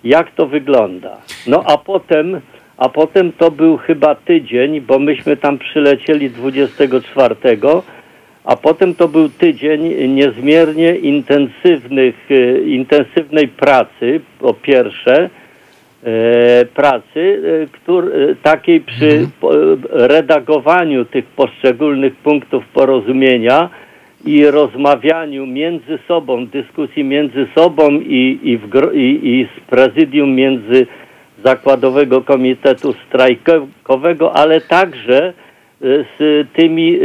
jak 0.05 0.31
to 0.31 0.47
wygląda. 0.47 1.17
No 1.47 1.63
a 1.67 1.79
potem, 1.79 2.41
a 2.77 2.89
potem 2.89 3.33
to 3.33 3.51
był 3.51 3.77
chyba 3.77 4.15
tydzień, 4.15 4.81
bo 4.81 4.99
myśmy 4.99 5.37
tam 5.37 5.59
przylecieli 5.59 6.31
24, 6.31 7.35
a 8.45 8.57
potem 8.57 8.95
to 8.95 9.09
był 9.09 9.29
tydzień 9.29 10.13
niezmiernie 10.15 10.97
intensywnych, 10.97 12.15
e, 12.31 12.61
intensywnej 12.61 13.49
pracy, 13.49 14.21
po 14.39 14.55
pierwsze, 14.55 15.31
pracy, 16.75 17.43
e, 17.63 17.67
któr, 17.67 18.05
e, 18.05 18.35
takiej 18.43 18.81
przy 18.81 19.07
e, 19.09 19.27
redagowaniu 20.09 21.05
tych 21.05 21.25
poszczególnych 21.27 22.17
punktów 22.17 22.65
porozumienia 22.69 23.71
i 24.25 24.47
rozmawianiu 24.47 25.47
między 25.47 25.99
sobą, 26.09 26.47
dyskusji 26.47 27.05
między 27.05 27.47
sobą 27.55 27.91
i, 27.91 28.41
i, 28.43 28.59
w, 28.59 28.95
i, 28.95 29.29
i 29.29 29.49
z 29.57 29.71
prezydium 29.71 30.35
między 30.35 30.87
Zakładowego 31.45 32.21
Komitetu 32.21 32.95
Strajkowego, 33.09 34.37
ale 34.37 34.61
także 34.61 35.27
e, 35.29 35.33
z 36.19 36.49
tymi 36.53 36.99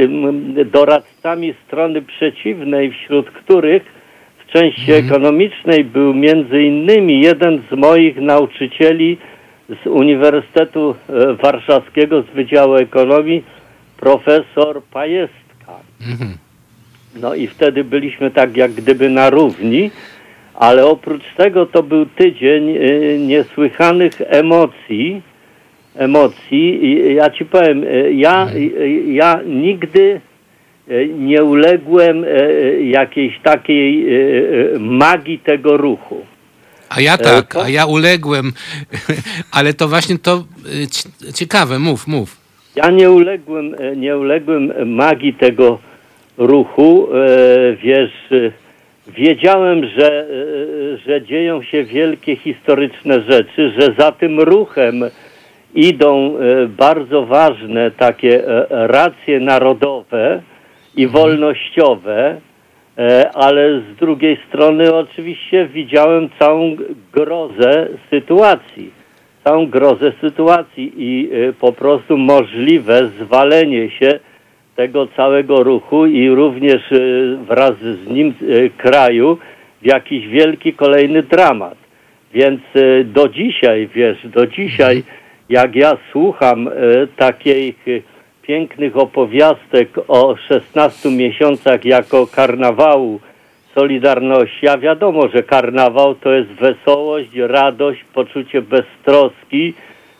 doradcami 0.65 1.53
strony 1.67 2.01
przeciwnej, 2.01 2.91
wśród 2.91 3.29
których 3.29 3.96
części 4.53 4.91
ekonomicznej 4.91 5.83
był 5.83 6.13
między 6.13 6.63
innymi 6.63 7.21
jeden 7.21 7.61
z 7.71 7.75
moich 7.75 8.17
nauczycieli 8.17 9.17
z 9.83 9.87
Uniwersytetu 9.87 10.95
e, 11.09 11.33
Warszawskiego 11.33 12.21
z 12.21 12.25
Wydziału 12.25 12.75
Ekonomii, 12.75 13.43
profesor 13.97 14.81
Pajestka. 14.83 15.73
No 17.21 17.35
i 17.35 17.47
wtedy 17.47 17.83
byliśmy 17.83 18.31
tak 18.31 18.57
jak 18.57 18.71
gdyby 18.71 19.09
na 19.09 19.29
równi, 19.29 19.91
ale 20.55 20.85
oprócz 20.85 21.23
tego 21.37 21.65
to 21.65 21.83
był 21.83 22.05
tydzień 22.05 22.69
e, 22.69 22.79
niesłychanych 23.19 24.13
emocji, 24.25 25.21
emocji. 25.95 26.85
I 26.85 27.15
ja 27.15 27.29
ci 27.29 27.45
powiem, 27.45 27.83
e, 27.83 28.11
ja, 28.11 28.47
e, 28.49 28.89
ja 29.13 29.39
nigdy 29.45 30.21
nie 31.17 31.43
uległem 31.43 32.23
e, 32.23 32.27
e, 32.27 32.81
jakiejś 32.81 33.39
takiej 33.43 34.07
e, 34.07 34.19
e, 34.75 34.79
magii 34.79 35.39
tego 35.39 35.77
ruchu. 35.77 36.25
A 36.89 37.01
ja 37.01 37.17
tak, 37.17 37.55
a 37.55 37.69
ja 37.69 37.85
uległem, 37.85 38.51
ale 39.57 39.73
to 39.73 39.87
właśnie 39.87 40.19
to 40.19 40.43
ci- 40.91 41.33
ciekawe, 41.33 41.79
mów, 41.79 42.07
mów. 42.07 42.37
Ja 42.75 42.89
nie 42.91 43.11
uległem, 43.11 43.75
e, 43.79 43.95
nie 43.95 44.17
uległem 44.17 44.95
magii 44.95 45.33
tego 45.33 45.79
ruchu. 46.37 47.07
E, 47.13 47.75
Wiesz, 47.75 48.11
e, 48.31 48.51
wiedziałem, 49.11 49.85
że, 49.97 50.21
e, 50.21 50.97
że 50.97 51.21
dzieją 51.21 51.63
się 51.63 51.83
wielkie 51.83 52.35
historyczne 52.35 53.21
rzeczy, 53.21 53.73
że 53.79 53.95
za 53.99 54.11
tym 54.11 54.39
ruchem 54.39 55.03
idą 55.75 56.37
e, 56.39 56.67
bardzo 56.67 57.25
ważne 57.25 57.91
takie 57.91 58.47
e, 58.47 58.87
racje 58.87 59.39
narodowe 59.39 60.41
i 60.97 61.07
wolnościowe, 61.07 62.41
e, 62.97 63.31
ale 63.33 63.81
z 63.81 63.95
drugiej 63.99 64.37
strony 64.47 64.93
oczywiście 64.95 65.67
widziałem 65.67 66.29
całą 66.39 66.75
grozę 67.13 67.87
sytuacji. 68.09 68.91
Całą 69.43 69.67
grozę 69.67 70.11
sytuacji 70.21 70.93
i 70.97 71.29
y, 71.33 71.53
po 71.53 71.73
prostu 71.73 72.17
możliwe 72.17 73.07
zwalenie 73.07 73.89
się 73.89 74.19
tego 74.75 75.07
całego 75.07 75.63
ruchu 75.63 76.05
i 76.05 76.29
również 76.29 76.91
y, 76.91 77.37
wraz 77.47 77.77
z 77.77 78.07
nim 78.09 78.33
kraju 78.77 79.37
w 79.81 79.85
jakiś 79.85 80.27
wielki 80.27 80.73
kolejny 80.73 81.23
dramat. 81.23 81.77
Więc 82.33 82.61
do 83.05 83.29
dzisiaj, 83.29 83.89
wiesz, 83.95 84.27
do 84.27 84.47
dzisiaj, 84.47 85.03
jak 85.49 85.75
ja 85.75 85.97
słucham 86.11 86.69
takich 87.17 87.75
pięknych 88.47 88.97
opowiastek 88.97 89.89
o 90.07 90.35
16 90.35 91.09
miesiącach 91.09 91.85
jako 91.85 92.27
karnawału 92.27 93.19
Solidarności, 93.75 94.67
a 94.67 94.77
wiadomo, 94.77 95.27
że 95.27 95.43
karnawał 95.43 96.15
to 96.15 96.31
jest 96.31 96.49
wesołość, 96.49 97.29
radość, 97.35 98.03
poczucie 98.13 98.61
beztroski, 98.61 99.73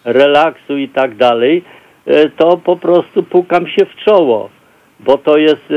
relaksu 0.05 0.77
i 0.77 0.89
tak 0.89 1.15
dalej, 1.15 1.63
e, 2.05 2.29
to 2.29 2.57
po 2.57 2.75
prostu 2.75 3.23
pukam 3.23 3.67
się 3.67 3.85
w 3.85 3.95
czoło, 4.05 4.49
bo 4.99 5.17
to 5.17 5.37
jest, 5.37 5.71
e, 5.71 5.75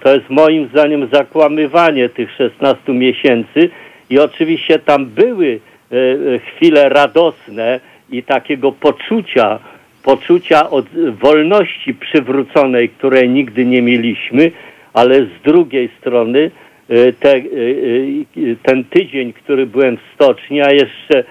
to 0.00 0.14
jest 0.14 0.30
moim 0.30 0.68
zdaniem 0.68 1.08
zakłamywanie 1.12 2.08
tych 2.08 2.32
16 2.32 2.92
miesięcy. 2.92 3.70
I 4.10 4.18
oczywiście 4.18 4.78
tam 4.78 5.06
były 5.06 5.60
e, 5.92 5.96
chwile 6.38 6.88
radosne 6.88 7.80
i 8.10 8.22
takiego 8.22 8.72
poczucia, 8.72 9.58
poczucia 10.04 10.70
od 10.70 10.86
wolności 11.20 11.94
przywróconej, 11.94 12.88
której 12.88 13.28
nigdy 13.28 13.66
nie 13.66 13.82
mieliśmy, 13.82 14.50
ale 14.92 15.24
z 15.24 15.42
drugiej 15.44 15.90
strony 15.98 16.50
e, 16.88 17.12
te, 17.12 17.32
e, 17.32 17.40
e, 17.40 18.56
ten 18.62 18.84
tydzień, 18.84 19.32
który 19.32 19.66
byłem 19.66 19.96
w 19.96 20.14
stoczni, 20.14 20.60
a 20.60 20.70
jeszcze 20.70 21.24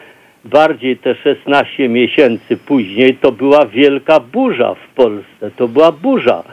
bardziej 0.46 0.98
te 0.98 1.16
16 1.16 1.90
miesięcy 1.90 2.58
później, 2.58 3.16
to 3.16 3.32
była 3.32 3.66
wielka 3.66 4.20
burza 4.20 4.76
w 4.76 4.96
Polsce. 4.96 5.52
To 5.56 5.68
była 5.68 5.92
burza. 5.92 6.44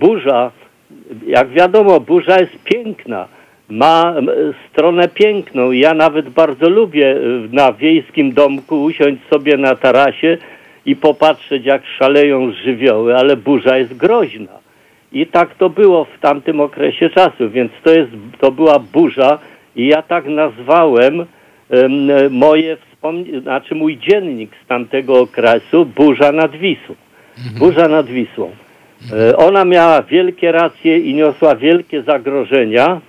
Burza, 0.00 0.50
jak 1.26 1.48
wiadomo, 1.48 2.00
burza 2.00 2.40
jest 2.40 2.64
piękna. 2.64 3.28
Ma 3.68 4.14
stronę 4.70 5.08
piękną. 5.08 5.70
Ja 5.70 5.94
nawet 5.94 6.28
bardzo 6.28 6.68
lubię 6.68 7.16
na 7.52 7.72
wiejskim 7.72 8.32
domku 8.32 8.82
usiąść 8.82 9.22
sobie 9.30 9.56
na 9.56 9.76
tarasie 9.76 10.38
i 10.86 10.96
popatrzeć, 10.96 11.64
jak 11.64 11.82
szaleją 11.98 12.52
żywioły, 12.52 13.16
ale 13.16 13.36
burza 13.36 13.78
jest 13.78 13.96
groźna. 13.96 14.62
I 15.12 15.26
tak 15.26 15.54
to 15.54 15.70
było 15.70 16.04
w 16.04 16.18
tamtym 16.20 16.60
okresie 16.60 17.10
czasu, 17.10 17.50
więc 17.50 17.72
to, 17.84 17.90
jest, 17.90 18.10
to 18.40 18.50
była 18.50 18.78
burza 18.78 19.38
i 19.76 19.86
ja 19.86 20.02
tak 20.02 20.26
nazwałem 20.26 21.20
em, 21.70 22.10
e, 22.10 22.28
moje 22.30 22.76
znaczy 23.42 23.74
mój 23.74 23.98
dziennik 23.98 24.50
z 24.64 24.66
tamtego 24.66 25.20
okresu 25.20 25.86
Burza 25.86 26.32
nad 26.32 26.56
Wisłą. 26.56 26.94
Burza 27.58 27.88
nad 27.88 28.06
Wisłą. 28.06 28.50
E, 29.12 29.36
Ona 29.36 29.64
miała 29.64 30.02
wielkie 30.02 30.52
racje 30.52 30.98
i 30.98 31.14
niosła 31.14 31.56
wielkie 31.56 32.02
zagrożenia 32.02 33.00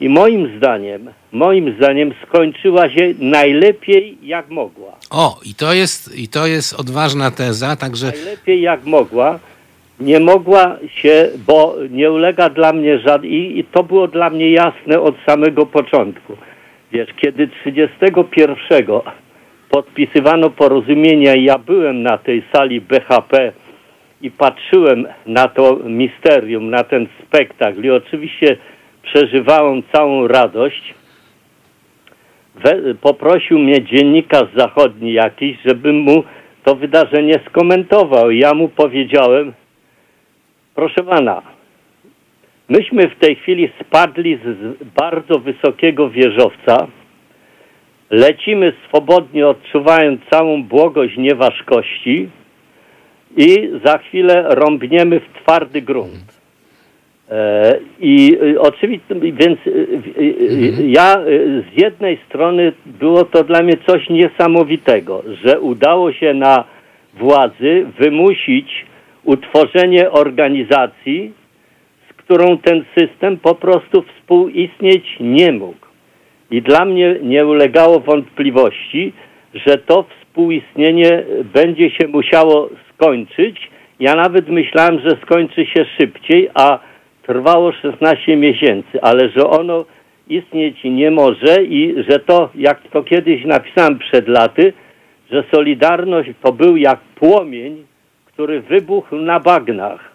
i 0.00 0.08
moim 0.08 0.56
zdaniem, 0.56 1.10
moim 1.32 1.74
zdaniem 1.76 2.12
skończyła 2.26 2.90
się 2.90 3.14
najlepiej 3.18 4.18
jak 4.22 4.50
mogła. 4.50 4.96
O, 5.10 5.40
i 5.44 5.54
to 5.54 5.72
jest, 5.72 6.18
i 6.18 6.28
to 6.28 6.46
jest 6.46 6.80
odważna 6.80 7.30
teza, 7.30 7.76
także 7.76 8.06
najlepiej 8.06 8.60
jak 8.60 8.84
mogła. 8.84 9.38
Nie 10.00 10.20
mogła 10.20 10.76
się, 10.88 11.28
bo 11.46 11.74
nie 11.90 12.10
ulega 12.10 12.48
dla 12.48 12.72
mnie 12.72 12.98
żaden. 12.98 13.30
I, 13.30 13.58
I 13.58 13.64
to 13.64 13.82
było 13.82 14.08
dla 14.08 14.30
mnie 14.30 14.50
jasne 14.50 15.00
od 15.00 15.14
samego 15.26 15.66
początku. 15.66 16.36
Wiesz, 16.92 17.10
kiedy 17.16 17.48
31 17.48 18.86
podpisywano 19.70 20.50
porozumienia 20.50 21.34
i 21.34 21.44
ja 21.44 21.58
byłem 21.58 22.02
na 22.02 22.18
tej 22.18 22.42
sali 22.52 22.80
BHP 22.80 23.52
i 24.22 24.30
patrzyłem 24.30 25.06
na 25.26 25.48
to 25.48 25.76
misterium, 25.84 26.70
na 26.70 26.84
ten 26.84 27.06
spektakl 27.22 27.84
i 27.84 27.90
oczywiście 27.90 28.56
przeżywałem 29.02 29.82
całą 29.92 30.28
radość, 30.28 30.94
we, 32.54 32.94
poprosił 32.94 33.58
mnie 33.58 33.84
dziennikarz 33.84 34.48
zachodni 34.56 35.12
jakiś, 35.12 35.56
żebym 35.64 35.96
mu 35.96 36.24
to 36.64 36.74
wydarzenie 36.74 37.40
skomentował. 37.48 38.30
Ja 38.30 38.54
mu 38.54 38.68
powiedziałem, 38.68 39.52
proszę 40.74 41.02
pana, 41.02 41.42
myśmy 42.68 43.08
w 43.08 43.18
tej 43.18 43.36
chwili 43.36 43.68
spadli 43.80 44.38
z 44.44 44.76
bardzo 45.00 45.38
wysokiego 45.38 46.10
wieżowca, 46.10 46.86
lecimy 48.10 48.72
swobodnie, 48.88 49.46
odczuwając 49.48 50.20
całą 50.30 50.62
błogość 50.62 51.16
nieważkości 51.16 52.28
i 53.36 53.70
za 53.84 53.98
chwilę 53.98 54.44
rąbniemy 54.48 55.20
w 55.20 55.42
twardy 55.42 55.82
grunt. 55.82 56.31
E, 57.32 57.78
I 58.00 58.38
y, 58.42 58.60
oczywiście, 58.60 59.14
więc 59.14 59.58
y, 59.66 59.70
y, 59.70 60.22
y, 60.80 60.88
ja 60.88 61.24
z 61.74 61.80
jednej 61.82 62.18
strony 62.28 62.72
było 62.86 63.24
to 63.24 63.44
dla 63.44 63.62
mnie 63.62 63.76
coś 63.86 64.08
niesamowitego, 64.08 65.22
że 65.44 65.60
udało 65.60 66.12
się 66.12 66.34
na 66.34 66.64
władzy 67.14 67.86
wymusić 67.98 68.86
utworzenie 69.24 70.10
organizacji, 70.10 71.32
z 72.10 72.12
którą 72.12 72.58
ten 72.58 72.84
system 72.98 73.36
po 73.36 73.54
prostu 73.54 74.02
współistnieć 74.02 75.16
nie 75.20 75.52
mógł. 75.52 75.86
I 76.50 76.62
dla 76.62 76.84
mnie 76.84 77.16
nie 77.22 77.46
ulegało 77.46 78.00
wątpliwości, 78.00 79.12
że 79.54 79.78
to 79.78 80.04
współistnienie 80.20 81.24
będzie 81.54 81.90
się 81.90 82.08
musiało 82.08 82.68
skończyć. 82.94 83.70
Ja 84.00 84.14
nawet 84.14 84.48
myślałem, 84.48 85.00
że 85.00 85.16
skończy 85.22 85.66
się 85.66 85.84
szybciej, 85.98 86.48
a 86.54 86.91
trwało 87.32 87.72
16 87.72 88.36
miesięcy, 88.36 89.02
ale 89.02 89.28
że 89.28 89.46
ono 89.46 89.84
istnieć 90.28 90.84
nie 90.84 91.10
może 91.10 91.62
i 91.64 91.94
że 92.08 92.18
to, 92.18 92.50
jak 92.54 92.80
to 92.92 93.02
kiedyś 93.02 93.44
napisałem 93.44 93.98
przed 93.98 94.28
laty, 94.28 94.72
że 95.30 95.44
Solidarność 95.54 96.30
to 96.42 96.52
był 96.52 96.76
jak 96.76 96.98
płomień, 97.00 97.84
który 98.26 98.60
wybuchł 98.60 99.16
na 99.16 99.40
bagnach, 99.40 100.12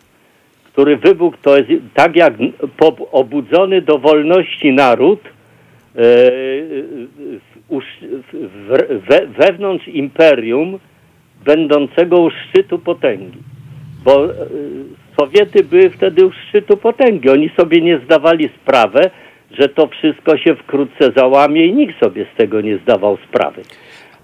który 0.63 0.97
wybuchł, 0.97 1.37
to 1.41 1.57
jest 1.57 1.69
tak 1.93 2.15
jak 2.15 2.33
obudzony 3.11 3.81
do 3.81 3.97
wolności 3.97 4.73
naród, 4.73 5.19
e, 5.95 6.01
wewnątrz 9.39 9.87
imperium 9.87 10.79
będącego 11.45 12.21
u 12.21 12.29
szczytu 12.29 12.79
potęgi. 12.79 13.37
Bo 14.03 14.25
e, 14.25 14.35
Sowiety 15.19 15.63
były 15.63 15.89
wtedy 15.89 16.25
u 16.25 16.31
szczytu 16.31 16.77
potęgi. 16.77 17.29
Oni 17.29 17.49
sobie 17.57 17.81
nie 17.81 17.99
zdawali 17.99 18.49
sprawy, 18.61 19.01
że 19.51 19.69
to 19.69 19.87
wszystko 19.87 20.37
się 20.37 20.55
wkrótce 20.55 21.11
załamie 21.15 21.65
i 21.65 21.73
nikt 21.73 21.99
sobie 21.99 22.25
z 22.33 22.37
tego 22.37 22.61
nie 22.61 22.77
zdawał 22.77 23.17
sprawy. 23.29 23.61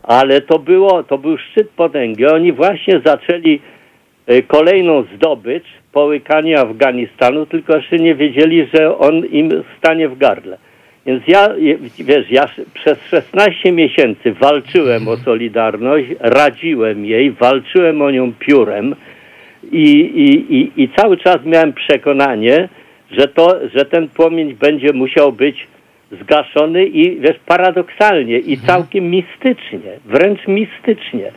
Ale 0.03 0.41
to 0.41 0.59
było, 0.59 1.03
to 1.03 1.17
był 1.17 1.37
szczyt 1.37 1.69
potęgi. 1.69 2.25
Oni 2.25 2.51
właśnie 2.51 3.01
zaczęli 3.05 3.59
e, 4.27 4.41
kolejną 4.41 5.03
zdobycz, 5.15 5.65
połykanie 5.91 6.59
Afganistanu, 6.59 7.45
tylko 7.45 7.75
jeszcze 7.75 7.97
nie 7.97 8.15
wiedzieli, 8.15 8.67
że 8.73 8.97
on 8.97 9.25
im 9.25 9.63
stanie 9.77 10.09
w 10.09 10.17
gardle. 10.17 10.57
Więc 11.05 11.23
ja, 11.27 11.49
wiesz, 11.99 12.31
ja 12.31 12.45
przez 12.73 12.97
16 13.09 13.71
miesięcy 13.71 14.33
walczyłem 14.33 15.07
o 15.07 15.17
Solidarność, 15.17 16.07
radziłem 16.19 17.05
jej, 17.05 17.31
walczyłem 17.31 18.01
o 18.01 18.11
nią 18.11 18.33
piórem 18.39 18.95
i, 19.72 19.86
i, 19.99 20.55
i, 20.55 20.84
i 20.84 20.89
cały 20.89 21.18
czas 21.18 21.38
miałem 21.45 21.74
przekonanie, 21.74 22.70
że, 23.11 23.28
to, 23.28 23.59
że 23.76 23.86
ten 23.86 24.07
płomień 24.07 24.53
będzie 24.53 24.93
musiał 24.93 25.32
być 25.32 25.68
zgaszony 26.22 26.86
i 26.86 27.20
wiesz, 27.20 27.39
paradoksalnie 27.45 28.39
i 28.39 28.57
całkiem 28.57 29.09
mistycznie, 29.09 29.91
wręcz 30.05 30.47
mistycznie. 30.47 31.32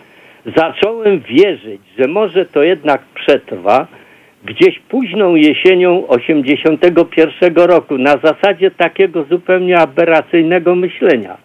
Zacząłem 0.57 1.20
wierzyć, 1.20 1.81
że 1.99 2.09
może 2.09 2.47
to 2.47 2.62
jednak 2.62 3.03
przetrwa 3.14 3.87
gdzieś 4.45 4.79
późną 4.89 5.35
jesienią 5.35 6.07
81 6.09 7.55
roku 7.55 7.99
na 7.99 8.16
zasadzie 8.16 8.70
takiego 8.70 9.24
zupełnie 9.24 9.79
aberracyjnego 9.79 10.74
myślenia. 10.74 11.37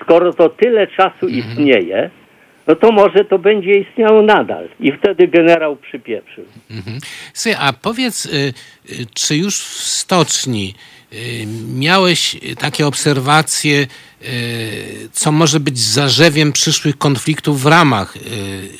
Skoro 0.00 0.32
to 0.32 0.48
tyle 0.48 0.86
czasu 0.86 1.28
istnieje, 1.28 2.10
no 2.66 2.74
to 2.74 2.92
może 2.92 3.24
to 3.24 3.38
będzie 3.38 3.72
istniało 3.72 4.22
nadal. 4.22 4.68
I 4.80 4.92
wtedy 4.92 5.28
generał 5.28 5.76
przypieprzył. 5.76 6.44
Mhm. 6.70 6.98
A 7.58 7.72
powiedz, 7.72 8.26
y, 8.26 8.30
y, 8.90 9.06
czy 9.14 9.36
już 9.36 9.60
w 9.60 9.82
stoczni 9.82 10.74
y, 11.12 11.16
miałeś 11.74 12.36
takie 12.58 12.86
obserwacje, 12.86 13.86
co 15.12 15.32
może 15.32 15.60
być 15.60 15.78
zarzewiem 15.78 16.52
przyszłych 16.52 16.98
konfliktów 16.98 17.62
w 17.62 17.66
ramach 17.66 18.14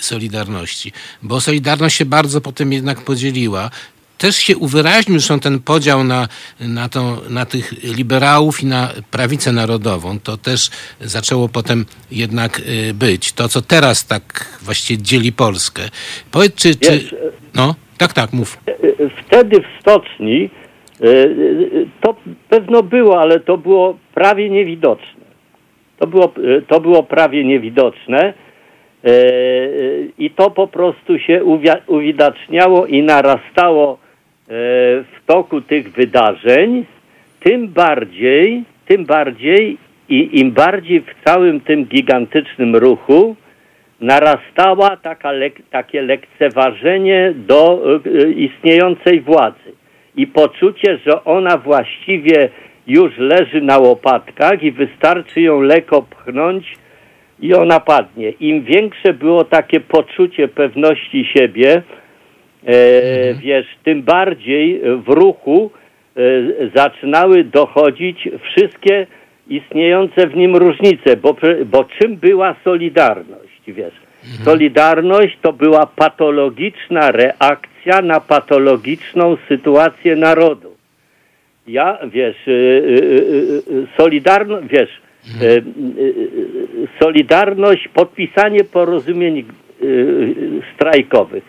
Solidarności? 0.00 0.92
Bo 1.22 1.40
Solidarność 1.40 1.96
się 1.96 2.04
bardzo 2.04 2.40
potem 2.40 2.72
jednak 2.72 3.00
podzieliła. 3.00 3.70
Też 4.18 4.36
się 4.36 4.56
uwyraźnił 4.56 5.18
zresztą 5.18 5.40
ten 5.40 5.60
podział 5.60 6.04
na, 6.04 6.28
na, 6.60 6.88
na 7.30 7.46
tych 7.46 7.96
liberałów 7.96 8.62
i 8.62 8.66
na 8.66 8.88
prawicę 9.10 9.52
narodową. 9.52 10.18
To 10.20 10.36
też 10.36 10.70
zaczęło 11.00 11.48
potem 11.48 11.84
jednak 12.10 12.60
y, 12.60 12.94
być. 12.94 13.32
To, 13.32 13.48
co 13.48 13.62
teraz 13.62 14.06
tak 14.06 14.22
właściwie 14.62 15.02
dzieli 15.02 15.32
Polskę. 15.32 15.82
Powiedz, 16.32 16.54
czy... 16.54 16.76
czy 16.76 17.00
no, 17.54 17.74
tak, 17.98 18.12
tak, 18.12 18.32
mów. 18.32 18.58
wtedy 19.26 19.60
w 19.60 19.80
stoczni 19.80 20.50
e, 21.00 21.04
e, 21.04 21.28
to 22.00 22.16
pewno 22.48 22.82
było, 22.82 23.20
ale 23.20 23.40
to 23.40 23.58
było 23.58 23.98
prawie 24.14 24.50
niewidoczne. 24.50 25.26
To 25.98 26.06
było, 26.06 26.24
e, 26.58 26.62
to 26.62 26.80
było 26.80 27.02
prawie 27.02 27.44
niewidoczne 27.44 28.34
E, 29.06 29.08
e, 29.08 29.70
I 30.18 30.30
to 30.30 30.50
po 30.50 30.68
prostu 30.68 31.18
się 31.18 31.44
uwidaczniało 31.86 32.86
i 32.86 33.02
narastało 33.02 33.98
e, 33.98 34.05
w 34.48 35.26
toku 35.26 35.60
tych 35.60 35.92
wydarzeń, 35.92 36.84
tym 37.40 37.68
bardziej, 37.68 38.64
tym 38.86 39.04
bardziej 39.04 39.78
i 40.08 40.40
im 40.40 40.52
bardziej 40.52 41.00
w 41.00 41.24
całym 41.24 41.60
tym 41.60 41.84
gigantycznym 41.84 42.76
ruchu 42.76 43.36
narastała 44.00 44.96
taka 44.96 45.32
takie 45.70 46.02
lekceważenie 46.02 47.34
do 47.36 47.82
e, 48.06 48.30
istniejącej 48.30 49.20
władzy 49.20 49.72
i 50.16 50.26
poczucie, 50.26 50.98
że 51.06 51.24
ona 51.24 51.56
właściwie 51.56 52.48
już 52.86 53.18
leży 53.18 53.60
na 53.60 53.78
łopatkach 53.78 54.62
i 54.62 54.72
wystarczy 54.72 55.40
ją 55.40 55.60
lekko 55.60 56.02
pchnąć 56.02 56.76
i 57.40 57.54
ona 57.54 57.80
padnie. 57.80 58.30
Im 58.30 58.64
większe 58.64 59.12
było 59.14 59.44
takie 59.44 59.80
poczucie 59.80 60.48
pewności 60.48 61.24
siebie, 61.24 61.82
e, 62.66 63.34
wiesz, 63.34 63.66
tym 63.84 64.02
bardziej 64.02 64.80
w 64.80 65.08
ruchu 65.08 65.70
e, 66.16 66.20
zaczynały 66.74 67.44
dochodzić 67.44 68.28
wszystkie 68.42 69.06
istniejące 69.48 70.26
w 70.26 70.36
nim 70.36 70.56
różnice, 70.56 71.16
bo, 71.16 71.36
bo 71.66 71.84
czym 71.84 72.16
była 72.16 72.54
Solidarność, 72.64 73.60
wiesz? 73.68 73.94
Solidarność 74.44 75.38
to 75.42 75.52
była 75.52 75.86
patologiczna 75.86 77.10
reakcja 77.10 78.02
na 78.02 78.20
patologiczną 78.20 79.36
sytuację 79.48 80.16
narodu. 80.16 80.76
Ja, 81.66 81.98
wiesz, 82.12 82.48
y, 82.48 83.62
Solidarność, 83.96 84.68
wiesz, 84.68 84.90
y, 85.42 85.62
Solidarność, 87.00 87.88
podpisanie 87.88 88.64
porozumień 88.64 89.44
strajkowych, 90.74 91.44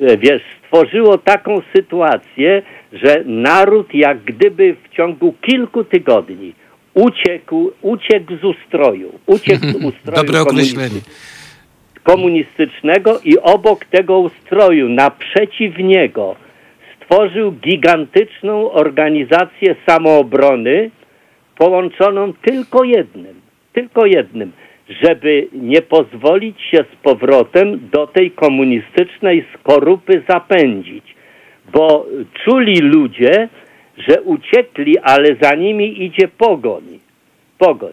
wiesz, 0.00 0.42
stworzyło 0.70 1.18
taką 1.18 1.60
sytuację, 1.76 2.62
że 2.92 3.22
naród 3.26 3.94
jak 3.94 4.18
gdyby 4.24 4.76
w 4.84 4.96
ciągu 4.96 5.34
kilku 5.42 5.84
tygodni 5.84 6.54
uciekł, 6.94 7.70
uciekł 7.82 8.36
z 8.36 8.44
ustroju, 8.44 9.18
uciekł 9.26 9.66
z 9.66 9.74
ustroju 9.88 10.16
Dobre 10.26 10.40
określenie. 10.40 11.00
komunistycznego 12.02 13.20
i 13.24 13.38
obok 13.38 13.84
tego 13.84 14.18
ustroju, 14.18 14.88
naprzeciw 14.88 15.78
niego, 15.78 16.36
stworzył 16.96 17.52
gigantyczną 17.52 18.70
organizację 18.70 19.74
samoobrony, 19.86 20.90
połączoną 21.58 22.32
tylko 22.32 22.84
jednym, 22.84 23.40
tylko 23.72 24.06
jednym, 24.06 24.52
żeby 25.02 25.48
nie 25.52 25.82
pozwolić 25.82 26.62
się 26.62 26.84
z 26.92 27.02
powrotem 27.02 27.88
do 27.92 28.06
tej 28.06 28.30
komunistycznej 28.30 29.44
skorupy 29.54 30.22
zapędzić, 30.28 31.14
bo 31.72 32.06
czuli 32.44 32.80
ludzie, 32.80 33.48
że 34.08 34.22
uciekli, 34.22 34.98
ale 34.98 35.36
za 35.40 35.54
nimi 35.54 36.04
idzie 36.04 36.28
pogoń. 36.28 36.82
Pogoń. 37.58 37.92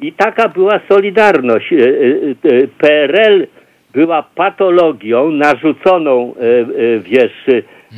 I 0.00 0.12
taka 0.12 0.48
była 0.48 0.80
Solidarność. 0.88 1.72
E, 1.72 1.76
e, 1.76 2.56
e, 2.56 2.68
PRL 2.78 3.46
była 3.94 4.22
patologią 4.34 5.30
narzuconą, 5.30 6.34
wiesz, 7.02 7.48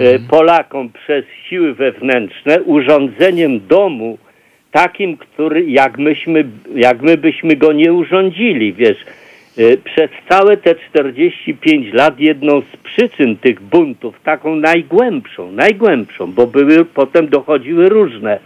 e, 0.01 0.19
Polakom 0.31 0.91
przez 0.93 1.25
siły 1.49 1.75
wewnętrzne, 1.75 2.63
urządzeniem 2.63 3.67
domu 3.67 4.19
takim, 4.75 5.17
który, 5.17 5.65
jak 5.65 5.99
myśmy, 5.99 6.45
jak 6.75 7.03
my 7.03 7.17
byśmy 7.17 7.57
go 7.57 7.73
nie 7.73 7.93
urządzili, 7.93 8.73
wiesz. 8.73 8.99
E, 9.59 9.77
Przez 9.77 10.11
całe 10.29 10.57
te 10.57 10.75
45 10.75 11.93
lat 11.93 12.21
jedną 12.21 12.61
z 12.61 12.77
przyczyn 12.77 13.37
tych 13.37 13.63
buntów, 13.63 14.21
taką 14.25 14.57
najgłębszą, 14.57 15.53
najgłębszą, 15.53 16.33
bo 16.33 16.47
były, 16.47 16.85
potem 16.85 17.29
dochodziły 17.29 17.89
różne, 17.89 18.39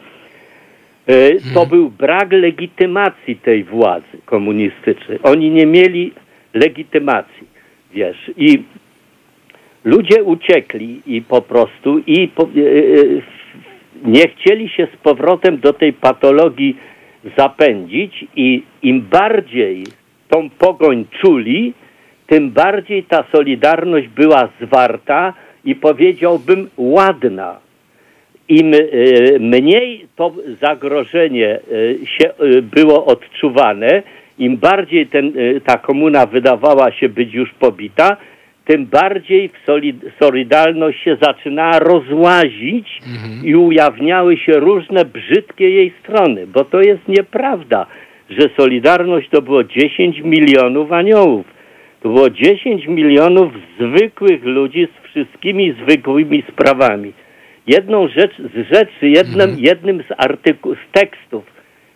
E, 1.09 1.55
to 1.55 1.67
był 1.67 1.91
brak 1.91 2.33
legitymacji 2.33 3.37
tej 3.37 3.65
władzy 3.65 4.19
komunistycznej. 4.25 5.19
Oni 5.23 5.51
nie 5.51 5.67
mieli 5.67 6.13
legitymacji, 6.55 7.47
wiesz. 7.95 8.31
I 8.37 8.63
ludzie 9.85 10.25
uciekli 10.25 11.01
i 11.07 11.23
po 11.23 11.43
prostu 11.43 11.99
i 12.07 12.29
po, 12.29 12.43
e, 12.43 12.49
nie 14.05 14.29
chcieli 14.29 14.69
się 14.69 14.89
z 14.95 14.97
powrotem 14.97 15.59
do 15.59 15.73
tej 15.73 15.93
patologii 15.93 16.77
zapędzić 17.39 18.25
i 18.37 18.63
im 18.83 19.01
bardziej 19.01 19.85
tą 20.29 20.51
pogoń 20.51 21.05
czuli, 21.21 21.75
tym 22.27 22.51
bardziej 22.51 23.05
ta 23.05 23.25
solidarność 23.33 24.09
była 24.09 24.49
zwarta 24.61 25.35
i 25.65 25.75
powiedziałbym 25.75 26.69
ładna. 26.77 27.61
Im 28.49 28.75
e, 28.75 28.79
mniej 29.39 30.07
to 30.17 30.33
zagrożenie 30.61 31.49
e, 31.51 31.61
się 32.07 32.29
e, 32.29 32.63
było 32.63 33.07
odczuwane, 33.07 34.03
im 34.39 34.57
bardziej 34.57 35.07
ten, 35.07 35.33
ta 35.65 35.79
komuna 35.79 36.27
wydawała 36.27 36.93
się 36.93 37.09
być 37.09 37.35
już 37.35 37.53
pobita, 37.53 38.17
tym 38.69 38.87
bardziej 38.87 39.51
Solidarność 40.21 41.03
się 41.03 41.17
zaczynała 41.23 41.79
rozłazić 41.79 43.01
i 43.45 43.57
ujawniały 43.57 44.37
się 44.37 44.53
różne 44.53 45.05
brzydkie 45.05 45.71
jej 45.71 45.93
strony, 46.03 46.47
bo 46.47 46.65
to 46.65 46.81
jest 46.81 47.09
nieprawda, 47.09 47.87
że 48.31 48.49
Solidarność 48.57 49.29
to 49.29 49.43
było 49.43 49.65
10 49.65 50.19
milionów 50.19 50.93
aniołów. 50.93 51.47
To 52.03 52.09
było 52.09 52.31
10 52.31 52.87
milionów 52.87 53.53
zwykłych 53.81 54.45
ludzi 54.45 54.87
z 54.87 55.11
wszystkimi 55.11 55.75
zwykłymi 55.83 56.43
sprawami. 56.53 57.13
Jedną 57.67 58.09
rzecz 58.09 58.33
z 58.39 58.75
rzeczy, 58.75 59.09
jednym, 59.09 59.57
jednym 59.59 60.03
z 60.03 60.13
artykułów, 60.17 60.79
z 60.89 60.93
tekstów, 60.93 61.45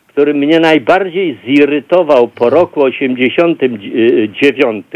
który 0.07 0.35
mnie 0.35 0.61
najbardziej 0.61 1.39
zirytował 1.47 2.29
po 2.29 2.51
roku 2.51 2.85
89, 2.85 4.87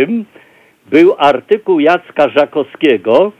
był 0.91 1.15
artykuł 1.19 1.81
Jacka 1.81 2.29
Żakowskiego 2.29 3.33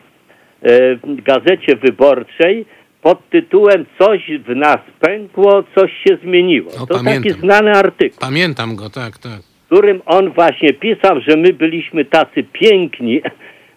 e, 0.63 0.97
w 0.97 1.23
Gazecie 1.23 1.77
Wyborczej 1.77 2.67
pod 3.03 3.31
tytułem 3.31 3.87
Coś 3.99 4.31
w 4.47 4.57
nas 4.57 4.79
pękło, 5.01 5.65
coś 5.75 5.91
się 5.93 6.19
zmieniło. 6.23 6.71
O, 6.73 6.87
to 6.87 6.95
taki 6.95 7.05
pamiętam. 7.05 7.41
znany 7.41 7.73
artykuł 7.73 8.19
Pamiętam 8.21 8.77
go, 8.77 8.91
tak, 8.91 9.19
tak. 9.19 9.41
w 9.43 9.67
którym 9.67 10.03
on 10.07 10.31
właśnie 10.31 10.73
pisał, 10.73 11.21
że 11.21 11.37
my 11.37 11.53
byliśmy 11.53 12.05
tacy 12.05 12.43
piękni 12.53 13.23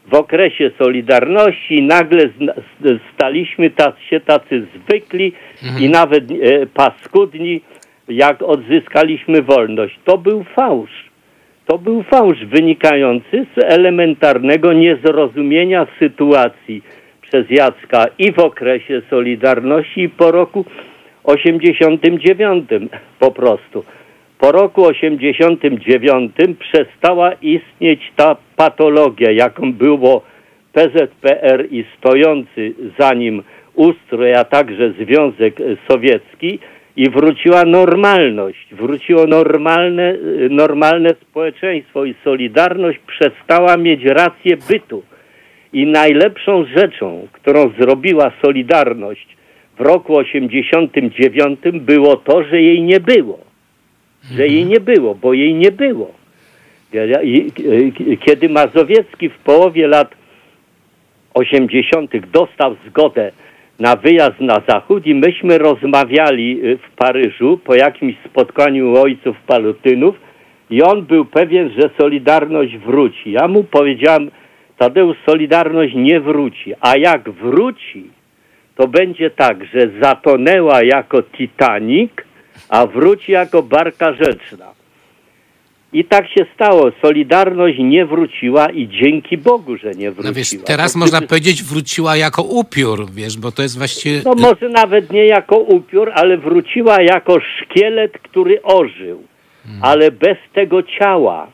w 0.07 0.13
okresie 0.13 0.71
Solidarności 0.77 1.77
i 1.77 1.81
nagle 1.81 2.29
staliśmy 3.13 3.69
tacy, 3.69 3.97
się 4.09 4.19
tacy 4.19 4.67
zwykli 4.75 5.33
i 5.79 5.89
nawet 5.89 6.31
e, 6.31 6.65
paskudni, 6.65 7.61
jak 8.07 8.41
odzyskaliśmy 8.41 9.41
wolność. 9.41 9.99
To 10.05 10.17
był 10.17 10.43
fałsz. 10.55 11.08
To 11.69 11.77
był 11.77 12.03
fałsz 12.03 12.45
wynikający 12.45 13.45
z 13.55 13.63
elementarnego 13.63 14.73
niezrozumienia 14.73 15.87
sytuacji 15.99 16.83
przez 17.21 17.45
Jacka 17.49 18.05
i 18.17 18.31
w 18.31 18.39
okresie 18.39 19.01
Solidarności 19.09 20.01
i 20.01 20.09
po 20.09 20.31
roku 20.31 20.65
89 21.23 22.69
po 23.19 23.31
prostu. 23.31 23.83
Po 24.39 24.51
roku 24.51 24.85
89 24.85 26.31
przestała 26.59 27.33
istnieć 27.33 27.99
ta 28.15 28.35
patologia, 28.55 29.31
jaką 29.31 29.73
było 29.73 30.21
PZPR 30.73 31.67
i 31.71 31.85
stojący 31.97 32.73
za 32.99 33.13
nim 33.13 33.43
ustrój, 33.75 34.33
a 34.33 34.43
także 34.43 34.91
Związek 34.91 35.57
Sowiecki 35.91 36.59
i 36.97 37.09
wróciła 37.09 37.65
normalność, 37.65 38.67
wróciło 38.71 39.27
normalne, 39.27 40.15
normalne 40.49 41.09
społeczeństwo 41.09 42.05
i 42.05 42.15
Solidarność 42.23 42.99
przestała 43.07 43.77
mieć 43.77 44.03
rację 44.03 44.57
bytu. 44.69 45.03
I 45.73 45.85
najlepszą 45.85 46.65
rzeczą, 46.65 47.27
którą 47.33 47.71
zrobiła 47.79 48.31
Solidarność 48.41 49.27
w 49.77 49.81
roku 49.81 50.17
89 50.17 51.59
było 51.73 52.15
to, 52.15 52.43
że 52.43 52.61
jej 52.61 52.81
nie 52.81 52.99
było. 52.99 53.39
Że 54.35 54.47
jej 54.47 54.65
nie 54.65 54.79
było, 54.79 55.15
bo 55.15 55.33
jej 55.33 55.53
nie 55.53 55.71
było. 55.71 56.11
Kiedy 58.25 58.49
Mazowiecki 58.49 59.29
w 59.29 59.37
połowie 59.37 59.87
lat 59.87 60.15
80. 61.33 62.11
dostał 62.31 62.75
zgodę 62.87 63.31
na 63.79 63.95
wyjazd 63.95 64.39
na 64.39 64.61
zachód 64.67 65.07
i 65.07 65.15
myśmy 65.15 65.57
rozmawiali 65.57 66.59
y, 66.63 66.77
w 66.77 66.95
Paryżu 66.95 67.59
po 67.63 67.75
jakimś 67.75 68.15
spotkaniu 68.29 68.97
ojców 68.97 69.37
palutynów 69.47 70.15
i 70.69 70.81
on 70.83 71.05
był 71.05 71.25
pewien, 71.25 71.69
że 71.77 71.89
Solidarność 72.01 72.77
wróci. 72.77 73.31
Ja 73.31 73.47
mu 73.47 73.63
powiedziałem, 73.63 74.31
Tadeusz, 74.77 75.17
Solidarność 75.25 75.93
nie 75.95 76.19
wróci, 76.19 76.73
a 76.81 76.97
jak 76.97 77.29
wróci, 77.29 78.09
to 78.75 78.87
będzie 78.87 79.29
tak, 79.29 79.65
że 79.65 79.89
zatonęła 80.01 80.83
jako 80.83 81.23
Titanic, 81.23 82.11
a 82.69 82.85
wróci 82.85 83.31
jako 83.31 83.63
Barka 83.63 84.13
Rzeczna. 84.13 84.78
I 85.93 86.05
tak 86.05 86.27
się 86.27 86.45
stało. 86.55 86.91
Solidarność 87.01 87.79
nie 87.79 88.05
wróciła 88.05 88.69
i 88.69 88.87
dzięki 88.87 89.37
Bogu, 89.37 89.77
że 89.77 89.91
nie 89.91 90.11
wróciła. 90.11 90.31
No 90.31 90.33
wiesz, 90.33 90.49
teraz 90.65 90.93
Bo 90.93 90.99
można 90.99 91.17
gdyby- 91.17 91.29
powiedzieć 91.29 91.63
wróciła 91.63 92.15
jako 92.15 92.43
upiór, 92.43 93.11
wiesz, 93.11 93.37
bo 93.37 93.51
to 93.51 93.61
jest 93.61 93.77
właściwie... 93.77 94.21
No 94.25 94.33
może 94.33 94.69
nawet 94.69 95.11
nie 95.11 95.25
jako 95.25 95.57
upiór, 95.57 96.11
ale 96.15 96.37
wróciła 96.37 97.01
jako 97.01 97.39
szkielet, 97.39 98.11
który 98.23 98.61
ożył, 98.61 99.23
ale 99.81 100.11
bez 100.11 100.37
tego 100.53 100.83
ciała, 100.83 101.47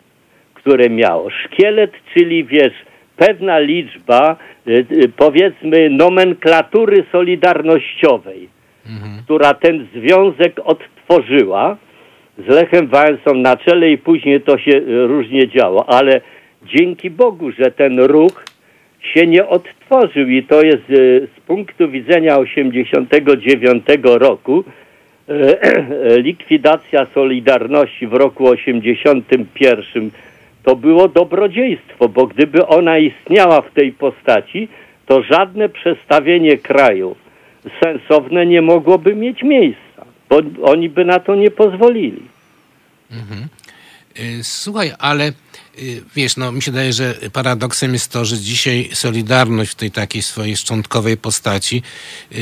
które 0.53 0.89
miało. 0.89 1.29
Szkielet, 1.29 1.91
czyli 2.13 2.43
wiesz, 2.45 2.73
pewna 3.17 3.59
liczba, 3.59 4.35
y, 4.67 4.85
y, 4.91 5.09
powiedzmy, 5.17 5.89
nomenklatury 5.89 7.05
solidarnościowej, 7.11 8.49
która 9.23 9.53
ten 9.53 9.87
związek 9.95 10.59
odtworzyła 10.63 11.77
z 12.37 12.47
Lechem 12.47 12.87
Wałęsą 12.87 13.33
na 13.33 13.57
czele 13.57 13.91
i 13.91 13.97
później 13.97 14.41
to 14.41 14.57
się 14.57 14.71
y, 14.71 15.07
różnie 15.07 15.47
działo, 15.47 15.89
ale 15.89 16.21
dzięki 16.63 17.09
Bogu, 17.09 17.51
że 17.51 17.71
ten 17.71 17.99
ruch 17.99 18.43
się 19.01 19.27
nie 19.27 19.47
odtworzył 19.47 20.27
i 20.29 20.43
to 20.43 20.61
jest 20.61 20.89
y, 20.89 21.27
z 21.37 21.39
punktu 21.39 21.89
widzenia 21.89 22.37
89 22.37 23.85
roku 24.03 24.63
e, 25.27 26.21
likwidacja 26.21 27.07
Solidarności 27.13 28.07
w 28.07 28.13
roku 28.13 28.47
81 28.47 30.11
to 30.63 30.75
było 30.75 31.07
dobrodziejstwo, 31.07 32.09
bo 32.09 32.27
gdyby 32.27 32.67
ona 32.67 32.97
istniała 32.97 33.61
w 33.61 33.73
tej 33.73 33.91
postaci, 33.91 34.67
to 35.05 35.23
żadne 35.23 35.69
przestawienie 35.69 36.57
kraju 36.57 37.15
sensowne 37.83 38.45
nie 38.45 38.61
mogłoby 38.61 39.15
mieć 39.15 39.43
miejsca, 39.43 39.84
bo 40.29 40.41
oni 40.63 40.89
by 40.89 41.05
na 41.05 41.19
to 41.19 41.35
nie 41.35 41.51
pozwolili. 41.51 42.21
Y, 44.19 44.43
Słuchaj, 44.43 44.93
ale 44.99 45.27
y, 45.79 46.03
wiesz, 46.15 46.37
no 46.37 46.51
mi 46.51 46.61
się 46.61 46.71
daje, 46.71 46.93
że 46.93 47.13
paradoksem 47.33 47.93
jest 47.93 48.11
to, 48.11 48.25
że 48.25 48.37
dzisiaj 48.37 48.89
Solidarność 48.93 49.71
w 49.71 49.75
tej 49.75 49.91
takiej 49.91 50.21
swojej 50.21 50.57
szczątkowej 50.57 51.17
postaci 51.17 51.83
y, 52.31 52.35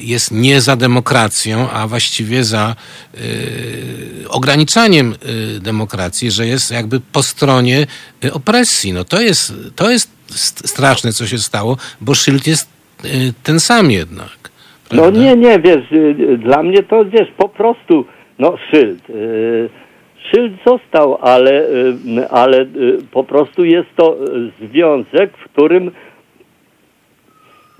jest 0.00 0.30
nie 0.30 0.60
za 0.60 0.76
demokracją, 0.76 1.70
a 1.70 1.86
właściwie 1.86 2.44
za 2.44 2.76
ograniczaniem 4.28 5.14
demokracji, 5.60 6.30
że 6.30 6.46
jest 6.46 6.70
jakby 6.70 7.00
po 7.00 7.22
stronie 7.22 7.86
opresji. 8.32 8.92
No 8.92 9.04
to 9.04 9.20
jest, 9.20 9.52
to 9.76 9.90
jest 9.90 10.10
st- 10.30 10.68
straszne, 10.68 11.12
co 11.12 11.26
się 11.26 11.38
stało, 11.38 11.76
bo 12.00 12.14
szyld 12.14 12.46
jest 12.46 12.68
ten 13.42 13.60
sam 13.60 13.90
jednak. 13.90 14.50
No 14.94 15.10
nie, 15.10 15.36
nie, 15.36 15.58
wiesz, 15.58 15.92
y, 15.92 15.96
y, 16.20 16.38
dla 16.38 16.62
mnie 16.62 16.82
to, 16.82 17.04
wiesz, 17.04 17.28
po 17.36 17.48
prostu, 17.48 18.04
no 18.38 18.56
szyld. 18.70 19.10
y, 19.10 19.68
Szyld 20.30 20.52
został, 20.66 21.18
ale, 21.20 21.66
ale 22.30 22.66
po 23.10 23.24
prostu 23.24 23.64
jest 23.64 23.88
to 23.96 24.16
związek, 24.60 25.30
w 25.36 25.44
którym 25.44 25.90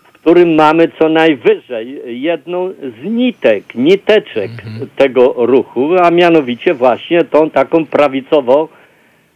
w 0.04 0.26
którym 0.26 0.54
mamy 0.54 0.88
co 0.98 1.08
najwyżej 1.08 2.00
jedną 2.22 2.70
z 2.70 3.04
nitek, 3.04 3.74
niteczek 3.74 4.50
tego 4.96 5.34
ruchu, 5.36 5.90
a 6.02 6.10
mianowicie 6.10 6.74
właśnie 6.74 7.24
tą 7.24 7.50
taką 7.50 7.86
prawicową, 7.86 8.68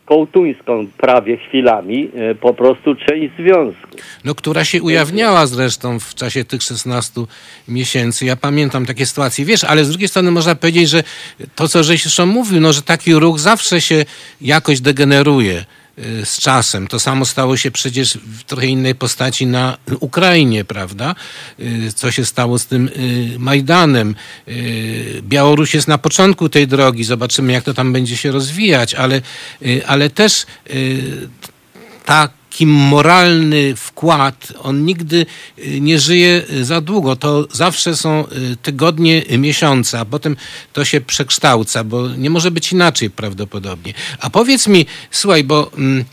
kołtuńską 0.09 0.87
prawie 0.97 1.37
chwilami, 1.37 2.11
y, 2.31 2.35
po 2.35 2.55
prostu 2.55 2.95
część 2.95 3.35
związku. 3.39 3.89
No, 4.25 4.35
która 4.35 4.65
się 4.65 4.83
ujawniała 4.83 5.47
zresztą 5.47 6.01
w 6.01 6.15
czasie 6.15 6.45
tych 6.45 6.63
16 6.63 7.27
miesięcy. 7.69 8.25
Ja 8.25 8.37
pamiętam 8.37 8.87
takie 8.87 9.07
sytuacje. 9.07 9.45
Wiesz, 9.45 9.65
ale 9.65 9.85
z 9.85 9.89
drugiej 9.89 10.09
strony 10.09 10.31
można 10.31 10.55
powiedzieć, 10.55 10.89
że 10.89 11.03
to, 11.55 11.69
co 11.69 11.83
żeś 11.83 12.03
zresztą 12.03 12.27
mówił, 12.27 12.61
no, 12.61 12.73
że 12.73 12.83
taki 12.83 13.15
ruch 13.15 13.39
zawsze 13.39 13.81
się 13.81 14.05
jakoś 14.41 14.81
degeneruje 14.81 15.65
z 16.25 16.41
czasem. 16.41 16.87
To 16.87 17.01
samo 17.01 17.25
stało 17.25 17.57
się 17.57 17.71
przecież 17.71 18.15
w 18.15 18.45
trochę 18.45 18.67
innej 18.67 18.95
postaci 18.95 19.47
na 19.47 19.79
Ukrainie, 20.01 20.65
prawda? 20.65 21.15
Y, 21.61 21.93
Co 21.93 22.11
się 22.11 22.25
stało 22.25 22.59
z 22.59 22.67
tym 22.67 22.89
y, 22.89 23.39
Majdanem. 23.39 24.15
Y, 24.49 25.23
Białoruś 25.23 25.75
jest 25.75 25.89
na 25.89 25.99
początku 25.99 26.49
tej 26.49 26.67
drogi. 26.67 27.05
Zobaczymy, 27.05 27.53
jak 27.53 27.65
to 27.65 27.75
tam 27.75 27.93
będzie 27.93 28.17
się 28.17 28.33
rozwijać, 28.33 28.95
ale, 28.95 29.23
y, 29.63 29.87
ale 29.87 30.11
też 30.11 30.47
y, 30.71 31.29
taki 32.51 32.67
moralny 32.67 33.77
wkład, 33.77 34.53
on 34.63 34.85
nigdy 34.85 35.27
y, 35.59 35.81
nie 35.81 35.99
żyje 35.99 36.43
y, 36.53 36.65
za 36.65 36.81
długo. 36.81 37.17
To 37.17 37.49
zawsze 37.53 37.97
są 37.97 38.25
y, 38.53 38.57
tygodnie, 38.57 39.23
miesiące, 39.39 40.01
a 40.01 40.05
potem 40.05 40.37
to 40.73 40.85
się 40.85 41.01
przekształca, 41.01 41.85
bo 41.85 42.09
nie 42.09 42.31
może 42.31 42.51
być 42.51 42.73
inaczej 42.73 43.11
prawdopodobnie. 43.11 43.95
A 44.21 44.31
powiedz 44.31 44.67
mi, 44.69 44.87
słuchaj, 45.11 45.45
bo 45.45 45.71
mm, 45.79 46.05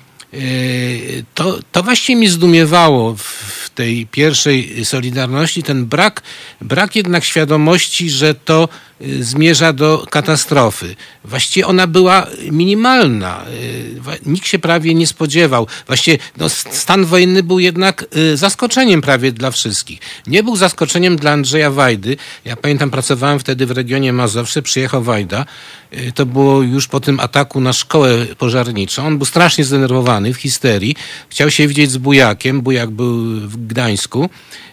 to, 1.34 1.60
to 1.72 1.84
właśnie 1.84 2.16
mi 2.16 2.28
zdumiewało 2.28 3.16
w, 3.16 3.70
tej 3.76 4.07
pierwszej 4.07 4.86
Solidarności, 4.86 5.64
ten 5.64 5.86
brak, 5.86 6.22
brak 6.62 6.95
jednak 6.95 7.24
świadomości, 7.24 8.10
że 8.10 8.36
to 8.36 8.70
zmierza 9.19 9.73
do 9.73 10.05
katastrofy. 10.09 10.95
Właściwie 11.23 11.67
ona 11.67 11.88
była 11.88 12.27
minimalna. 12.51 13.45
Y, 13.47 13.85
Nikt 14.26 14.47
się 14.47 14.59
prawie 14.59 14.93
nie 14.93 15.07
spodziewał. 15.07 15.67
Właściwie 15.88 16.17
no, 16.38 16.49
stan 16.49 17.05
wojenny 17.05 17.43
był 17.43 17.59
jednak 17.59 18.05
y, 18.17 18.38
zaskoczeniem 18.38 19.01
prawie 19.01 19.31
dla 19.31 19.51
wszystkich. 19.51 19.99
Nie 20.27 20.43
był 20.43 20.55
zaskoczeniem 20.55 21.15
dla 21.15 21.31
Andrzeja 21.31 21.72
Wajdy. 21.72 22.17
Ja 22.45 22.55
pamiętam, 22.55 22.89
pracowałem 22.91 23.39
wtedy 23.39 23.65
w 23.65 23.72
regionie 23.72 24.13
Mazowsze, 24.13 24.61
przyjechał 24.61 25.03
Wajda. 25.03 25.45
Y, 25.93 26.11
To 26.15 26.26
było 26.26 26.61
już 26.61 26.88
po 26.88 26.99
tym 26.99 27.19
ataku 27.19 27.61
na 27.61 27.73
szkołę 27.73 28.26
pożarniczą. 28.38 29.07
On 29.07 29.17
był 29.17 29.26
strasznie 29.26 29.63
zdenerwowany, 29.63 30.34
w 30.34 30.38
histerii. 30.38 30.95
Chciał 31.30 31.51
się 31.51 31.67
widzieć 31.67 31.91
z 31.91 31.97
Bujakiem. 31.97 32.61
Bujak 32.61 32.89
był 32.89 33.17
w 33.39 33.67
Gdańsku. 33.67 34.30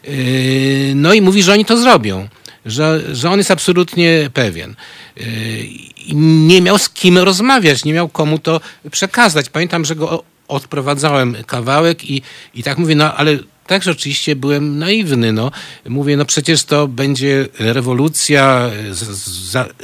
Y, 0.09 0.93
No 0.97 1.13
i 1.15 1.21
mówi, 1.21 1.43
że 1.43 1.53
oni 1.53 1.65
to 1.65 1.77
zrobią 1.77 2.29
że, 2.67 3.15
że 3.17 3.31
on 3.31 3.39
jest 3.39 3.51
absolutnie 3.51 4.31
pewien. 4.35 4.75
I 6.07 6.15
Nie 6.17 6.63
miał 6.63 6.79
z 6.79 6.89
kim 6.89 7.19
rozmawiać, 7.19 7.85
nie 7.85 7.93
miał 7.93 8.09
komu 8.09 8.39
to 8.39 8.61
przekazać. 8.91 9.49
Pamiętam, 9.49 9.85
że 9.85 9.97
go 9.97 10.25
odprowadzałem 10.49 11.37
kawałek 11.47 12.11
i, 12.11 12.23
i 12.55 12.63
tak 12.63 12.79
mówię, 12.79 12.95
no 12.95 13.15
ale 13.15 13.39
także 13.67 13.91
oczywiście 13.91 14.37
byłem 14.37 14.79
naiwny. 14.79 15.33
No. 15.33 15.51
Mówię, 15.89 16.17
no 16.17 16.25
przecież 16.25 16.65
to 16.65 16.89
będzie 16.89 17.49
rewolucja, 17.59 18.71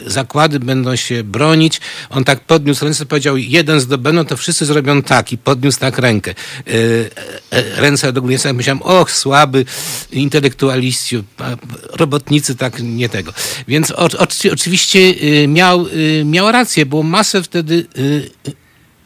zakłady 0.07 0.61
będą 0.61 0.97
się 0.97 1.25
bronić. 1.25 1.81
On 2.11 2.25
tak 2.25 2.41
podniósł 2.41 2.85
ręce, 2.85 3.07
powiedział, 3.07 3.37
jeden 3.37 3.81
zdobędą, 3.81 4.25
to 4.25 4.37
wszyscy 4.37 4.67
zrobią 4.67 5.03
tak 5.03 5.33
i 5.33 5.39
podniósł 5.39 5.81
tak 5.81 5.99
rękę. 5.99 6.35
Yy, 6.67 7.11
e, 7.51 7.81
ręce 7.81 8.13
do 8.13 8.23
góry. 8.23 8.37
Ja 8.45 8.53
myślałem, 8.53 8.83
och, 8.83 9.11
słaby 9.11 9.65
intelektualiści, 10.13 11.25
robotnicy 11.91 12.57
tak 12.57 12.81
nie 12.83 13.09
tego. 13.09 13.33
Więc 13.69 13.91
o, 13.91 14.09
oczy- 14.19 14.53
oczywiście 14.53 14.99
y, 14.99 15.49
miał, 15.49 15.87
y, 15.87 16.23
miał 16.25 16.53
rację, 16.53 16.87
było 16.87 17.03
masę 17.03 17.43
wtedy 17.43 17.87
y, 17.99 18.31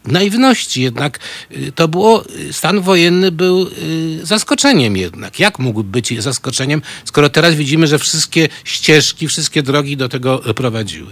naiwności 0.06 0.82
jednak. 0.82 1.18
y, 1.52 1.72
To 1.72 1.88
było, 1.88 2.22
y, 2.48 2.52
stan 2.52 2.80
wojenny 2.80 3.32
był 3.32 3.62
y, 3.62 4.26
zaskoczeniem 4.26 4.96
jednak. 4.96 5.40
Jak 5.40 5.58
mógł 5.58 5.82
być 5.82 6.22
zaskoczeniem, 6.22 6.82
skoro 7.04 7.28
teraz 7.28 7.54
widzimy, 7.54 7.86
że 7.86 7.98
wszystkie 7.98 8.48
ścieżki, 8.64 9.28
wszystkie 9.28 9.62
drogi 9.62 9.96
do 9.96 10.08
tego 10.08 10.40
prowadziły? 10.56 11.08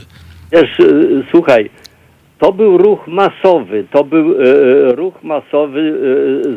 Wiesz, 0.52 0.78
słuchaj, 1.30 1.70
to 2.38 2.52
był 2.52 2.78
ruch 2.78 3.06
masowy, 3.06 3.84
to 3.92 4.04
był 4.04 4.34
ruch 4.96 5.22
masowy 5.22 5.94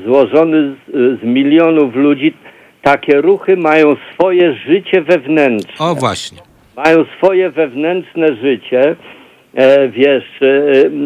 złożony 0.05 0.75
z, 0.87 1.21
z 1.21 1.23
milionów 1.23 1.95
ludzi. 1.95 2.33
Takie 2.81 3.21
ruchy 3.21 3.57
mają 3.57 3.95
swoje 4.13 4.55
życie 4.67 5.01
wewnętrzne. 5.01 5.73
O 5.85 5.95
właśnie. 5.95 6.37
Mają 6.75 7.05
swoje 7.17 7.51
wewnętrzne 7.51 8.27
życie, 8.35 8.95
wiesz, 9.89 10.41
e, 10.41 10.45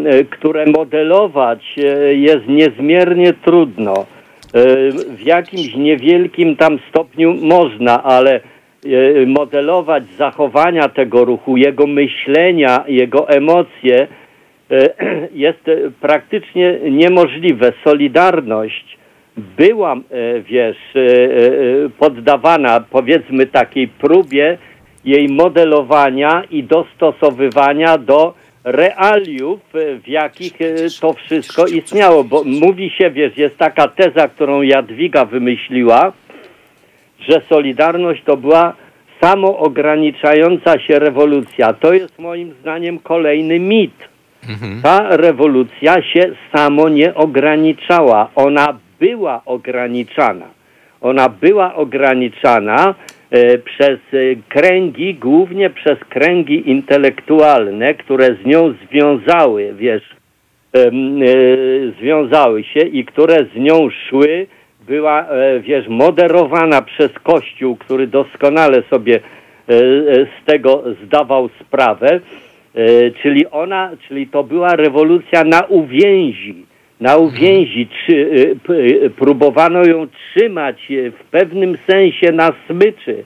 e, 0.09 0.23
które 0.23 0.65
modelować 0.65 1.75
e, 1.77 2.13
jest 2.13 2.47
niezmiernie 2.47 3.33
trudno. 3.33 3.93
E, 3.93 4.05
w 4.91 5.21
jakimś 5.25 5.75
niewielkim 5.75 6.55
tam 6.55 6.79
stopniu 6.89 7.33
można, 7.33 8.03
ale 8.03 8.35
e, 8.35 8.39
modelować 9.25 10.03
zachowania 10.17 10.89
tego 10.89 11.25
ruchu, 11.25 11.57
jego 11.57 11.87
myślenia, 11.87 12.83
jego 12.87 13.29
emocje 13.29 14.07
e, 14.71 14.89
jest 15.45 15.67
e, 15.67 15.91
praktycznie 16.01 16.79
niemożliwe. 16.89 17.73
Solidarność 17.83 18.97
była, 19.37 19.93
e, 19.93 20.41
wiesz, 20.41 20.77
e, 20.95 20.99
e, 20.99 21.89
poddawana 21.99 22.79
powiedzmy 22.91 23.45
takiej 23.45 23.87
próbie 23.87 24.57
jej 25.07 25.27
modelowania 25.29 26.43
i 26.51 26.63
dostosowywania 26.63 27.97
do 27.97 28.33
realiów, 28.63 29.59
e, 29.75 29.99
w 29.99 30.07
jakich 30.07 30.61
e, 30.61 30.65
to 31.01 31.13
wszystko 31.13 31.65
istniało. 31.65 32.23
Bo 32.23 32.43
mówi 32.45 32.89
się, 32.89 33.11
wiesz, 33.11 33.37
jest 33.37 33.57
taka 33.57 33.87
teza, 33.87 34.27
którą 34.27 34.61
Jadwiga 34.61 35.25
wymyśliła, 35.25 36.11
że 37.19 37.41
Solidarność 37.49 38.23
to 38.23 38.37
była 38.37 38.73
samoograniczająca 39.21 40.79
się 40.79 40.99
rewolucja. 40.99 41.73
To 41.73 41.93
jest 41.93 42.19
moim 42.19 42.53
zdaniem 42.61 42.99
kolejny 42.99 43.59
mit. 43.59 43.93
Ta 44.83 45.17
rewolucja 45.17 46.01
się 46.01 46.31
samo 46.55 46.89
nie 46.89 47.15
ograniczała. 47.15 48.29
Ona 48.35 48.77
była 48.99 49.41
ograniczana. 49.45 50.45
Ona 51.01 51.29
była 51.29 51.75
ograniczana 51.75 52.95
przez 53.65 53.99
e, 54.13 54.17
kręgi, 54.49 55.15
głównie 55.15 55.69
przez 55.69 55.99
kręgi 56.09 56.69
intelektualne, 56.69 57.93
które 57.93 58.25
z 58.43 58.45
nią 58.45 58.73
związały, 58.87 59.73
wiesz, 59.73 60.03
e, 60.75 60.91
związały 61.99 62.63
się 62.63 62.79
i 62.79 63.05
które 63.05 63.45
z 63.55 63.55
nią 63.55 63.89
szły, 63.89 64.47
była, 64.87 65.29
e, 65.29 65.59
wiesz, 65.59 65.87
moderowana 65.87 66.81
przez 66.81 67.11
Kościół, 67.23 67.75
który 67.75 68.07
doskonale 68.07 68.83
sobie 68.89 69.15
e, 69.15 69.73
e, 69.73 70.25
z 70.25 70.45
tego 70.45 70.83
zdawał 71.03 71.49
sprawę, 71.61 72.19
e, 72.75 73.11
czyli 73.11 73.47
ona, 73.47 73.91
czyli 74.07 74.27
to 74.27 74.43
była 74.43 74.75
rewolucja 74.75 75.43
na 75.43 75.61
uwięzi, 75.61 76.66
na 76.99 77.17
uwięzi, 77.17 77.87
p- 78.67 78.73
e, 79.05 79.09
próbowano 79.09 79.85
ją 79.85 80.07
trzymać 80.07 80.91
e, 80.91 81.11
w 81.11 81.23
pewnym 81.31 81.77
sensie 81.87 82.31
na 82.31 82.53
smyczy, 82.67 83.23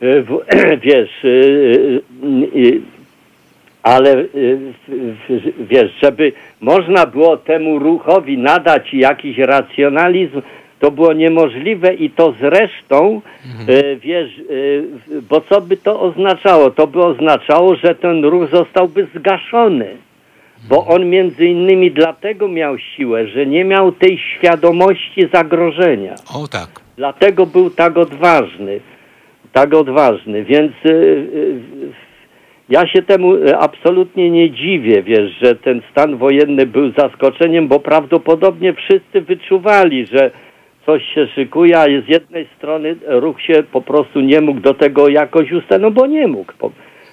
w, 0.00 0.38
wiesz, 0.86 1.10
ale 3.82 4.16
y, 4.18 4.58
wiesz, 5.58 5.92
żeby 6.02 6.32
można 6.60 7.06
było 7.06 7.36
temu 7.36 7.78
ruchowi 7.78 8.38
nadać 8.38 8.94
jakiś 8.94 9.38
racjonalizm, 9.38 10.42
to 10.80 10.90
było 10.90 11.12
niemożliwe 11.12 11.94
i 11.94 12.10
to 12.10 12.34
zresztą, 12.40 13.20
y, 13.68 13.96
wiesz, 14.02 14.38
y, 14.38 14.84
bo 15.30 15.40
co 15.40 15.60
by 15.60 15.76
to 15.76 16.00
oznaczało? 16.00 16.70
To 16.70 16.86
by 16.86 17.04
oznaczało, 17.04 17.76
że 17.76 17.94
ten 17.94 18.24
ruch 18.24 18.50
zostałby 18.50 19.06
zgaszony. 19.14 19.96
Bo 20.68 20.86
on 20.86 21.10
między 21.10 21.46
innymi 21.46 21.90
dlatego 21.90 22.48
miał 22.48 22.78
siłę, 22.78 23.26
że 23.26 23.46
nie 23.46 23.64
miał 23.64 23.92
tej 23.92 24.18
świadomości 24.18 25.28
zagrożenia. 25.32 26.14
O 26.34 26.48
tak. 26.48 26.68
Dlatego 26.96 27.46
był 27.46 27.70
tak 27.70 27.98
odważny. 27.98 28.80
Tak 29.52 29.74
odważny. 29.74 30.44
Więc 30.44 30.72
y, 30.86 30.88
y, 30.88 31.60
ja 32.68 32.86
się 32.86 33.02
temu 33.02 33.34
y, 33.34 33.56
absolutnie 33.56 34.30
nie 34.30 34.50
dziwię, 34.50 35.02
wiesz, 35.02 35.32
że 35.42 35.54
ten 35.54 35.82
stan 35.90 36.16
wojenny 36.16 36.66
był 36.66 36.92
zaskoczeniem, 36.98 37.68
bo 37.68 37.80
prawdopodobnie 37.80 38.72
wszyscy 38.72 39.20
wyczuwali, 39.20 40.06
że 40.06 40.30
coś 40.86 41.02
się 41.14 41.26
szykuje, 41.26 41.78
a 41.78 41.84
z 41.84 42.08
jednej 42.08 42.48
strony 42.56 42.96
ruch 43.06 43.42
się 43.42 43.62
po 43.72 43.80
prostu 43.80 44.20
nie 44.20 44.40
mógł 44.40 44.60
do 44.60 44.74
tego 44.74 45.08
jakoś 45.08 45.52
ustawić, 45.52 45.82
no 45.82 45.90
bo 45.90 46.06
nie 46.06 46.26
mógł. 46.26 46.52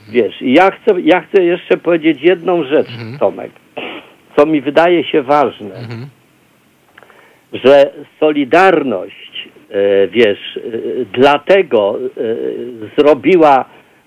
Wiesz, 0.09 0.41
i 0.41 0.53
ja 0.53 0.71
chcę, 0.71 1.01
ja 1.01 1.21
chcę 1.21 1.43
jeszcze 1.43 1.77
powiedzieć 1.77 2.21
jedną 2.21 2.63
rzecz, 2.63 2.87
Tomek, 3.19 3.51
co 4.35 4.45
mi 4.45 4.61
wydaje 4.61 5.03
się 5.03 5.21
ważne 5.21 5.87
że 7.53 7.93
Solidarność, 8.19 9.49
e, 9.69 10.07
wiesz, 10.07 10.57
e, 10.57 10.61
dlatego 11.13 11.99
e, 11.99 12.21
zrobiła 12.97 13.65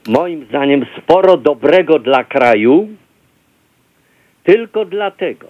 moim 0.08 0.44
zdaniem 0.44 0.86
sporo 0.98 1.36
dobrego 1.36 1.98
dla 1.98 2.24
kraju, 2.24 2.88
tylko 4.44 4.84
dlatego, 4.84 5.46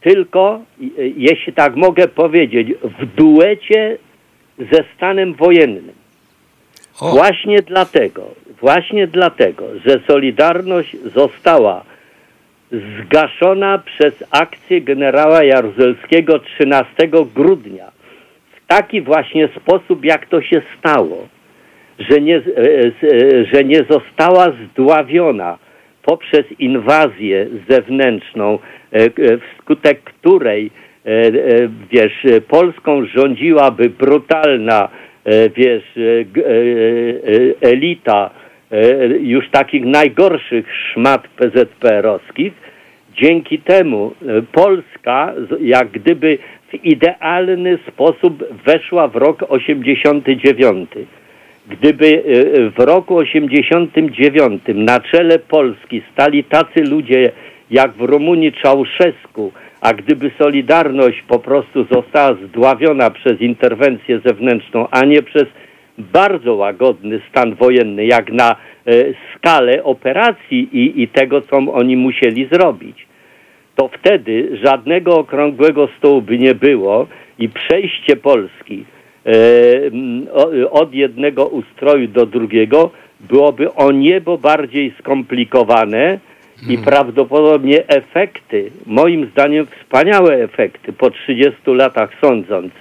tylko, 0.00 0.60
e, 0.80 0.84
jeśli 1.16 1.52
tak 1.52 1.76
mogę 1.76 2.08
powiedzieć, 2.08 2.68
w 3.00 3.06
duecie 3.06 3.98
ze 4.58 4.84
stanem 4.96 5.34
wojennym. 5.34 5.92
O, 7.00 7.10
Właśnie 7.10 7.62
dlatego, 7.62 8.34
właśnie 8.62 9.06
dlatego, 9.06 9.64
że 9.86 10.00
Solidarność 10.06 10.96
została 11.14 11.84
zgaszona 12.72 13.78
przez 13.78 14.24
akcję 14.30 14.80
generała 14.80 15.44
Jaruzelskiego 15.44 16.38
13 16.38 17.08
grudnia. 17.34 17.90
W 18.56 18.66
taki 18.66 19.00
właśnie 19.00 19.48
sposób, 19.48 20.04
jak 20.04 20.26
to 20.26 20.42
się 20.42 20.62
stało, 20.78 21.28
że 21.98 22.20
nie, 22.20 22.36
e, 22.36 22.40
z- 22.42 23.04
e, 23.04 23.44
że 23.44 23.64
nie 23.64 23.84
została 23.90 24.52
zdławiona 24.70 25.58
poprzez 26.02 26.44
inwazję 26.58 27.46
zewnętrzną, 27.68 28.58
e, 28.92 28.96
e, 28.96 29.10
wskutek 29.38 30.02
której 30.02 30.70
e, 31.06 31.08
e, 31.10 31.32
wiesz, 31.90 32.24
e, 32.24 32.40
Polską 32.40 33.04
rządziłaby 33.06 33.90
brutalna 33.90 34.88
e, 35.24 35.50
wiesz, 35.50 35.84
e, 35.96 36.00
e, 36.40 36.54
e, 37.66 37.70
elita 37.72 38.30
e, 38.30 38.41
już 39.20 39.50
takich 39.50 39.84
najgorszych 39.84 40.66
szmat 40.92 41.28
PZPR-owskich. 41.36 42.52
Dzięki 43.16 43.58
temu 43.58 44.12
e, 44.22 44.42
Polska 44.42 45.32
jak 45.60 45.90
gdyby 45.90 46.38
w 46.68 46.84
idealny 46.84 47.78
sposób 47.88 48.44
weszła 48.64 49.08
w 49.08 49.16
rok 49.16 49.44
89. 49.48 50.90
Gdyby 51.68 52.06
e, 52.06 52.70
w 52.70 52.78
roku 52.78 53.16
89 53.16 54.62
na 54.74 55.00
czele 55.00 55.38
Polski 55.38 56.02
stali 56.12 56.44
tacy 56.44 56.84
ludzie 56.90 57.32
jak 57.70 57.92
w 57.92 58.00
Rumunii 58.00 58.52
Czałszewsku, 58.52 59.52
a 59.80 59.92
gdyby 59.92 60.30
Solidarność 60.38 61.22
po 61.28 61.38
prostu 61.38 61.84
została 61.84 62.34
zdławiona 62.34 63.10
przez 63.10 63.40
interwencję 63.40 64.20
zewnętrzną, 64.24 64.86
a 64.90 65.04
nie 65.04 65.22
przez 65.22 65.46
bardzo 65.98 66.54
łagodny 66.54 67.20
stan 67.30 67.54
wojenny, 67.54 68.06
jak 68.06 68.32
na 68.32 68.50
e, 68.50 68.56
skalę 69.34 69.84
operacji 69.84 70.68
i, 70.72 71.02
i 71.02 71.08
tego, 71.08 71.40
co 71.40 71.56
oni 71.56 71.96
musieli 71.96 72.48
zrobić, 72.52 73.06
to 73.76 73.88
wtedy 73.88 74.58
żadnego 74.64 75.18
okrągłego 75.18 75.88
stołu 75.98 76.22
by 76.22 76.38
nie 76.38 76.54
było 76.54 77.06
i 77.38 77.48
przejście 77.48 78.16
Polski 78.16 78.84
e, 79.26 79.30
od 80.70 80.94
jednego 80.94 81.46
ustroju 81.46 82.08
do 82.08 82.26
drugiego 82.26 82.90
byłoby 83.20 83.74
o 83.74 83.92
niebo 83.92 84.38
bardziej 84.38 84.94
skomplikowane 84.98 86.18
i 86.68 86.78
prawdopodobnie 86.78 87.88
efekty, 87.88 88.70
moim 88.86 89.26
zdaniem 89.26 89.66
wspaniałe 89.66 90.34
efekty 90.34 90.92
po 90.92 91.10
30 91.10 91.52
latach 91.66 92.10
sądząc, 92.20 92.72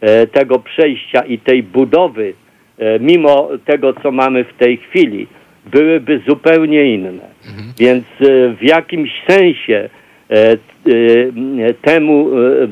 e, 0.00 0.26
tego 0.26 0.58
przejścia 0.58 1.20
i 1.20 1.38
tej 1.38 1.62
budowy, 1.62 2.34
mimo 3.00 3.48
tego, 3.66 3.94
co 4.02 4.12
mamy 4.12 4.44
w 4.44 4.54
tej 4.58 4.76
chwili, 4.76 5.26
byłyby 5.66 6.20
zupełnie 6.28 6.94
inne. 6.94 7.28
Więc 7.78 8.04
e, 8.20 8.54
w 8.54 8.62
jakimś 8.62 9.10
sensie 9.28 9.88
e, 10.30 10.52
e, 10.52 11.74
temu 11.82 12.30
e, 12.38 12.62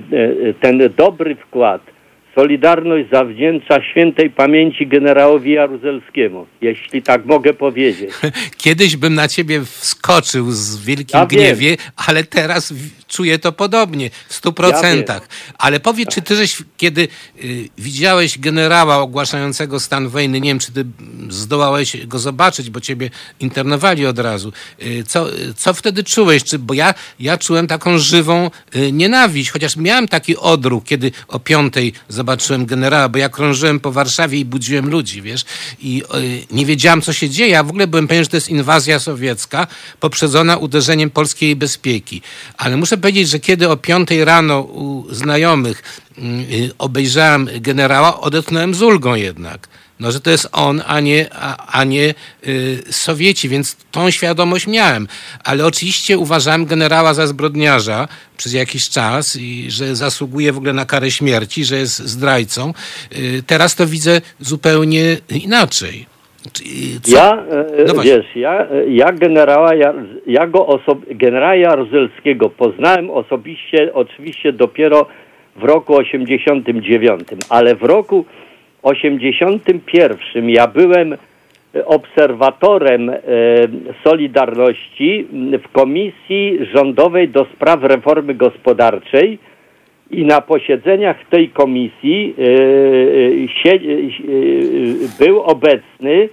e, 0.49 0.55
ten 0.61 0.79
dobry 0.97 1.37
wkład 1.37 1.95
Solidarność 2.35 3.11
zawdzięcza 3.11 3.83
świętej 3.91 4.31
pamięci 4.31 4.87
generałowi 4.87 5.53
Jaruzelskiemu, 5.53 6.47
jeśli 6.61 7.03
tak 7.03 7.25
mogę 7.25 7.55
powiedzieć. 7.55 8.11
Kiedyś 8.65 8.97
bym 8.97 9.15
na 9.15 9.29
ciebie 9.29 9.61
wskoczył 9.65 10.51
z 10.51 10.85
wielkim 10.87 11.21
Ja 11.21 11.27
wiem. 11.27 11.41
gniewie, 11.41 11.77
ale 12.09 12.25
teraz 12.25 12.75
czuję 13.15 13.39
to 13.39 13.53
podobnie, 13.53 14.11
w 14.29 14.35
stu 14.35 14.53
procentach. 14.53 15.29
ale 15.59 15.81
powiedz, 15.81 16.09
czy 16.09 16.23
ty 16.23 16.37
żeś, 16.37 16.63
kiedy 16.77 17.09
y, 17.45 17.69
widziałeś 17.79 18.39
generała 18.39 18.99
ogłaszającego 18.99 19.81
stan 19.81 20.09
wojny, 20.09 20.41
nie 20.41 20.51
wiem, 20.51 20.59
czy 20.59 20.73
ty 20.73 20.85
zdołałeś 21.29 22.07
go 22.07 22.19
zobaczyć, 22.19 22.71
bo 22.71 22.81
ciebie 22.81 23.11
internowali 23.41 24.07
od 24.07 24.19
razu. 24.19 24.53
Y, 24.83 25.05
co, 25.07 25.27
co 25.57 25.75
wtedy 25.75 26.05
czułeś? 26.05 26.45
Czy, 26.45 26.59
bo 26.59 26.75
ja, 26.75 26.95
ja 27.21 27.39
czułem 27.39 27.67
taką 27.67 27.99
żywą 27.99 28.51
y, 28.77 28.93
nienawiść, 28.93 29.51
chociaż 29.51 29.77
miałem 29.77 30.09
taki 30.09 30.37
odruch, 30.37 30.85
kiedy 30.85 31.13
o 31.29 31.39
piątej 31.39 31.93
zobaczyłem 32.09 32.67
generała, 32.67 33.09
bo 33.09 33.19
ja 33.19 33.29
krążyłem 33.29 33.81
po 33.81 33.93
Warszawie 33.93 34.39
i 34.39 34.45
budziłem 34.45 34.91
ludzi, 34.91 35.23
wiesz, 35.23 35.45
i 35.81 36.03
y, 36.03 36.47
nie 36.51 36.67
wiedziałem, 36.67 37.03
co 37.03 37.13
się 37.13 37.31
dzieje, 37.31 37.59
a 37.59 37.63
w 37.63 37.69
ogóle 37.69 37.87
byłem 37.87 38.09
pewien, 38.09 38.25
że 38.25 38.31
to 38.31 38.37
jest 38.37 38.49
inwazja 38.49 38.99
sowiecka 38.99 39.67
poprzedzona 40.01 40.57
uderzeniem 40.57 41.11
polskiej 41.11 41.57
bezpieki. 41.57 42.23
Ale 42.57 42.77
muszę 42.77 42.97
powiedzieć, 43.05 43.29
że 43.29 43.41
kiedy 43.41 43.69
o 43.69 43.77
piątej 43.77 44.25
rano 44.25 44.61
u 44.61 45.15
znajomych 45.15 45.83
y, 46.19 46.23
y, 46.23 46.71
obejrzałem 46.79 47.49
generała, 47.61 48.21
odetchnąłem 48.21 48.75
z 48.75 48.83
ulgą 48.83 49.15
jednak. 49.15 49.69
No, 50.01 50.13
że 50.13 50.21
to 50.21 50.31
jest 50.31 50.49
on, 50.53 50.83
a 50.87 51.01
nie, 51.01 51.35
a, 51.35 51.67
a 51.67 51.85
nie 51.85 52.15
y, 52.47 52.83
Sowieci, 52.91 53.49
więc 53.49 53.77
tą 53.91 54.11
świadomość 54.11 54.67
miałem. 54.67 55.09
Ale 55.45 55.67
oczywiście 55.67 56.19
uważałem 56.19 56.67
generała 56.67 57.15
za 57.15 57.27
zbrodniarza 57.27 58.09
przez 58.37 58.53
jakiś 58.53 58.89
czas 58.89 59.37
i 59.37 59.71
że 59.71 59.97
zasługuje 59.97 60.53
w 60.53 60.57
ogóle 60.57 60.73
na 60.73 60.87
karę 60.87 61.11
śmierci, 61.11 61.65
że 61.65 61.79
jest 61.79 61.99
zdrajcą. 61.99 62.75
Y, 63.13 63.43
teraz 63.47 63.75
to 63.75 63.87
widzę 63.87 64.21
zupełnie 64.41 65.17
inaczej. 65.29 66.14
Co? 67.03 67.17
Ja, 67.17 67.45
e, 67.51 67.85
No 67.87 67.95
właśnie. 67.95 68.17
wiesz, 68.17 68.37
ja, 68.37 68.67
e, 68.71 68.87
ja 68.89 69.13
generała, 69.13 69.75
ja, 69.75 69.95
ja 70.27 70.47
go 70.47 70.67
osob, 70.67 70.99
generała 71.11 71.55
Jaruzelskiego 71.55 72.51
poznałem 72.51 73.11
osobiście, 73.11 73.95
oczywiście 73.95 74.53
dopiero 74.53 75.07
w 75.57 75.65
roku 75.65 75.97
89, 75.97 77.21
ale 77.49 77.75
w 77.75 77.83
roku 77.83 78.25
81 78.83 80.51
ja 80.51 80.67
byłem 80.67 81.17
obserwatorem 81.85 83.11
e, 83.11 83.21
Solidarności 84.05 85.27
w 85.65 85.73
Komisji 85.73 86.59
Rządowej 86.75 87.29
do 87.29 87.47
Spraw 87.55 87.83
Reformy 87.83 88.35
Gospodarczej 88.35 89.39
i 90.21 90.25
na 90.25 90.41
posiedzeniach 90.41 91.17
tej 91.31 91.49
komisji 91.49 92.35
e, 92.39 93.49
się, 93.49 93.71
e, 93.71 95.25
był 95.25 95.43
obecny 95.43 96.29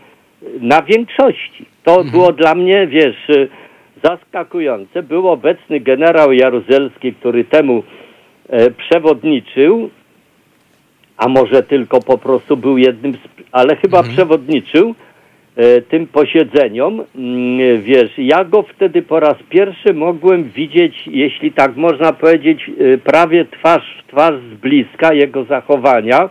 na 0.62 0.82
większości. 0.82 1.66
To 1.84 2.04
było 2.04 2.32
dla 2.34 2.56
mnie, 2.56 2.88
wiesz, 2.88 3.30
e, 3.30 3.48
zaskakujące. 4.04 5.04
Był 5.04 5.30
obecny 5.30 5.80
generał 5.80 6.34
Jaruzelski, 6.34 7.14
który 7.14 7.44
temu 7.44 7.84
e, 8.50 8.72
przewodniczył, 8.72 9.90
a 11.18 11.28
może 11.28 11.64
tylko 11.64 12.00
po 12.00 12.18
prostu 12.18 12.58
był 12.58 12.78
jednym 12.78 13.14
z, 13.14 13.18
ale 13.52 13.76
chyba 13.76 14.04
przewodniczył 14.04 14.90
e, 14.90 15.11
tym 15.90 16.08
posiedzeniom. 16.08 17.04
Mm, 17.16 17.82
Wiesz, 17.82 18.12
ja 18.18 18.44
go 18.44 18.64
wtedy 18.64 19.02
po 19.02 19.20
raz 19.20 19.36
pierwszy 19.50 19.94
mogłem 19.94 20.44
widzieć, 20.44 21.08
jeśli 21.08 21.52
tak 21.52 21.76
można 21.76 22.14
powiedzieć, 22.14 22.70
e, 22.70 22.98
prawie 22.98 23.46
twarz 23.46 24.04
w 24.04 24.12
twarz 24.12 24.36
z 24.36 24.54
bliska 24.54 25.14
jego 25.14 25.44
zachowania. 25.44 26.30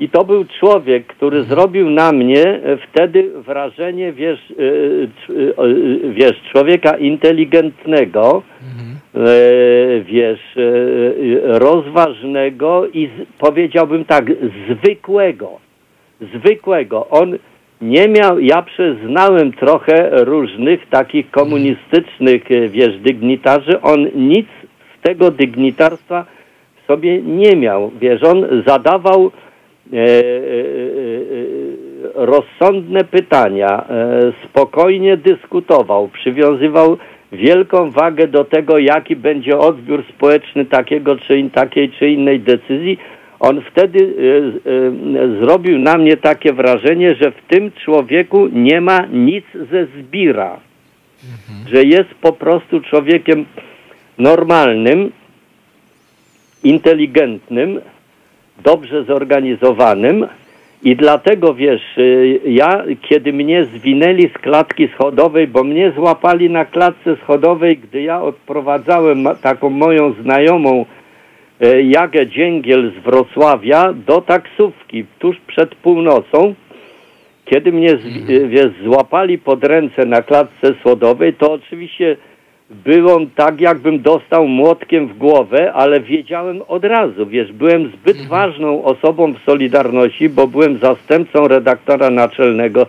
I 0.00 0.08
to 0.08 0.24
był 0.24 0.44
człowiek, 0.60 1.06
który 1.06 1.42
zrobił 1.42 1.90
na 1.90 2.12
mnie 2.12 2.42
e, 2.42 2.76
wtedy 2.76 3.30
wrażenie, 3.46 4.12
wiesz, 4.12 4.40
e, 4.50 4.62
e, 4.62 5.64
e, 5.64 6.12
wiesz 6.12 6.42
człowieka 6.52 6.96
inteligentnego, 6.96 8.42
e, 9.14 9.20
wiesz, 10.00 10.56
e, 10.56 10.60
e, 10.60 11.58
rozważnego 11.58 12.86
i 12.92 13.08
powiedziałbym 13.38 14.04
tak, 14.04 14.24
zwykłego. 14.68 15.60
Zwykłego. 16.34 17.08
On 17.10 17.38
nie 17.80 18.08
miał, 18.08 18.40
ja 18.40 18.62
przyznałem 18.62 19.52
trochę 19.52 20.24
różnych 20.24 20.88
takich 20.88 21.30
komunistycznych, 21.30 22.50
e, 22.50 22.68
wiesz, 22.68 22.98
dygnitarzy. 22.98 23.80
On 23.82 24.08
nic 24.14 24.46
z 24.98 25.02
tego 25.02 25.30
dygnitarstwa 25.30 26.24
w 26.82 26.86
sobie 26.86 27.22
nie 27.22 27.56
miał. 27.56 27.90
Wiesz, 28.00 28.22
on 28.22 28.62
zadawał 28.66 29.30
e, 29.92 29.96
e, 29.96 30.00
e, 30.00 30.08
e, 30.08 30.26
rozsądne 32.14 33.04
pytania, 33.04 33.84
spokojnie 34.44 35.16
dyskutował, 35.16 36.08
przywiązywał 36.08 36.96
wielką 37.32 37.90
wagę 37.90 38.26
do 38.26 38.44
tego, 38.44 38.78
jaki 38.78 39.16
będzie 39.16 39.58
odbiór 39.58 40.04
społeczny 40.16 40.64
takiego 40.64 41.16
czy 41.16 41.38
in, 41.38 41.50
takiej 41.50 41.90
czy 41.90 42.08
innej 42.08 42.40
decyzji. 42.40 42.98
On 43.40 43.60
wtedy 43.70 43.98
e, 43.98 44.70
e, 44.70 45.40
zrobił 45.40 45.78
na 45.78 45.98
mnie 45.98 46.16
takie 46.16 46.52
wrażenie, 46.52 47.14
że 47.14 47.30
w 47.30 47.42
tym 47.48 47.72
człowieku 47.84 48.48
nie 48.52 48.80
ma 48.80 49.06
nic 49.12 49.44
ze 49.70 49.86
zbira, 49.86 50.60
że 51.72 51.82
jest 51.82 52.14
po 52.20 52.32
prostu 52.32 52.80
człowiekiem 52.80 53.44
normalnym, 54.18 55.12
inteligentnym, 56.64 57.80
dobrze 58.64 59.04
zorganizowanym 59.04 60.26
i 60.82 60.96
dlatego 60.96 61.54
wiesz, 61.54 61.82
ja 62.46 62.84
kiedy 63.08 63.32
mnie 63.32 63.64
zwinęli 63.64 64.28
z 64.28 64.32
klatki 64.32 64.88
schodowej, 64.88 65.48
bo 65.48 65.64
mnie 65.64 65.92
złapali 65.92 66.50
na 66.50 66.64
klatce 66.64 67.16
schodowej, 67.16 67.78
gdy 67.78 68.02
ja 68.02 68.22
odprowadzałem 68.22 69.28
taką 69.42 69.70
moją 69.70 70.12
znajomą 70.12 70.80
e, 70.80 71.05
Jagę 71.84 72.26
Dzięgiel 72.26 72.92
z 73.00 73.04
Wrocławia 73.04 73.92
do 73.92 74.20
taksówki 74.20 75.04
tuż 75.18 75.36
przed 75.46 75.74
północą, 75.74 76.54
kiedy 77.44 77.72
mnie 77.72 77.88
z, 77.88 78.30
y, 78.30 78.48
wiesz, 78.48 78.70
złapali 78.84 79.38
pod 79.38 79.64
ręce 79.64 80.06
na 80.06 80.22
klatce 80.22 80.74
schodowej, 80.80 81.34
to 81.34 81.52
oczywiście 81.52 82.16
było 82.70 83.20
tak, 83.36 83.60
jakbym 83.60 84.02
dostał 84.02 84.48
młotkiem 84.48 85.08
w 85.08 85.18
głowę, 85.18 85.72
ale 85.72 86.00
wiedziałem 86.00 86.62
od 86.68 86.84
razu, 86.84 87.26
wiesz, 87.26 87.52
byłem 87.52 87.92
zbyt 87.92 88.26
ważną 88.26 88.84
osobą 88.84 89.32
w 89.32 89.38
Solidarności, 89.38 90.28
bo 90.28 90.46
byłem 90.46 90.78
zastępcą 90.78 91.48
redaktora 91.48 92.10
naczelnego 92.10 92.86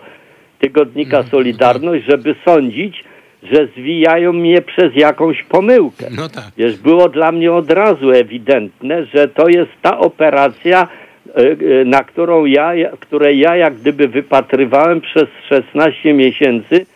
tygodnika 0.58 1.22
Solidarność, 1.22 2.04
żeby 2.08 2.34
sądzić, 2.44 3.04
że 3.42 3.66
zwijają 3.66 4.32
mnie 4.32 4.62
przez 4.62 4.96
jakąś 4.96 5.42
pomyłkę. 5.42 6.06
No 6.16 6.28
tak. 6.28 6.44
Wiesz, 6.56 6.76
było 6.76 7.08
dla 7.08 7.32
mnie 7.32 7.52
od 7.52 7.70
razu 7.70 8.10
ewidentne, 8.10 9.04
że 9.04 9.28
to 9.28 9.48
jest 9.48 9.70
ta 9.82 9.98
operacja, 9.98 10.88
e, 11.28 11.40
e, 11.40 11.84
na 11.84 12.04
którą 12.04 12.44
ja, 12.44 12.72
której 13.00 13.38
ja 13.38 13.56
jak 13.56 13.74
gdyby 13.74 14.08
wypatrywałem 14.08 15.00
przez 15.00 15.28
16 15.48 16.14
miesięcy 16.14 16.86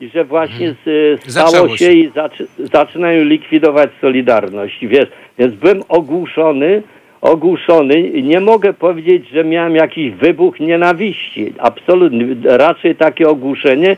i 0.00 0.08
że 0.08 0.24
właśnie 0.24 0.74
z, 0.84 1.20
stało 1.30 1.50
Zaczęło 1.50 1.68
się, 1.68 1.84
się. 1.84 1.92
i 1.92 2.10
zaczy, 2.14 2.46
zaczynają 2.58 3.24
likwidować 3.24 3.90
Solidarność. 4.00 4.86
Wiesz, 4.86 5.08
więc 5.38 5.54
byłem 5.54 5.82
ogłuszony, 5.88 6.82
ogłuszony 7.20 8.00
i 8.00 8.22
nie 8.22 8.40
mogę 8.40 8.72
powiedzieć, 8.72 9.28
że 9.28 9.44
miałem 9.44 9.76
jakiś 9.76 10.12
wybuch 10.12 10.60
nienawiści. 10.60 11.52
Absolutnie, 11.58 12.26
raczej 12.44 12.96
takie 12.96 13.28
ogłuszenie, 13.28 13.96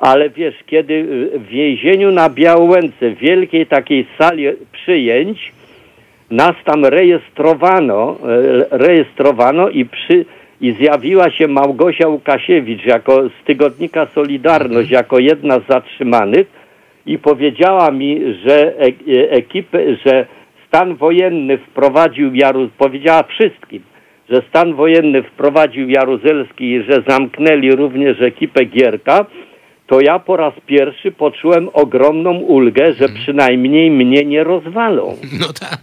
ale 0.00 0.30
wiesz, 0.30 0.54
kiedy 0.66 0.94
y, 0.94 1.38
w 1.38 1.46
więzieniu 1.46 2.10
na 2.10 2.30
Białęce, 2.30 3.10
w 3.10 3.18
wielkiej 3.18 3.66
takiej 3.66 4.06
sali 4.18 4.44
przyjęć, 4.72 5.52
nas 6.30 6.54
tam 6.64 6.84
rejestrowano, 6.84 8.16
e, 8.70 8.78
rejestrowano 8.78 9.68
i 9.68 9.84
przy 9.84 10.24
i 10.60 10.72
zjawiła 10.72 11.30
się 11.30 11.48
Małgosia 11.48 12.08
Łukasiewicz 12.08 12.84
jako 12.84 13.28
z 13.28 13.44
tygodnika 13.46 14.06
Solidarność, 14.06 14.90
jako 14.90 15.18
jedna 15.18 15.60
z 15.60 15.66
zatrzymanych 15.66 16.46
i 17.06 17.18
powiedziała 17.18 17.90
mi, 17.90 18.20
że 18.46 18.78
e, 18.78 18.86
e, 18.86 19.30
ekipę, 19.30 19.96
że 20.06 20.26
stan 20.66 20.94
wojenny 20.94 21.58
wprowadził 21.58 22.34
Jaru, 22.34 22.68
powiedziała 22.78 23.22
wszystkim, 23.22 23.82
że 24.30 24.42
stan 24.48 24.74
wojenny 24.74 25.22
wprowadził 25.22 25.90
Jaruzelski 25.90 26.64
i 26.64 26.82
że 26.82 27.02
zamknęli 27.08 27.72
również 27.72 28.22
ekipę 28.22 28.64
Gierka, 28.64 29.26
to 29.90 30.00
ja 30.00 30.18
po 30.18 30.36
raz 30.36 30.54
pierwszy 30.66 31.12
poczułem 31.12 31.68
ogromną 31.72 32.38
ulgę, 32.38 32.92
że 32.92 33.08
przynajmniej 33.08 33.90
mnie 33.90 34.24
nie 34.24 34.44
rozwalą 34.44 35.16
No 35.40 35.46
tak. 35.60 35.78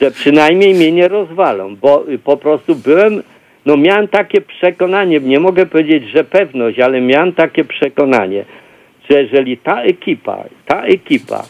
że 0.00 0.10
przynajmniej 0.10 0.74
mnie 0.74 0.92
nie 0.92 1.08
rozwalą, 1.08 1.76
bo 1.76 2.08
y, 2.08 2.18
po 2.18 2.36
prostu 2.36 2.74
byłem, 2.74 3.22
no 3.66 3.76
miałem 3.76 4.08
takie 4.08 4.40
przekonanie, 4.40 5.20
nie 5.20 5.40
mogę 5.40 5.66
powiedzieć, 5.66 6.10
że 6.14 6.24
pewność, 6.24 6.78
ale 6.80 7.00
miałem 7.00 7.32
takie 7.32 7.64
przekonanie, 7.64 8.44
że 9.10 9.22
jeżeli 9.22 9.58
ta 9.58 9.82
ekipa, 9.82 10.44
ta 10.66 10.82
ekipa 10.82 11.42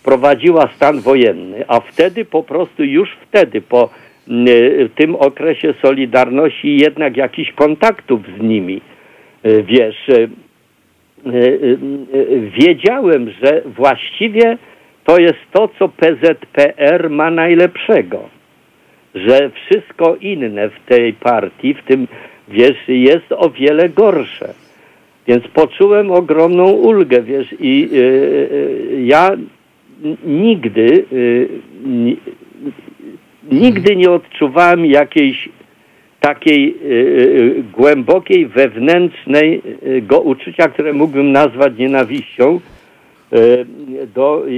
wprowadziła 0.00 0.68
stan 0.76 1.00
wojenny, 1.00 1.64
a 1.68 1.80
wtedy 1.80 2.24
po 2.24 2.42
prostu 2.42 2.84
już 2.84 3.08
wtedy 3.28 3.60
po 3.60 3.90
y, 4.28 4.90
tym 4.96 5.14
okresie 5.14 5.74
Solidarności 5.82 6.76
jednak 6.76 7.16
jakichś 7.16 7.52
kontaktów 7.52 8.20
z 8.38 8.42
nimi, 8.42 8.80
y, 9.46 9.62
wiesz, 9.62 10.08
y, 10.08 10.12
y, 10.12 10.18
y, 10.18 10.24
y, 10.24 10.51
wiedziałem, 12.58 13.30
że 13.42 13.62
właściwie 13.66 14.58
to 15.04 15.18
jest 15.18 15.38
to, 15.52 15.68
co 15.78 15.88
PZPR 15.88 17.10
ma 17.10 17.30
najlepszego. 17.30 18.28
Że 19.14 19.50
wszystko 19.50 20.16
inne 20.20 20.68
w 20.68 20.80
tej 20.86 21.12
partii, 21.12 21.74
w 21.74 21.82
tym, 21.82 22.08
wiesz, 22.48 22.88
jest 22.88 23.32
o 23.32 23.50
wiele 23.50 23.88
gorsze. 23.88 24.54
Więc 25.26 25.48
poczułem 25.48 26.10
ogromną 26.10 26.70
ulgę, 26.70 27.22
wiesz, 27.22 27.54
i 27.60 27.88
y, 27.92 27.96
y, 27.96 29.02
ja 29.02 29.30
nigdy, 30.24 31.04
y, 31.12 31.48
ni- 31.84 32.16
nigdy 33.52 33.96
nie 33.96 34.10
odczuwałem 34.10 34.86
jakiejś 34.86 35.48
takiej 36.22 36.76
y, 36.82 36.88
y, 36.88 37.62
głębokiej, 37.72 38.46
wewnętrznej 38.46 39.62
y, 39.86 40.02
go 40.02 40.20
uczucia, 40.20 40.68
które 40.68 40.92
mógłbym 40.92 41.32
nazwać 41.32 41.72
nienawiścią 41.78 42.60
y, 43.32 43.66
do, 44.14 44.44
y, 44.48 44.50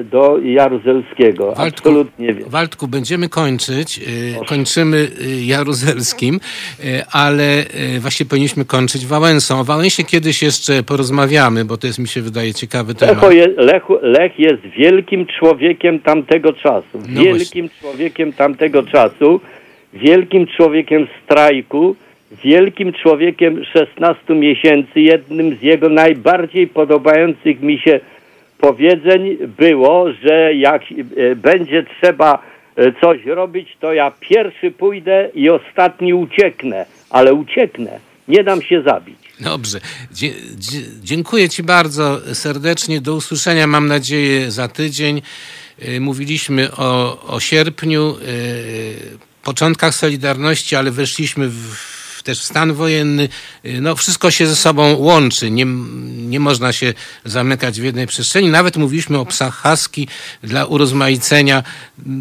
y, 0.00 0.04
do 0.04 0.38
Jaruzelskiego. 0.38 1.44
Waldku, 1.52 1.88
Absolutnie. 1.88 2.34
Waldku, 2.46 2.88
będziemy 2.88 3.28
kończyć. 3.28 3.98
y, 4.42 4.46
Kończymy 4.46 4.96
y, 4.96 5.44
Jaruzelskim, 5.44 6.34
y, 6.34 7.02
ale 7.12 7.64
y, 7.96 8.00
właśnie 8.00 8.26
powinniśmy 8.26 8.64
kończyć 8.64 9.06
Wałęsą. 9.06 9.60
O 9.60 9.64
Wałęsie 9.64 10.04
kiedyś 10.04 10.42
jeszcze 10.42 10.82
porozmawiamy, 10.82 11.64
bo 11.64 11.76
to 11.76 11.86
jest, 11.86 11.98
mi 11.98 12.08
się 12.08 12.20
wydaje, 12.22 12.54
ciekawy 12.54 12.94
temat. 12.94 13.32
Je, 13.34 13.46
Lech, 13.56 13.82
Lech 14.02 14.38
jest 14.38 14.62
wielkim 14.78 15.26
człowiekiem 15.38 16.00
tamtego 16.00 16.52
czasu. 16.52 16.98
No 17.08 17.22
Wielkim 17.22 17.68
człowiekiem 17.80 18.32
tamtego 18.32 18.82
czasu. 18.82 19.40
Wielkim 19.94 20.46
człowiekiem 20.46 21.06
strajku. 21.24 21.96
Wielkim 22.44 22.92
człowiekiem 22.92 23.64
16 23.64 24.34
miesięcy. 24.34 25.00
Jednym 25.00 25.56
z 25.56 25.62
jego 25.62 25.88
najbardziej 25.88 26.66
podobających 26.66 27.60
mi 27.60 27.78
się 27.78 28.00
powiedzeń 28.58 29.36
było, 29.58 30.12
że 30.12 30.54
jak 30.54 30.82
e, 30.82 31.36
będzie 31.36 31.84
trzeba 32.00 32.42
e, 32.76 32.92
coś 33.00 33.24
robić, 33.26 33.76
to 33.80 33.92
ja 33.92 34.12
pierwszy 34.20 34.70
pójdę 34.70 35.30
i 35.34 35.50
ostatni 35.50 36.14
ucieknę. 36.14 36.86
Ale 37.10 37.34
ucieknę. 37.34 38.00
Nie 38.28 38.44
dam 38.44 38.62
się 38.62 38.82
zabić. 38.82 39.16
Dobrze. 39.40 39.80
Dzie, 40.12 40.30
dziękuję 41.02 41.48
Ci 41.48 41.62
bardzo 41.62 42.34
serdecznie. 42.34 43.00
Do 43.00 43.14
usłyszenia, 43.14 43.66
mam 43.66 43.86
nadzieję, 43.86 44.50
za 44.50 44.68
tydzień. 44.68 45.22
Y, 45.88 46.00
Mówiliśmy 46.00 46.72
o, 46.72 47.22
o 47.26 47.40
sierpniu, 47.40 48.14
początkach 49.44 49.94
Solidarności, 49.94 50.76
ale 50.76 50.90
weszliśmy 50.90 51.48
w, 51.48 51.76
też 52.24 52.40
w 52.40 52.44
stan 52.44 52.72
wojenny. 52.72 53.28
Y, 53.64 53.80
No, 53.80 53.96
wszystko 53.96 54.30
się 54.30 54.46
ze 54.46 54.56
sobą 54.56 54.94
łączy. 54.94 55.50
Nie, 55.50 55.64
nie 56.28 56.40
można 56.40 56.72
się 56.72 56.94
zamykać 57.24 57.80
w 57.80 57.84
jednej 57.84 58.06
przestrzeni. 58.06 58.48
Nawet 58.48 58.76
mówiliśmy 58.76 59.18
o 59.18 59.26
psach 59.26 59.62
husky 59.62 60.08
dla 60.42 60.64
urozmaicenia. 60.64 61.62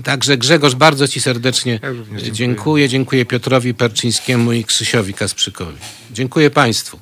Także 0.04 0.38
Grzegorz, 0.38 0.76
bardzo 0.76 1.08
Ci 1.08 1.22
serdecznie 1.22 1.80
Ja 1.84 1.90
dziękuję. 1.94 2.32
dziękuję. 2.32 2.90
Dziękuję 2.90 3.26
Piotrowi 3.26 3.74
Perczyńskiemu 3.74 4.54
i 4.54 4.64
Krzysiowi 4.66 5.14
Kasprzykowi. 5.14 5.78
Dziękuję 6.12 6.50
Państwu. 6.50 7.00